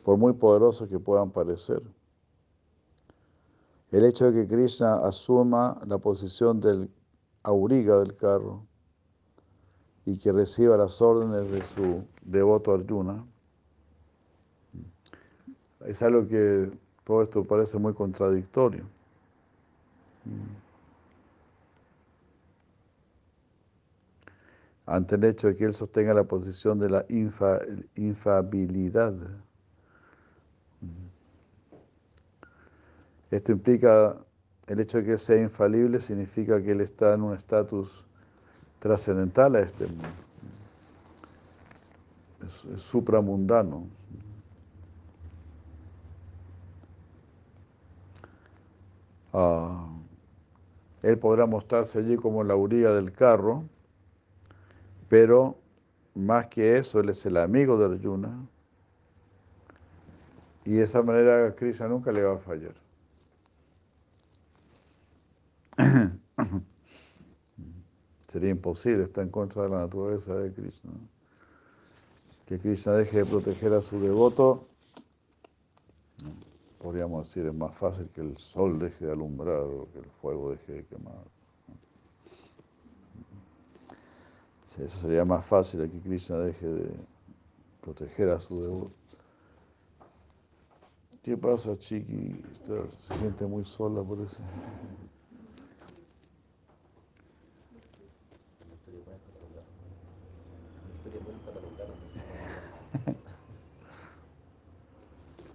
por 0.02 0.16
muy 0.16 0.32
poderosos 0.32 0.88
que 0.88 0.98
puedan 0.98 1.30
parecer. 1.30 1.80
El 3.92 4.04
hecho 4.04 4.32
de 4.32 4.42
que 4.42 4.52
Krishna 4.52 5.06
asuma 5.06 5.80
la 5.86 5.98
posición 5.98 6.58
del 6.58 6.90
auriga 7.44 8.00
del 8.00 8.16
carro 8.16 8.66
y 10.10 10.18
que 10.18 10.32
reciba 10.32 10.76
las 10.76 11.00
órdenes 11.00 11.52
de 11.52 11.62
su 11.62 12.04
devoto 12.22 12.74
Arjuna, 12.74 13.24
es 15.86 16.02
algo 16.02 16.26
que 16.26 16.68
todo 17.04 17.22
esto 17.22 17.44
parece 17.44 17.78
muy 17.78 17.94
contradictorio. 17.94 18.84
Ante 24.84 25.14
el 25.14 25.22
hecho 25.24 25.46
de 25.46 25.56
que 25.56 25.64
él 25.64 25.74
sostenga 25.74 26.12
la 26.12 26.24
posición 26.24 26.80
de 26.80 26.90
la 26.90 27.06
infabilidad. 27.94 29.14
Esto 33.30 33.52
implica, 33.52 34.16
el 34.66 34.80
hecho 34.80 34.98
de 34.98 35.04
que 35.04 35.16
sea 35.16 35.36
infalible 35.36 36.00
significa 36.00 36.60
que 36.60 36.72
él 36.72 36.80
está 36.80 37.14
en 37.14 37.22
un 37.22 37.36
estatus 37.36 38.04
trascendental 38.80 39.54
a 39.56 39.60
este 39.60 39.86
mundo. 39.86 40.08
Supramundano. 42.76 43.86
Ah, 49.32 49.86
él 51.02 51.18
podrá 51.18 51.46
mostrarse 51.46 52.00
allí 52.00 52.16
como 52.16 52.42
la 52.42 52.56
orilla 52.56 52.92
del 52.92 53.12
carro, 53.12 53.64
pero 55.08 55.56
más 56.14 56.48
que 56.48 56.78
eso, 56.78 57.00
él 57.00 57.10
es 57.10 57.24
el 57.26 57.36
amigo 57.36 57.78
de 57.78 57.94
Arjuna. 57.94 58.46
Y 60.64 60.72
de 60.72 60.84
esa 60.84 61.02
manera 61.02 61.54
Krishna 61.54 61.88
nunca 61.88 62.12
le 62.12 62.22
va 62.22 62.34
a 62.34 62.38
fallar. 62.38 62.74
Sería 68.30 68.50
imposible, 68.50 69.04
está 69.04 69.22
en 69.22 69.28
contra 69.30 69.64
de 69.64 69.70
la 69.70 69.80
naturaleza 69.80 70.34
de 70.36 70.52
Krishna. 70.52 70.92
Que 72.46 72.60
Krishna 72.60 72.92
deje 72.92 73.18
de 73.18 73.24
proteger 73.24 73.72
a 73.72 73.82
su 73.82 74.00
devoto, 74.00 74.66
podríamos 76.80 77.28
decir, 77.28 77.46
es 77.46 77.54
más 77.54 77.74
fácil 77.74 78.08
que 78.14 78.20
el 78.20 78.36
sol 78.36 78.78
deje 78.78 79.06
de 79.06 79.12
alumbrar 79.12 79.62
o 79.62 79.88
que 79.92 79.98
el 79.98 80.10
fuego 80.20 80.50
deje 80.50 80.74
de 80.74 80.84
quemar. 80.84 81.14
eso 84.78 85.00
sería 85.00 85.24
más 85.24 85.44
fácil 85.44 85.90
que 85.90 85.98
Krishna 85.98 86.38
deje 86.38 86.66
de 86.66 86.90
proteger 87.80 88.30
a 88.30 88.38
su 88.38 88.62
devoto. 88.62 88.92
¿Qué 91.24 91.36
pasa, 91.36 91.76
Chiqui? 91.76 92.42
Se 93.02 93.14
siente 93.18 93.44
muy 93.44 93.64
sola 93.64 94.02
por 94.02 94.20
eso. 94.20 94.42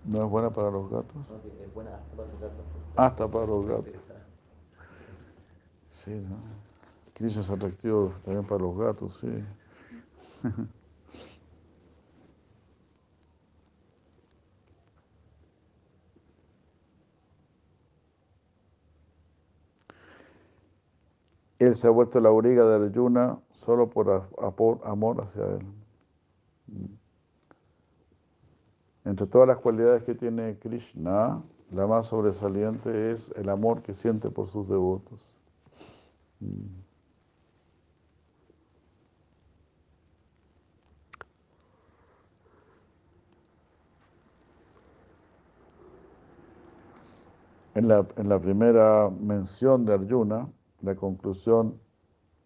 ¿No 0.03 0.24
es 0.24 0.30
buena 0.30 0.52
para 0.52 0.70
los 0.72 0.90
gatos? 0.90 1.16
No, 1.30 1.40
sí, 1.41 1.49
es 1.64 1.74
buena 1.74 1.95
hasta 1.95 2.16
para 2.16 2.28
los 2.30 2.40
gatos. 2.41 2.66
Hasta 2.95 3.28
para 3.28 3.45
los 3.48 3.66
gatos. 3.68 3.94
Sí, 5.90 6.12
¿no? 6.12 6.38
Krishna 7.14 7.41
es 7.41 7.49
atractivo 7.49 8.14
también 8.24 8.45
para 8.45 8.62
los 8.62 8.78
gatos, 8.78 9.18
sí. 9.18 9.28
Él 21.60 21.76
se 21.76 21.88
ha 21.88 21.90
vuelto 21.90 22.22
la 22.22 22.30
auriga 22.30 22.64
de 22.66 22.86
Arjuna 22.86 23.38
solo 23.52 23.90
por 23.90 24.32
amor 24.86 25.22
hacia 25.22 25.44
él. 25.45 25.66
Entre 29.06 29.27
todas 29.27 29.48
las 29.48 29.60
cualidades 29.60 30.03
que 30.03 30.15
tiene 30.15 30.57
Krishna, 30.57 31.44
la 31.72 31.88
más 31.88 32.07
sobresaliente 32.07 33.11
es 33.11 33.32
el 33.36 33.49
amor 33.49 33.84
que 33.84 33.94
siente 33.94 34.32
por 34.32 34.48
sus 34.48 34.68
devotos. 34.68 35.36
En 47.76 47.88
la, 47.90 48.07
en 48.15 48.30
la, 48.30 48.40
primera 48.40 49.10
mención 49.10 49.86
de 49.86 49.94
Arjuna, 49.94 50.48
la 50.82 50.95
conclusión 50.95 51.80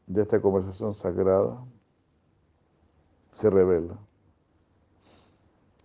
de 0.07 0.23
esta 0.23 0.41
conversación 0.41 0.93
sagrada 0.95 1.63
se 3.31 3.49
revela. 3.49 4.08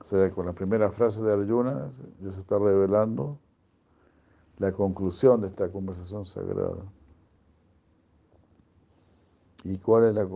O 0.04 0.06
sea, 0.06 0.30
con 0.32 0.44
la 0.44 0.52
primera 0.52 0.90
frase 0.90 1.22
de 1.22 1.32
Arjuna, 1.32 1.90
Dios 2.20 2.36
está 2.36 2.56
revelando 2.56 3.38
la 4.58 4.70
conclusión 4.70 5.40
de 5.40 5.48
esta 5.48 5.72
conversación 5.72 6.26
sagrada. 6.26 6.84
¿Y 9.62 9.78
cuál 9.78 10.04
es 10.04 10.14
la, 10.14 10.26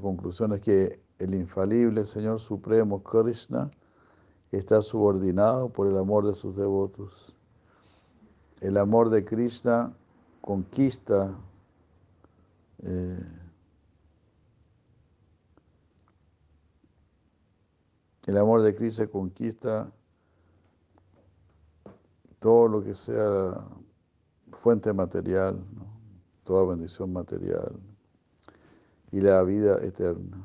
conclusión? 0.00 0.52
Es 0.52 0.60
que 0.60 1.00
el 1.18 1.34
infalible 1.34 2.04
Señor 2.04 2.38
Supremo 2.38 3.02
Krishna 3.02 3.68
está 4.52 4.80
subordinado 4.80 5.70
por 5.70 5.88
el 5.88 5.98
amor 5.98 6.28
de 6.28 6.34
sus 6.36 6.54
devotos. 6.54 7.36
El 8.60 8.76
amor 8.76 9.10
de 9.10 9.24
Krishna 9.24 9.92
conquista 10.40 11.34
eh, 12.84 13.18
el 18.26 18.36
amor 18.36 18.62
de 18.62 18.74
Krishna 18.74 19.06
conquista 19.06 19.90
todo 22.38 22.68
lo 22.68 22.82
que 22.82 22.94
sea 22.94 23.64
fuente 24.52 24.92
material, 24.92 25.62
toda 26.44 26.64
bendición 26.64 27.12
material 27.12 27.78
y 29.12 29.20
la 29.20 29.42
vida 29.42 29.78
eterna. 29.82 30.44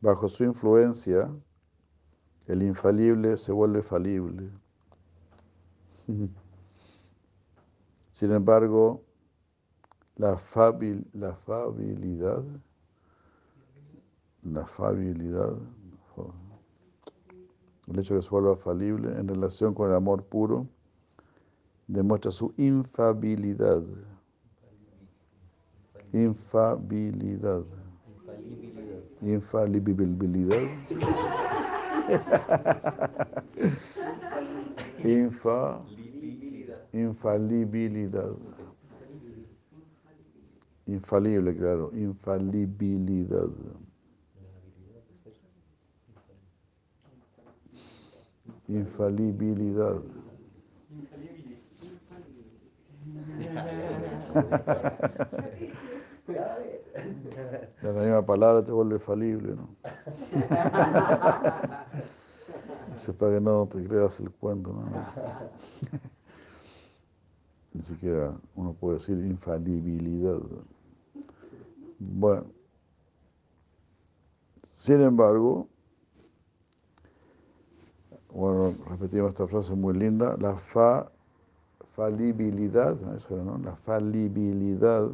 Bajo 0.00 0.28
su 0.28 0.44
influencia, 0.44 1.28
el 2.46 2.62
infalible 2.62 3.36
se 3.36 3.50
vuelve 3.52 3.82
falible. 3.82 4.48
Sin 8.10 8.32
embargo, 8.32 9.07
la, 10.18 10.36
fabil- 10.36 11.06
la 11.14 11.34
fabilidad, 11.34 12.44
la 14.42 14.64
fabilidad, 14.66 15.56
el 17.88 17.98
hecho 17.98 18.14
de 18.14 18.20
que 18.20 18.24
se 18.24 18.30
vuelva 18.30 18.54
falible 18.56 19.08
en 19.18 19.26
relación 19.26 19.74
con 19.74 19.90
el 19.90 19.96
amor 19.96 20.22
puro, 20.22 20.68
demuestra 21.88 22.30
su 22.30 22.54
infabilidad. 22.56 23.82
Infabilidad. 26.12 27.64
Infalibilidad. 29.22 30.68
Infalibilidad. 32.10 32.28
Infa, 35.04 35.80
Libilidad. 35.96 36.82
infalibilidad. 36.92 38.34
Infalible, 40.88 41.54
claro. 41.54 41.90
Infalibilidad. 41.92 43.46
Infalibilidad. 48.66 50.00
La 57.82 57.92
misma 57.92 58.24
palabra 58.24 58.64
te 58.64 58.72
vuelve 58.72 58.98
falible, 58.98 59.54
¿no? 59.54 59.68
Eso 62.94 63.12
es 63.12 63.16
para 63.16 63.34
que 63.34 63.40
no 63.40 63.66
te 63.66 63.84
creas 63.84 64.20
el 64.20 64.30
cuento, 64.30 64.72
¿no? 64.72 64.86
Ni 67.74 67.82
siquiera 67.82 68.32
uno 68.56 68.72
puede 68.72 68.94
decir 68.94 69.18
infalibilidad. 69.18 70.40
Bueno, 71.98 72.46
sin 74.62 75.00
embargo, 75.00 75.68
bueno, 78.32 78.74
repetimos 78.88 79.30
esta 79.32 79.48
frase 79.48 79.74
muy 79.74 79.94
linda, 79.94 80.36
la 80.38 80.54
fa, 80.56 81.10
falibilidad, 81.96 82.96
eso 83.16 83.34
era, 83.34 83.44
¿no? 83.44 83.58
La 83.58 83.74
falibilidad 83.74 85.10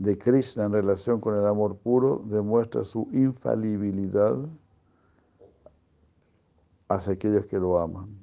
de 0.00 0.18
Krishna 0.18 0.64
en 0.64 0.72
relación 0.72 1.20
con 1.20 1.36
el 1.36 1.46
amor 1.46 1.76
puro 1.76 2.22
demuestra 2.26 2.82
su 2.82 3.06
infalibilidad 3.12 4.36
hacia 6.88 7.12
aquellos 7.12 7.46
que 7.46 7.58
lo 7.58 7.78
aman. 7.78 8.19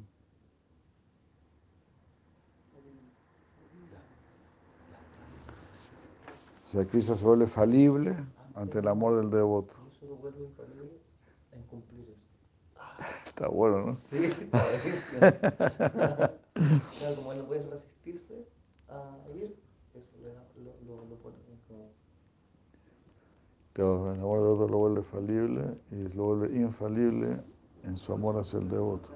O 6.68 6.70
sea, 6.70 6.86
Krishna 6.86 7.16
se 7.16 7.24
vuelve 7.24 7.48
falible 7.48 8.14
ante 8.54 8.80
el 8.80 8.90
amor 8.90 9.16
del 9.16 9.30
devoto. 9.30 9.74
Está 13.26 13.48
bueno, 13.48 13.86
¿no? 13.86 13.96
Sí, 13.96 14.26
está. 14.26 14.60
Claro, 17.00 17.16
como 17.16 17.32
él 17.32 17.38
no 17.38 17.46
puede 17.46 17.70
resistirse 17.70 18.50
a 18.90 19.16
ir, 19.34 19.56
eso 19.94 20.12
le 20.22 20.34
da, 20.34 20.44
lo, 20.58 20.74
lo, 20.86 21.06
lo 21.06 21.16
pone 21.16 21.38
como. 21.70 21.94
Claro, 23.72 24.14
el 24.14 24.20
amor 24.20 24.40
del 24.40 24.48
devoto 24.50 24.68
lo 24.68 24.78
vuelve 24.80 25.04
falible 25.04 25.78
y 25.92 26.10
lo 26.18 26.24
vuelve 26.26 26.58
infalible 26.58 27.38
en 27.84 27.96
su 27.96 28.12
amor 28.12 28.40
hacia 28.40 28.60
el 28.60 28.68
devoto. 28.68 29.12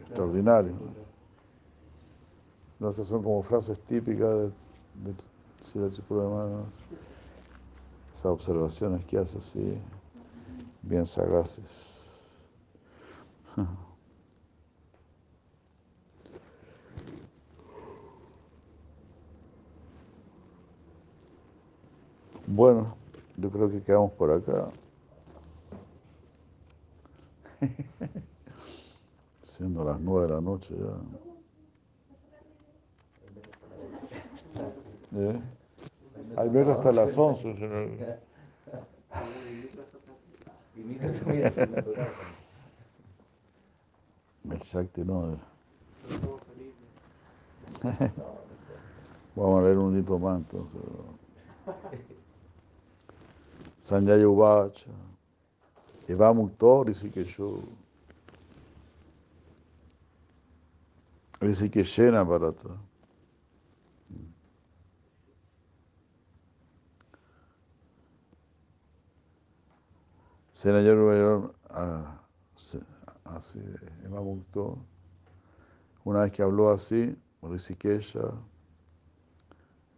Extraordinario. 0.00 0.72
¿no? 0.72 0.92
Entonces 2.72 3.06
son 3.06 3.22
como 3.22 3.42
frases 3.42 3.78
típicas 3.78 4.28
de, 4.34 4.46
de 5.04 5.14
Sri 5.60 5.80
Manos. 6.08 6.82
Esas 8.12 8.26
observaciones 8.26 9.04
que 9.04 9.18
hace 9.18 9.38
así, 9.38 9.78
bien 10.82 11.06
sagaces. 11.06 12.10
Bueno, 22.48 22.94
yo 23.36 23.50
creo 23.50 23.68
que 23.68 23.82
quedamos 23.82 24.12
por 24.12 24.30
acá. 24.30 24.68
Siendo 29.42 29.84
las 29.84 30.00
nueve 30.00 30.28
de 30.28 30.34
la 30.34 30.40
noche 30.40 30.76
ya. 30.78 31.35
¿Eh? 35.16 35.40
Hay 36.36 36.48
ver 36.50 36.70
hasta 36.70 36.92
las 36.92 37.16
once, 37.16 37.42
señor. 37.54 37.88
Y 40.74 40.80
mira, 40.80 41.10
tú 41.12 41.30
mira, 41.30 41.48
es 41.48 41.56
natural. 41.56 42.08
El 44.50 44.58
Shakti 44.58 45.00
no. 45.02 45.38
Vamos 49.34 49.60
a 49.60 49.62
leer 49.64 49.78
un 49.78 49.98
hito 49.98 50.18
más 50.18 50.38
entonces. 50.38 50.80
Sanjaya 53.80 54.28
Uvacha. 54.28 54.90
Eva 56.06 56.32
Mukto 56.34 56.84
Rishikesho. 56.84 57.62
Rishikeshena 61.40 62.22
Bharata. 62.22 62.68
Senayor 70.56 71.52
así, 73.24 73.60
Eva 74.06 74.22
Mukto, 74.22 74.78
una 76.02 76.22
vez 76.22 76.32
que 76.32 76.42
habló 76.42 76.70
así, 76.70 77.14
Rishikesha, 77.42 78.32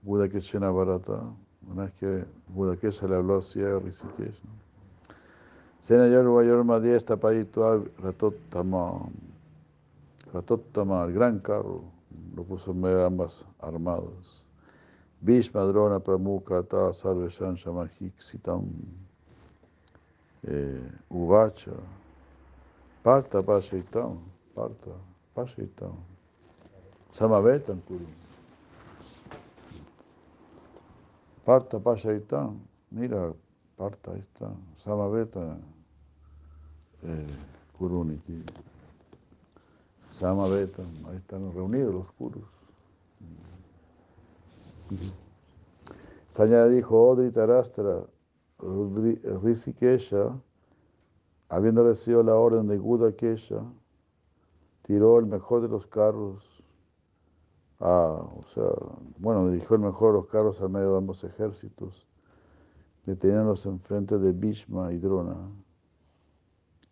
Buda 0.03 0.29
Keshena 0.29 0.73
Bharata, 0.73 1.23
una 1.65 1.85
vez 1.85 1.93
que 2.01 2.25
Buda 2.49 2.77
Kesha 2.77 3.07
le 3.07 3.15
habló 3.15 3.39
así 3.39 3.63
a 3.63 3.79
Rishikesh. 3.79 4.43
¿no? 4.43 4.51
Senayor 5.79 6.25
Mayor 6.25 6.65
Madhya 6.65 6.97
está 6.97 7.17
Payitwa 7.17 7.85
Ratottama, 7.99 9.09
Ratottama, 10.33 11.05
el 11.05 11.13
gran 11.13 11.39
carro, 11.39 11.85
lo 12.35 12.43
puso 12.43 12.73
en 12.73 12.81
medio 12.81 12.97
de 12.99 13.07
ambas 13.07 13.47
armados. 13.61 14.45
Bhishma 15.21 15.63
Drona 15.63 16.01
Pramukha 16.01 16.65
Ta 16.65 16.93
Sarveshan 16.93 17.55
Shamahiksitam. 17.55 19.08
Eh, 20.47 20.91
Uvacha, 21.11 21.73
Parta 23.03 23.43
Pashaitam, 23.43 24.19
Parta 24.55 24.93
Pashaitam, 25.35 25.97
Samavetam 27.13 27.81
Kuru. 27.87 28.07
Parta 31.45 31.81
Pashaitam, 31.81 32.61
mira, 32.91 33.35
Parta, 33.77 34.13
está, 34.17 34.51
Samaveta 34.77 35.57
eh, 37.05 37.27
Kuruniti. 37.79 38.45
Samavetam, 40.11 41.07
ahí 41.09 41.17
están 41.17 41.53
reunidos 41.53 41.95
los 41.95 42.13
Kurus. 42.13 42.45
Sañada 46.29 46.69
dijo, 46.69 47.09
Odri 47.09 47.31
Tarastra, 47.31 48.03
Rishikesha, 48.61 50.41
habiendo 51.49 51.85
recibido 51.85 52.23
la 52.23 52.35
orden 52.35 52.67
de 52.67 52.77
Guda 52.77 53.13
Kesha, 53.13 53.63
tiró 54.83 55.19
el 55.19 55.27
mejor 55.27 55.63
de 55.63 55.69
los 55.69 55.87
carros, 55.87 56.63
o 57.79 58.43
sea, 58.53 58.71
bueno, 59.19 59.49
dirigió 59.49 59.77
el 59.77 59.83
mejor 59.83 60.13
de 60.13 60.19
los 60.21 60.27
carros 60.27 60.61
al 60.61 60.71
medio 60.71 60.93
de 60.93 60.99
ambos 60.99 61.23
ejércitos, 61.23 62.07
deteniéndolos 63.07 63.65
enfrente 63.67 64.19
de 64.19 64.33
Bhishma 64.33 64.93
y 64.93 64.99
Drona, 64.99 65.37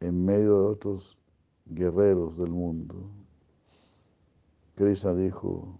en 0.01 0.25
medio 0.25 0.61
de 0.61 0.69
otros 0.69 1.19
guerreros 1.65 2.39
del 2.39 2.51
mundo. 2.51 2.95
Krishna 4.77 5.15
dijo, 5.15 5.79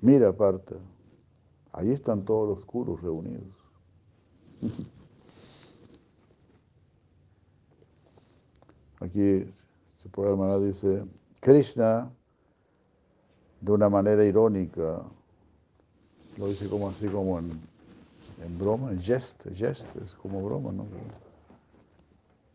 mira 0.00 0.36
Parta, 0.36 0.76
ahí 1.72 1.92
están 1.92 2.24
todos 2.24 2.48
los 2.48 2.66
curos 2.66 3.00
reunidos. 3.00 3.59
Aquí 9.00 9.46
Sipura 9.96 10.30
Hermana 10.30 10.58
dice, 10.58 11.04
Krishna, 11.40 12.12
de 13.60 13.72
una 13.72 13.88
manera 13.88 14.24
irónica, 14.24 15.02
lo 16.36 16.48
dice 16.48 16.68
como 16.68 16.88
así, 16.90 17.06
como 17.08 17.38
en, 17.38 17.60
broma, 18.58 18.92
en 18.92 19.00
jest, 19.00 19.46
jest, 19.50 19.96
es 19.96 20.14
como 20.14 20.42
broma, 20.42 20.72
¿no? 20.72 20.86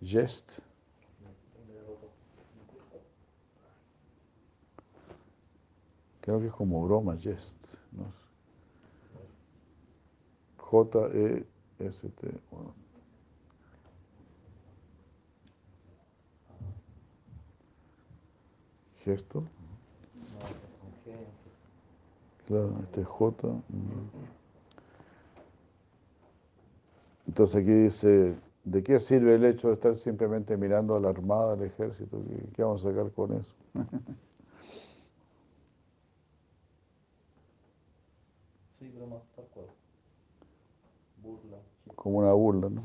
Jest. 0.01 0.61
Creo 6.21 6.39
que 6.39 6.47
es 6.47 6.53
como 6.53 6.83
broma, 6.83 7.15
jest. 7.15 7.77
¿no? 7.91 8.05
J-E 10.57 11.54
este, 11.79 12.07
ST1. 12.07 12.73
Gesto. 19.03 19.43
Claro, 22.47 22.79
este 22.83 23.01
es 23.01 23.07
J. 23.07 23.47
Mm. 23.47 23.61
Entonces 27.27 27.55
aquí 27.55 27.71
dice, 27.71 28.35
¿de 28.63 28.83
qué 28.83 28.99
sirve 28.99 29.35
el 29.35 29.45
hecho 29.45 29.67
de 29.67 29.73
estar 29.73 29.95
simplemente 29.95 30.55
mirando 30.57 30.95
a 30.95 30.99
la 30.99 31.09
armada, 31.09 31.53
al 31.53 31.63
ejército? 31.63 32.21
Qué 32.55 32.63
vamos 32.63 32.85
a 32.85 32.89
sacar 32.89 33.11
con 33.11 33.33
eso? 33.33 33.53
como 41.95 42.19
una 42.19 42.33
burla, 42.33 42.69
¿no? 42.69 42.83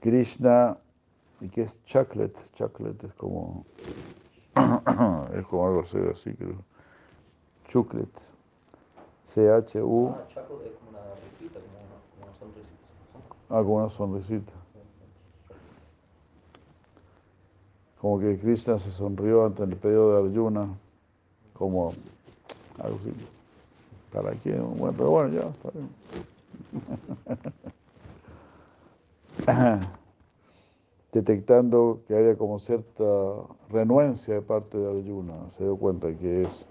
Krishna, 0.00 0.78
¿y 1.40 1.48
qué 1.48 1.62
es 1.62 1.84
chocolate? 1.84 2.38
Chocolate 2.54 3.06
es 3.06 3.14
como, 3.14 3.66
es 5.34 5.46
como 5.46 5.66
algo 5.66 5.80
así, 5.82 5.98
así 6.10 6.34
creo. 6.34 6.56
Chocolate. 7.68 8.08
C-H-U, 9.34 10.14
Ah, 10.16 10.24
es 10.28 10.34
como 10.44 10.90
una 10.90 11.00
risita, 11.22 11.60
como 11.60 11.78
una, 11.78 11.98
como 12.10 12.26
una 12.26 12.38
sonrisita. 12.38 13.48
ah, 13.50 13.62
como 13.62 13.76
una 13.76 13.90
sonrisita. 13.90 14.52
Como 18.00 18.18
que 18.18 18.38
Krishna 18.38 18.78
se 18.78 18.90
sonrió 18.92 19.44
ante 19.44 19.62
el 19.62 19.76
pedido 19.76 20.14
de 20.22 20.28
Arjuna, 20.30 20.68
como 21.52 21.92
algo 22.82 22.96
así. 22.96 23.12
¿Para 24.12 24.32
qué? 24.32 24.52
Bueno, 24.52 24.94
pero 24.96 25.10
bueno, 25.10 25.28
ya 25.30 25.40
está 25.48 25.70
bien. 25.70 25.88
Detectando 31.12 32.02
que 32.06 32.16
había 32.16 32.36
como 32.36 32.58
cierta 32.60 33.04
renuencia 33.70 34.34
de 34.34 34.42
parte 34.42 34.78
de 34.78 34.88
Arjuna, 34.88 35.50
se 35.56 35.64
dio 35.64 35.76
cuenta 35.76 36.08
que 36.16 36.42
es 36.42 36.64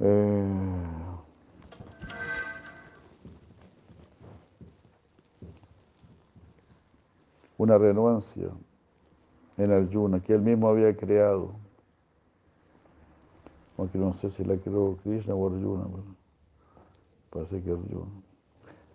eh, 0.00 0.35
una 7.58 7.78
renuencia 7.78 8.48
en 9.56 9.72
Arjuna 9.72 10.20
que 10.20 10.34
él 10.34 10.42
mismo 10.42 10.68
había 10.68 10.96
creado. 10.96 11.52
Aunque 13.78 13.98
no 13.98 14.14
sé 14.14 14.30
si 14.30 14.44
la 14.44 14.56
creó 14.56 14.96
Krishna 15.02 15.34
o 15.34 15.46
Arjuna, 15.46 15.84
parece 17.30 17.62
que 17.62 17.70
Arjuna. 17.70 18.10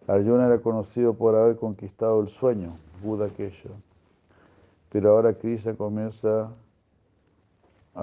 Arjuna 0.07 0.47
era 0.47 0.59
conocido 0.59 1.13
por 1.13 1.35
haber 1.35 1.57
conquistado 1.57 2.21
el 2.21 2.29
sueño, 2.29 2.75
Buda 3.03 3.29
Kesha. 3.29 3.69
Pero 4.89 5.11
ahora 5.11 5.33
Krishna 5.33 5.73
comienza 5.75 6.51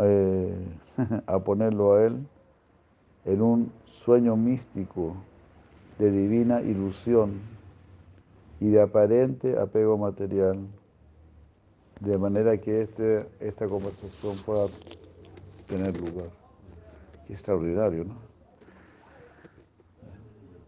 eh, 0.00 0.54
a 1.26 1.38
ponerlo 1.38 1.94
a 1.94 2.04
él 2.04 2.26
en 3.24 3.42
un 3.42 3.72
sueño 3.86 4.36
místico 4.36 5.14
de 5.98 6.10
divina 6.10 6.62
ilusión 6.62 7.57
y 8.60 8.70
de 8.70 8.80
aparente 8.82 9.58
apego 9.58 9.98
material, 9.98 10.58
de 12.00 12.18
manera 12.18 12.58
que 12.60 12.82
este, 12.82 13.28
esta 13.40 13.68
conversación 13.68 14.42
pueda 14.42 14.70
tener 15.66 15.94
lugar. 15.96 16.30
Qué 17.26 17.32
extraordinario, 17.34 18.04
¿no? 18.04 18.16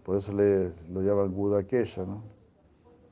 Por 0.04 0.16
eso 0.16 0.32
le, 0.32 0.70
lo 0.88 1.02
llaman 1.02 1.32
Buda 1.32 1.62
Kesha, 1.66 2.04
¿no? 2.04 2.22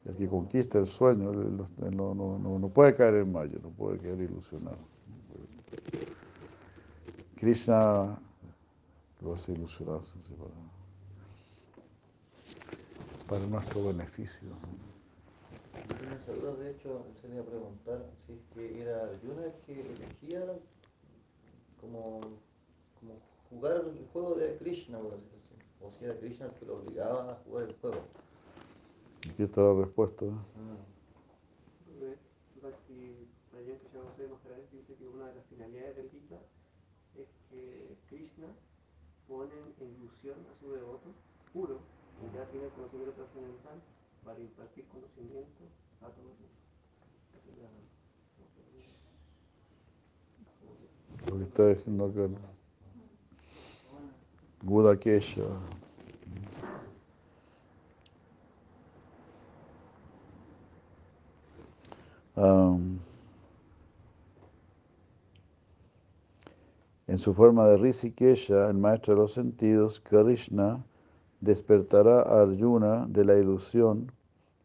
El 0.06 0.16
que 0.16 0.28
conquista 0.28 0.78
el 0.78 0.86
sueño 0.86 1.32
no, 1.32 2.14
no, 2.14 2.38
no- 2.38 2.58
no 2.58 2.68
puede 2.68 2.94
caer 2.96 3.16
en 3.16 3.32
mayo, 3.32 3.58
no 3.62 3.70
puede 3.70 3.98
quedar 3.98 4.20
ilusionado. 4.20 4.78
Krishna 7.36 8.18
lo 9.20 9.34
hace 9.34 9.52
ilusionarse 9.52 10.18
sí, 10.22 10.34
para, 13.28 13.46
nuestro 13.46 13.86
beneficio. 13.86 14.48
De 16.58 16.70
hecho, 16.70 17.04
se 17.20 17.28
le 17.28 17.34
iba 17.34 17.44
a 17.44 17.46
preguntar 17.46 18.04
si 18.26 18.32
es 18.32 18.40
que 18.54 18.82
era 18.82 19.04
Arjuna 19.04 19.44
el 19.44 19.52
que 19.66 19.80
elegía 19.80 20.44
como, 21.80 22.20
como 23.00 23.20
jugar 23.50 23.84
el 23.84 24.06
juego 24.12 24.34
de 24.34 24.56
Krishna, 24.56 24.98
por 24.98 25.14
así 25.14 25.24
decirlo. 25.24 25.64
O 25.80 25.92
si 25.92 26.04
era 26.04 26.18
Krishna 26.18 26.46
el 26.46 26.52
que 26.52 26.66
lo 26.66 26.78
obligaba 26.78 27.32
a 27.32 27.34
jugar 27.44 27.68
el 27.68 27.74
juego. 27.76 28.02
Aquí 29.30 29.42
está 29.42 29.60
la 29.60 29.74
respuesta. 29.84 30.26
Bhakti 32.62 33.28
Rajan 33.52 33.78
Krishna 33.78 34.00
Goswami 34.00 34.30
Maharaj 34.30 34.70
dice 34.72 34.94
que 34.94 35.06
una 35.06 35.26
de 35.28 35.34
las 35.36 35.46
finalidades 35.46 35.96
del 35.96 36.10
Gita 36.10 36.38
es 37.16 37.28
que 37.50 37.96
Krishna 38.08 38.48
pone 39.26 39.54
en 39.80 39.94
ilusión 39.96 40.36
a 40.50 40.60
su 40.60 40.72
devoto 40.72 41.08
puro, 41.52 41.80
ya 42.34 42.44
tiene 42.50 42.68
conocimiento 42.68 43.12
trascendental, 43.12 43.80
para 44.24 44.40
impartir 44.40 44.84
conocimiento 44.88 45.64
a 46.02 46.06
todo 46.08 46.28
el 46.28 46.36
mundo. 46.36 46.58
Lo 51.26 51.38
que 51.38 51.44
está 51.44 51.66
diciendo 51.68 52.04
acá. 52.06 52.28
Buda 54.62 54.98
Kesha. 54.98 55.42
Am, 62.36 63.00
en 67.06 67.18
su 67.18 67.34
forma 67.34 67.66
de 67.68 67.78
Rishikesha, 67.78 68.70
el 68.70 68.76
maestro 68.76 69.14
de 69.14 69.20
los 69.20 69.32
sentidos, 69.32 70.00
Krishna 70.00 70.84
despertará 71.40 72.22
a 72.22 72.42
Arjuna 72.42 73.06
de 73.08 73.24
la 73.24 73.36
ilusión 73.36 74.10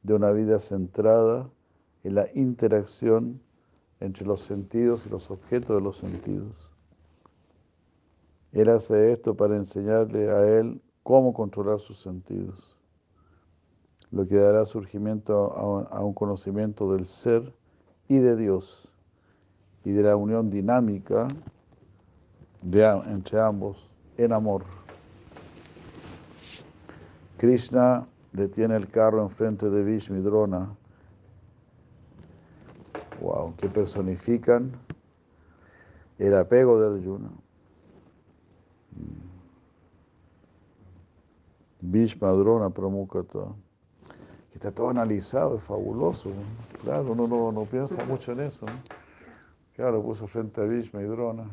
de 0.04 0.14
una 0.14 0.32
vida 0.32 0.60
centrada 0.60 1.50
en 2.04 2.16
la 2.16 2.28
interacción 2.34 3.40
entre 4.00 4.26
los 4.26 4.42
sentidos 4.42 5.06
y 5.06 5.10
los 5.10 5.32
objetos 5.32 5.76
de 5.78 5.82
los 5.82 5.98
sentidos. 5.98 6.70
Él 8.52 8.70
hace 8.70 9.12
esto 9.12 9.36
para 9.36 9.56
enseñarle 9.56 10.30
a 10.30 10.60
él 10.60 10.82
cómo 11.04 11.34
controlar 11.34 11.80
sus 11.80 11.98
sentidos, 12.02 12.78
lo 14.12 14.28
que 14.28 14.36
dará 14.36 14.66
surgimiento 14.66 15.88
a 15.90 16.04
un- 16.04 16.14
conocimiento 16.14 16.92
del 16.94 17.06
ser 17.06 17.54
y 18.08 18.20
de 18.20 18.36
Dios 18.36 18.90
y 19.86 19.92
de 19.92 20.04
la 20.04 20.16
unión 20.16 20.50
dinámica 20.50 21.28
entre 22.64 23.40
ambos 23.40 23.90
en 24.18 24.34
amor. 24.34 24.83
Krishna 27.44 28.08
detiene 28.32 28.78
el 28.78 28.88
carro 28.88 29.22
enfrente 29.22 29.70
de 29.70 29.84
Vishnu 29.84 30.18
y 30.18 30.22
Drona. 30.22 30.74
Wow, 33.20 33.54
que 33.58 33.68
personifican 33.68 34.72
el 36.20 36.38
apego 36.38 36.80
de 36.80 36.88
Arjuna. 36.88 37.30
Bhishma, 41.82 42.30
Drona, 42.32 42.70
Pramukata. 42.70 43.54
Está 44.54 44.72
todo 44.72 44.88
analizado, 44.88 45.58
es 45.58 45.64
fabuloso. 45.66 46.30
Claro, 46.82 47.12
uno 47.12 47.28
no, 47.28 47.52
no 47.52 47.66
piensa 47.66 48.06
mucho 48.06 48.32
en 48.32 48.40
eso. 48.40 48.66
Claro, 49.76 50.02
puso 50.02 50.28
frente 50.28 50.62
a 50.62 50.64
Bhishma 50.64 51.02
y 51.02 51.08
Drona, 51.08 51.50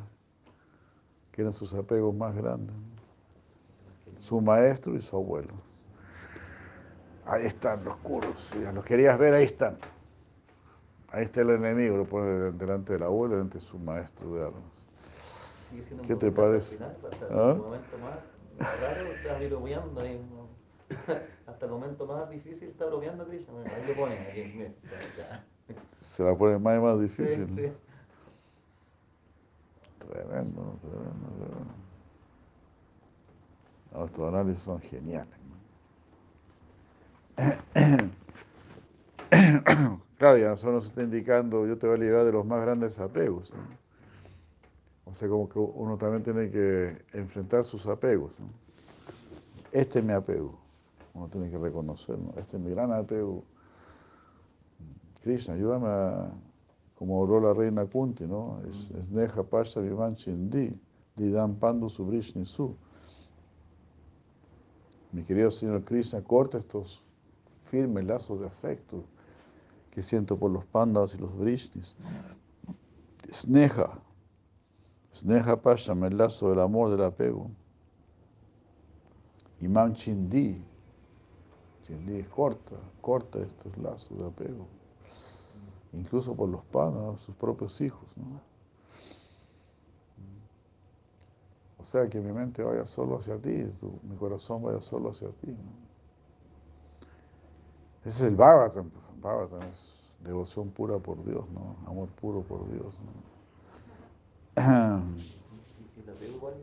que 1.33 1.41
eran 1.41 1.53
sus 1.53 1.75
apegos 1.75 2.15
más 2.15 2.33
grandes. 2.37 2.77
Su 4.19 4.41
maestro 4.41 4.95
y 4.95 5.01
su 5.01 5.17
abuelo. 5.17 5.70
Ahí 7.27 7.47
están 7.47 7.85
los 7.85 7.97
curos. 7.97 8.51
Ya 8.63 8.73
los 8.73 8.85
querías 8.85 9.19
ver, 9.19 9.35
ahí 9.35 9.45
están. 9.45 9.77
Ahí 11.13 11.25
está 11.25 11.41
el 11.41 11.51
enemigo, 11.51 11.97
lo 11.97 12.05
pone 12.05 12.53
delante 12.53 12.93
del 12.93 13.03
abuelo, 13.03 13.35
delante 13.35 13.59
de 13.59 13.65
su 13.65 13.79
maestro 13.79 14.35
de 14.35 14.43
armas. 14.47 14.63
¿Qué 16.07 16.17
te 16.17 16.31
parece? 16.31 16.77
Final, 16.77 16.97
hasta 17.11 17.27
¿Ah? 17.27 17.53
el 17.53 17.59
momento 17.59 17.99
más 17.99 18.19
raro 18.59 19.13
está 19.13 19.39
bromeando 19.39 20.01
ahí. 20.01 20.21
Hasta 21.47 21.67
el 21.67 21.73
momento 21.73 22.07
más 22.07 22.29
difícil 22.31 22.71
está 22.71 22.87
bromeando 22.87 23.25
Krishna. 23.27 23.55
Ahí 23.75 23.87
lo 23.87 23.95
pone, 23.95 24.15
aquí, 24.19 24.53
mira, 24.57 24.73
ya, 25.17 25.45
Se 25.99 26.25
la 26.25 26.35
pone 26.35 26.59
más 26.59 26.77
y 26.77 26.81
más 26.81 27.01
difícil. 27.01 27.49
Sí, 27.49 27.63
¿no? 27.63 27.69
sí. 27.69 27.73
Tremendo, 29.99 30.79
tremendo, 30.81 31.29
tremendo. 31.39 31.75
No, 33.93 34.05
estos 34.05 34.29
análisis 34.29 34.63
son 34.63 34.81
geniales. 34.81 35.40
Claro, 40.19 40.37
ya 40.37 40.51
nosotros 40.51 40.75
nos 40.75 40.87
está 40.87 41.03
indicando, 41.03 41.67
yo 41.67 41.79
te 41.79 41.87
voy 41.87 41.97
a 41.97 41.99
liberar 41.99 42.25
de 42.27 42.33
los 42.33 42.45
más 42.45 42.61
grandes 42.61 42.99
apegos. 42.99 43.51
¿no? 43.51 43.57
O 45.11 45.15
sea, 45.15 45.31
como 45.31 45.49
que 45.49 45.59
uno 45.59 45.97
también 45.97 46.23
tiene 46.23 46.51
que 46.51 46.95
enfrentar 47.15 47.65
sus 47.65 47.87
apegos. 47.87 48.39
¿no? 48.39 48.49
Este 49.73 50.01
es 50.01 50.05
mi 50.05 50.13
apego. 50.13 50.59
Uno 51.15 51.29
tiene 51.29 51.49
que 51.49 51.57
reconocer, 51.57 52.19
¿no? 52.19 52.35
este 52.37 52.59
es 52.59 52.63
mi 52.63 52.71
gran 52.71 52.93
apego. 52.93 53.43
Krishna, 55.23 55.55
ayúdame 55.55 55.89
a, 55.89 56.31
como 56.97 57.19
oró 57.19 57.41
la 57.41 57.55
reina 57.55 57.87
Kunti, 57.87 58.27
¿no? 58.27 58.61
Es, 58.69 58.91
es 58.91 59.11
Neja 59.11 59.43
Pasha 59.43 59.81
Chindi, 60.17 60.79
Didam 61.17 61.55
Pandu 61.55 61.89
Subrishni 61.89 62.45
Su. 62.45 62.77
Mi 65.13 65.23
querido 65.23 65.51
Señor 65.51 65.83
Krishna, 65.83 66.23
corta 66.23 66.59
estos 66.59 67.03
firmes 67.71 68.05
lazos 68.05 68.41
de 68.41 68.47
afecto 68.47 69.05
que 69.91 70.03
siento 70.03 70.37
por 70.37 70.51
los 70.51 70.65
pandas 70.65 71.15
y 71.15 71.19
los 71.19 71.37
brishnis. 71.37 71.97
Sneha, 73.33 73.99
Sneha 75.15 75.57
Pasham, 75.61 76.05
el 76.05 76.19
lazo 76.19 76.51
del 76.51 76.61
amor, 76.61 76.91
del 76.91 77.05
apego. 77.05 77.51
Imam 79.61 79.93
Chindi, 79.95 80.63
Chindi 81.87 82.19
es 82.19 82.29
corta, 82.29 82.77
corta 83.01 83.41
estos 83.41 83.77
lazos 83.79 84.19
de 84.19 84.27
apego. 84.27 84.67
Incluso 85.93 86.35
por 86.35 86.49
los 86.49 86.65
pandas, 86.65 87.21
sus 87.21 87.35
propios 87.37 87.81
hijos. 87.81 88.07
¿no? 88.17 88.41
O 91.79 91.85
sea, 91.85 92.09
que 92.09 92.21
mi 92.21 92.33
mente 92.33 92.63
vaya 92.63 92.87
solo 92.87 93.19
hacia 93.19 93.37
ti, 93.39 93.67
mi 94.03 94.17
corazón 94.17 94.63
vaya 94.63 94.81
solo 94.81 95.11
hacia 95.11 95.29
ti. 95.29 95.57
Ese 98.01 98.09
es 98.09 98.21
el 98.23 98.37
Bhagavatam. 98.37 98.91
pues, 98.91 99.05
Bhagavatam 99.21 99.63
es 99.71 100.01
devoción 100.25 100.71
pura 100.71 100.99
por 100.99 101.23
Dios, 101.25 101.45
¿no? 101.51 101.77
Amor 101.87 102.09
puro 102.21 102.41
por 102.43 102.71
Dios. 102.71 102.95
¿no? 104.57 105.03
Y 105.97 106.03
el 106.03 106.11
apego 106.11 106.37
igual 106.37 106.55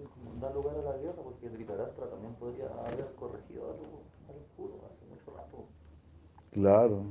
da 0.42 0.52
lugar 0.52 0.76
a 0.78 0.82
la 0.82 0.98
guerra, 0.98 1.22
porque 1.24 1.50
Dhritarashtra 1.50 2.10
también 2.10 2.34
podría 2.36 2.66
haber 2.86 3.14
corregido 3.20 3.66
a 3.66 3.74
los, 3.74 4.30
a 4.30 4.34
los 4.34 4.44
puros 4.56 4.78
hace 4.84 5.06
mucho 5.06 5.38
rato. 5.38 5.66
Claro. 6.52 7.04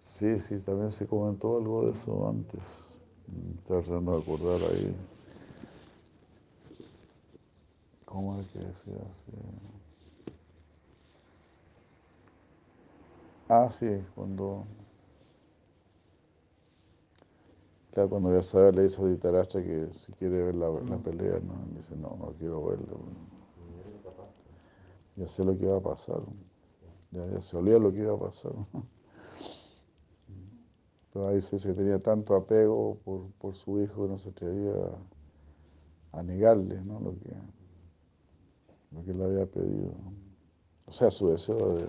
Sí, 0.00 0.38
sí, 0.38 0.58
también 0.64 0.92
se 0.92 1.06
comentó 1.06 1.58
algo 1.58 1.86
de 1.86 1.92
eso 1.92 2.28
antes. 2.28 2.60
Tratando 3.66 4.16
de 4.16 4.22
acordar 4.22 4.60
ahí. 4.70 4.96
¿Cómo 8.06 8.40
es 8.40 8.46
que 8.48 8.58
decía 8.58 8.94
así? 13.58 13.86
Ah, 13.86 13.98
sí, 13.98 14.04
cuando. 14.14 14.66
Claro, 17.92 18.08
cuando 18.08 18.32
ya 18.34 18.42
sabe, 18.42 18.72
le 18.72 18.82
dice 18.82 19.00
a 19.00 19.04
Dhritarashtra 19.04 19.62
que 19.62 19.88
si 19.92 20.12
quiere 20.12 20.42
ver 20.42 20.54
la, 20.54 20.68
la 20.70 20.98
pelea, 20.98 21.40
¿no? 21.40 21.54
Y 21.72 21.76
dice, 21.78 21.96
no, 21.96 22.16
no 22.18 22.32
quiero 22.38 22.62
capaz. 24.04 24.28
Ya 25.16 25.26
sé 25.28 25.44
lo 25.44 25.56
que 25.56 25.64
iba 25.64 25.76
a 25.76 25.80
pasar. 25.80 26.20
Ya, 27.12 27.26
ya 27.26 27.40
se 27.40 27.56
olía 27.56 27.78
lo 27.78 27.92
que 27.92 28.00
iba 28.00 28.14
a 28.14 28.18
pasar. 28.18 28.52
Pero 31.12 31.28
ahí 31.28 31.40
se 31.40 31.56
dice 31.56 31.68
que 31.68 31.74
tenía 31.74 32.00
tanto 32.00 32.34
apego 32.34 32.98
por, 33.04 33.30
por 33.38 33.54
su 33.54 33.80
hijo 33.80 34.04
que 34.04 34.08
no 34.08 34.18
se 34.18 34.30
atrevía 34.30 34.72
a, 36.12 36.18
a 36.18 36.22
negarle 36.22 36.80
¿no? 36.82 37.00
lo, 37.00 37.12
que, 37.18 37.30
lo 38.92 39.04
que 39.04 39.14
le 39.14 39.24
había 39.24 39.46
pedido. 39.46 39.92
O 40.86 40.92
sea, 40.92 41.10
su 41.10 41.28
deseo 41.30 41.74
de, 41.76 41.86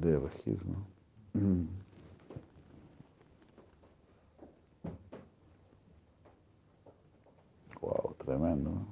de 0.00 0.18
regir. 0.18 0.60
¿no? 0.66 0.86
Wow, 7.80 8.14
tremendo. 8.18 8.70
¿no? 8.70 8.86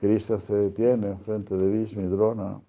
Krishna 0.00 0.38
se 0.38 0.54
detiene 0.54 1.08
enfrente 1.08 1.56
de 1.56 1.68
Vishnu 1.68 2.02
y 2.02 2.06
Drona, 2.06 2.60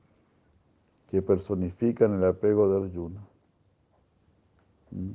que 1.10 1.22
personifican 1.22 2.16
el 2.16 2.26
apego 2.26 2.70
de 2.70 2.86
Arjuna. 2.86 3.22
¿Mm? 4.92 5.12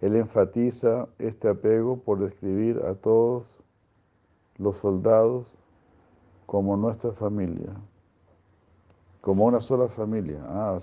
Él 0.00 0.16
enfatiza 0.16 1.08
este 1.18 1.48
apego 1.48 2.00
por 2.00 2.20
describir 2.20 2.78
a 2.86 2.94
todos 2.94 3.62
los 4.56 4.78
soldados 4.78 5.59
como 6.50 6.76
nuestra 6.76 7.12
familia, 7.12 7.72
como 9.20 9.44
una 9.44 9.60
sola 9.60 9.86
familia. 9.86 10.42
Ah, 10.48 10.80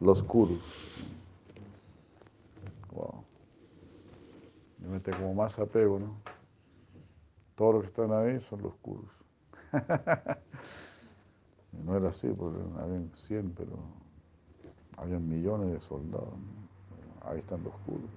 los 0.00 0.22
Kurus. 0.22 0.62
Wow. 2.90 3.22
Le 4.80 4.88
mete 4.88 5.10
como 5.10 5.34
más 5.34 5.58
apego, 5.58 5.98
¿no? 5.98 6.16
Todos 7.54 7.74
los 7.74 7.82
que 7.82 7.88
están 7.88 8.12
ahí 8.12 8.40
son 8.40 8.62
los 8.62 8.74
Kurus. 8.76 9.12
No 11.84 11.94
era 11.94 12.08
así, 12.08 12.28
porque 12.28 12.58
habían 12.80 13.10
100, 13.12 13.52
pero 13.52 13.76
había 14.96 15.18
millones 15.18 15.70
de 15.72 15.80
soldados. 15.80 16.30
¿no? 16.30 17.30
Ahí 17.30 17.38
están 17.38 17.62
los 17.62 17.74
Kurus. 17.84 18.10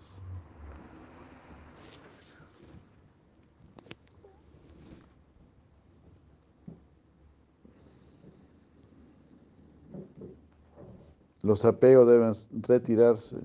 Los 11.41 11.63
apegos 11.63 12.07
deben 12.07 12.33
retirarse 12.63 13.37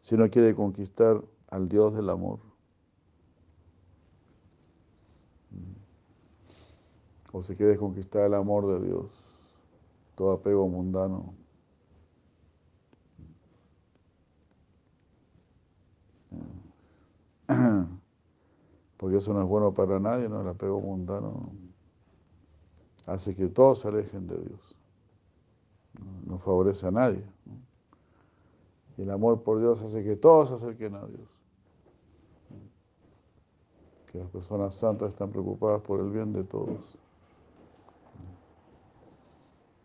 si 0.00 0.14
uno 0.14 0.28
quiere 0.28 0.54
conquistar 0.54 1.22
al 1.48 1.68
Dios 1.68 1.94
del 1.94 2.10
amor. 2.10 2.40
O 7.32 7.42
si 7.42 7.54
quiere 7.54 7.76
conquistar 7.76 8.26
el 8.26 8.34
amor 8.34 8.66
de 8.66 8.86
Dios, 8.86 9.10
todo 10.14 10.32
apego 10.32 10.66
mundano. 10.68 11.34
Porque 18.96 19.18
eso 19.18 19.32
no 19.34 19.42
es 19.42 19.48
bueno 19.48 19.72
para 19.74 20.00
nadie, 20.00 20.28
¿no? 20.28 20.40
El 20.40 20.48
apego 20.48 20.80
mundano 20.80 21.52
hace 23.06 23.36
que 23.36 23.48
todos 23.48 23.80
se 23.80 23.88
alejen 23.88 24.26
de 24.26 24.38
Dios 24.38 24.75
no 26.24 26.38
favorece 26.38 26.86
a 26.86 26.90
nadie. 26.90 27.24
Y 28.96 29.02
el 29.02 29.10
amor 29.10 29.42
por 29.42 29.60
Dios 29.60 29.82
hace 29.82 30.02
que 30.02 30.16
todos 30.16 30.48
se 30.48 30.54
acerquen 30.54 30.94
a 30.94 31.06
Dios. 31.06 31.28
Que 34.10 34.18
las 34.18 34.30
personas 34.30 34.74
santas 34.74 35.10
están 35.10 35.30
preocupadas 35.30 35.82
por 35.82 36.00
el 36.00 36.10
bien 36.10 36.32
de 36.32 36.44
todos. 36.44 36.96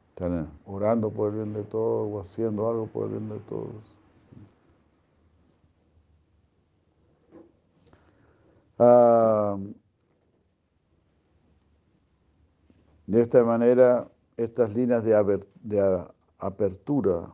Están 0.09 0.39
eh, 0.39 0.47
orando 0.65 1.09
por 1.09 1.29
el 1.29 1.35
bien 1.35 1.53
de 1.53 1.63
todos 1.63 2.09
o 2.11 2.19
haciendo 2.19 2.69
algo 2.69 2.88
por 2.88 3.05
el 3.07 3.17
bien 3.17 3.29
de 3.29 3.39
todos. 3.39 3.95
Ah, 8.77 9.57
de 13.05 13.21
esta 13.21 13.43
manera 13.43 14.09
estas 14.43 14.76
líneas 14.76 15.03
de, 15.03 16.05
apertura, 16.39 17.31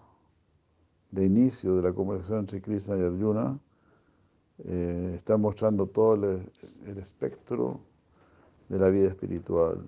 de 1.11 1.25
inicio 1.25 1.75
de 1.77 1.83
la 1.83 1.93
conversación 1.93 2.39
entre 2.39 2.61
Krishna 2.61 2.97
y 2.97 3.01
Arjuna, 3.01 3.57
eh, 4.65 5.13
están 5.15 5.41
mostrando 5.41 5.87
todo 5.87 6.15
el, 6.15 6.51
el 6.85 6.97
espectro 6.97 7.79
de 8.67 8.79
la 8.79 8.89
vida 8.89 9.07
espiritual, 9.07 9.85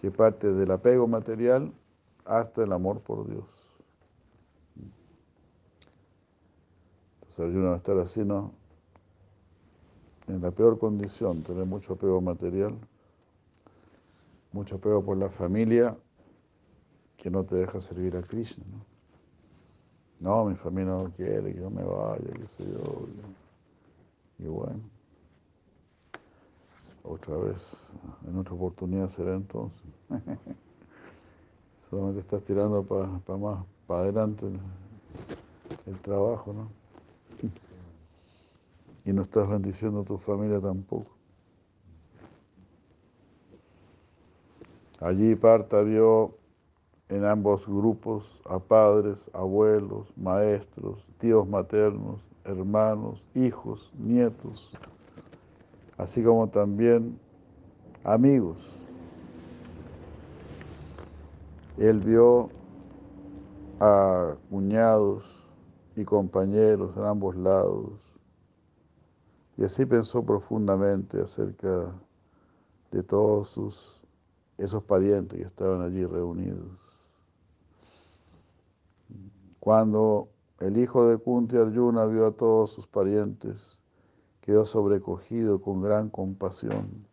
que 0.00 0.10
parte 0.10 0.52
del 0.52 0.70
apego 0.70 1.08
material 1.08 1.72
hasta 2.24 2.62
el 2.62 2.72
amor 2.72 3.00
por 3.00 3.26
Dios. 3.26 3.44
Entonces 7.22 7.40
Arjuna 7.40 7.68
va 7.70 7.74
a 7.74 7.78
estar 7.78 7.98
así, 7.98 8.24
¿no? 8.24 8.52
En 10.28 10.40
la 10.40 10.52
peor 10.52 10.78
condición, 10.78 11.42
tener 11.42 11.66
mucho 11.66 11.94
apego 11.94 12.20
material, 12.20 12.78
mucho 14.52 14.76
apego 14.76 15.04
por 15.04 15.16
la 15.16 15.30
familia, 15.30 15.96
que 17.16 17.30
no 17.30 17.44
te 17.44 17.56
deja 17.56 17.80
servir 17.80 18.16
a 18.16 18.22
Krishna, 18.22 18.64
¿no? 18.70 18.84
No, 20.20 20.44
mi 20.44 20.54
familia 20.54 20.92
no 20.92 21.10
quiere 21.12 21.52
que 21.52 21.60
yo 21.60 21.70
me 21.70 21.82
vaya, 21.82 22.24
qué 22.34 22.46
sé 22.48 22.70
yo. 22.70 23.08
Y 24.38 24.44
bueno, 24.44 24.80
otra 27.02 27.36
vez, 27.36 27.76
en 28.26 28.36
otra 28.36 28.54
oportunidad 28.54 29.08
será 29.08 29.34
entonces. 29.34 29.82
Solamente 31.90 32.20
estás 32.20 32.42
tirando 32.42 32.82
para 32.84 33.38
más, 33.38 33.64
para 33.86 34.00
adelante 34.02 34.46
el, 34.46 34.60
el 35.86 36.00
trabajo, 36.00 36.52
¿no? 36.52 36.68
Y 39.04 39.12
no 39.14 39.22
estás 39.22 39.48
bendiciendo 39.48 40.00
a 40.00 40.04
tu 40.04 40.18
familia 40.18 40.60
tampoco. 40.60 41.19
Allí 45.00 45.34
Parta 45.34 45.80
vio 45.82 46.34
en 47.08 47.24
ambos 47.24 47.66
grupos 47.66 48.40
a 48.44 48.58
padres, 48.58 49.30
abuelos, 49.32 50.06
maestros, 50.16 51.04
tíos 51.18 51.48
maternos, 51.48 52.20
hermanos, 52.44 53.22
hijos, 53.34 53.90
nietos, 53.98 54.70
así 55.96 56.22
como 56.22 56.48
también 56.48 57.18
amigos. 58.04 58.80
Él 61.78 61.98
vio 62.00 62.50
a 63.80 64.34
cuñados 64.50 65.40
y 65.96 66.04
compañeros 66.04 66.94
en 66.96 67.04
ambos 67.04 67.34
lados 67.36 68.10
y 69.56 69.64
así 69.64 69.84
pensó 69.84 70.22
profundamente 70.22 71.20
acerca 71.20 71.92
de 72.90 73.02
todos 73.02 73.50
sus, 73.50 73.99
esos 74.60 74.84
parientes 74.84 75.38
que 75.38 75.46
estaban 75.46 75.82
allí 75.82 76.04
reunidos. 76.06 76.70
Cuando 79.60 80.28
el 80.58 80.76
hijo 80.78 81.06
de 81.08 81.18
Kunti 81.18 81.56
Arjuna 81.56 82.04
vio 82.06 82.26
a 82.26 82.32
todos 82.32 82.72
sus 82.72 82.86
parientes, 82.86 83.78
quedó 84.42 84.64
sobrecogido 84.64 85.60
con 85.60 85.82
gran 85.82 86.10
compasión, 86.10 87.06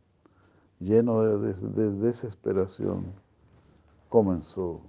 lleno 0.80 1.22
de, 1.24 1.48
des- 1.48 1.76
de 1.76 1.92
desesperación, 1.92 3.06
comenzó 4.10 4.82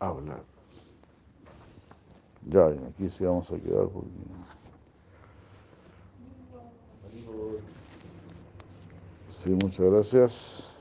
a 0.00 0.08
hablar. 0.08 0.44
Ya, 2.48 2.66
aquí 2.66 3.08
sí 3.08 3.24
vamos 3.24 3.50
a 3.52 3.58
quedar 3.58 3.88
porque 3.88 4.08
sí, 9.28 9.50
muchas 9.50 9.86
gracias. 9.86 10.71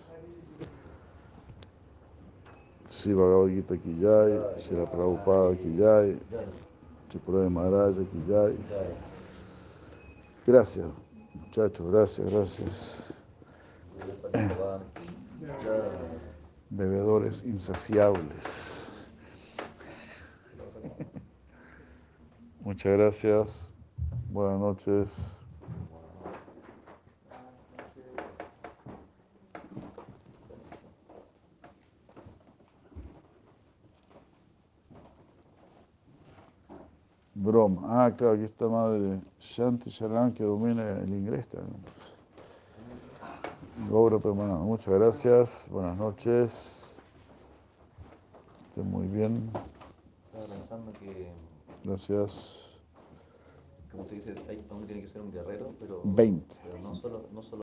Sí, 3.02 3.14
Bhagavad 3.16 3.50
Gita 3.50 3.76
Kijay, 3.76 4.40
Shira 4.60 4.86
Prabhupada 4.86 5.56
Kijay, 5.56 6.20
ya, 6.32 6.46
Tripura 7.10 7.42
de 7.42 7.50
Maharaj 7.50 7.96
Kijay. 7.96 8.54
ya. 8.70 8.84
Gracias, 10.46 10.86
muchachos, 11.34 11.92
gracias, 11.92 12.30
gracias. 12.30 13.14
Bebedores 16.70 17.44
insaciables. 17.44 18.94
Muchas 22.60 22.98
gracias. 23.00 23.72
Buenas 24.30 24.60
noches. 24.60 25.41
Broma. 37.52 37.82
Ah, 38.06 38.12
claro, 38.16 38.36
aquí 38.36 38.46
está 38.46 38.66
madre 38.66 39.20
Shanti 39.42 39.90
Sharan 39.90 40.32
que 40.32 40.42
domina 40.42 41.00
el 41.02 41.10
inglés 41.10 41.50
también. 41.50 41.82
Gaura 43.90 44.20
Permanente. 44.20 44.64
Muchas 44.64 44.94
gracias. 44.94 45.68
Buenas 45.70 45.98
noches. 45.98 46.96
Estén 48.70 48.90
muy 48.90 49.06
bien. 49.08 49.52
Estaba 50.28 50.46
pensando 50.46 50.94
que, 50.94 51.30
Gracias. 51.84 52.80
como 53.92 54.06
te 54.06 54.16
dice, 54.16 54.34
hay, 54.48 54.66
uno 54.72 54.86
tiene 54.86 55.02
que 55.02 55.10
ser 55.10 55.22
un 55.22 55.34
guerrero, 55.34 55.76
pero, 55.78 56.00
20. 56.06 56.56
pero 56.64 56.80
no 56.80 56.96
solo, 56.96 57.26
no 57.34 57.44
solo 57.44 57.60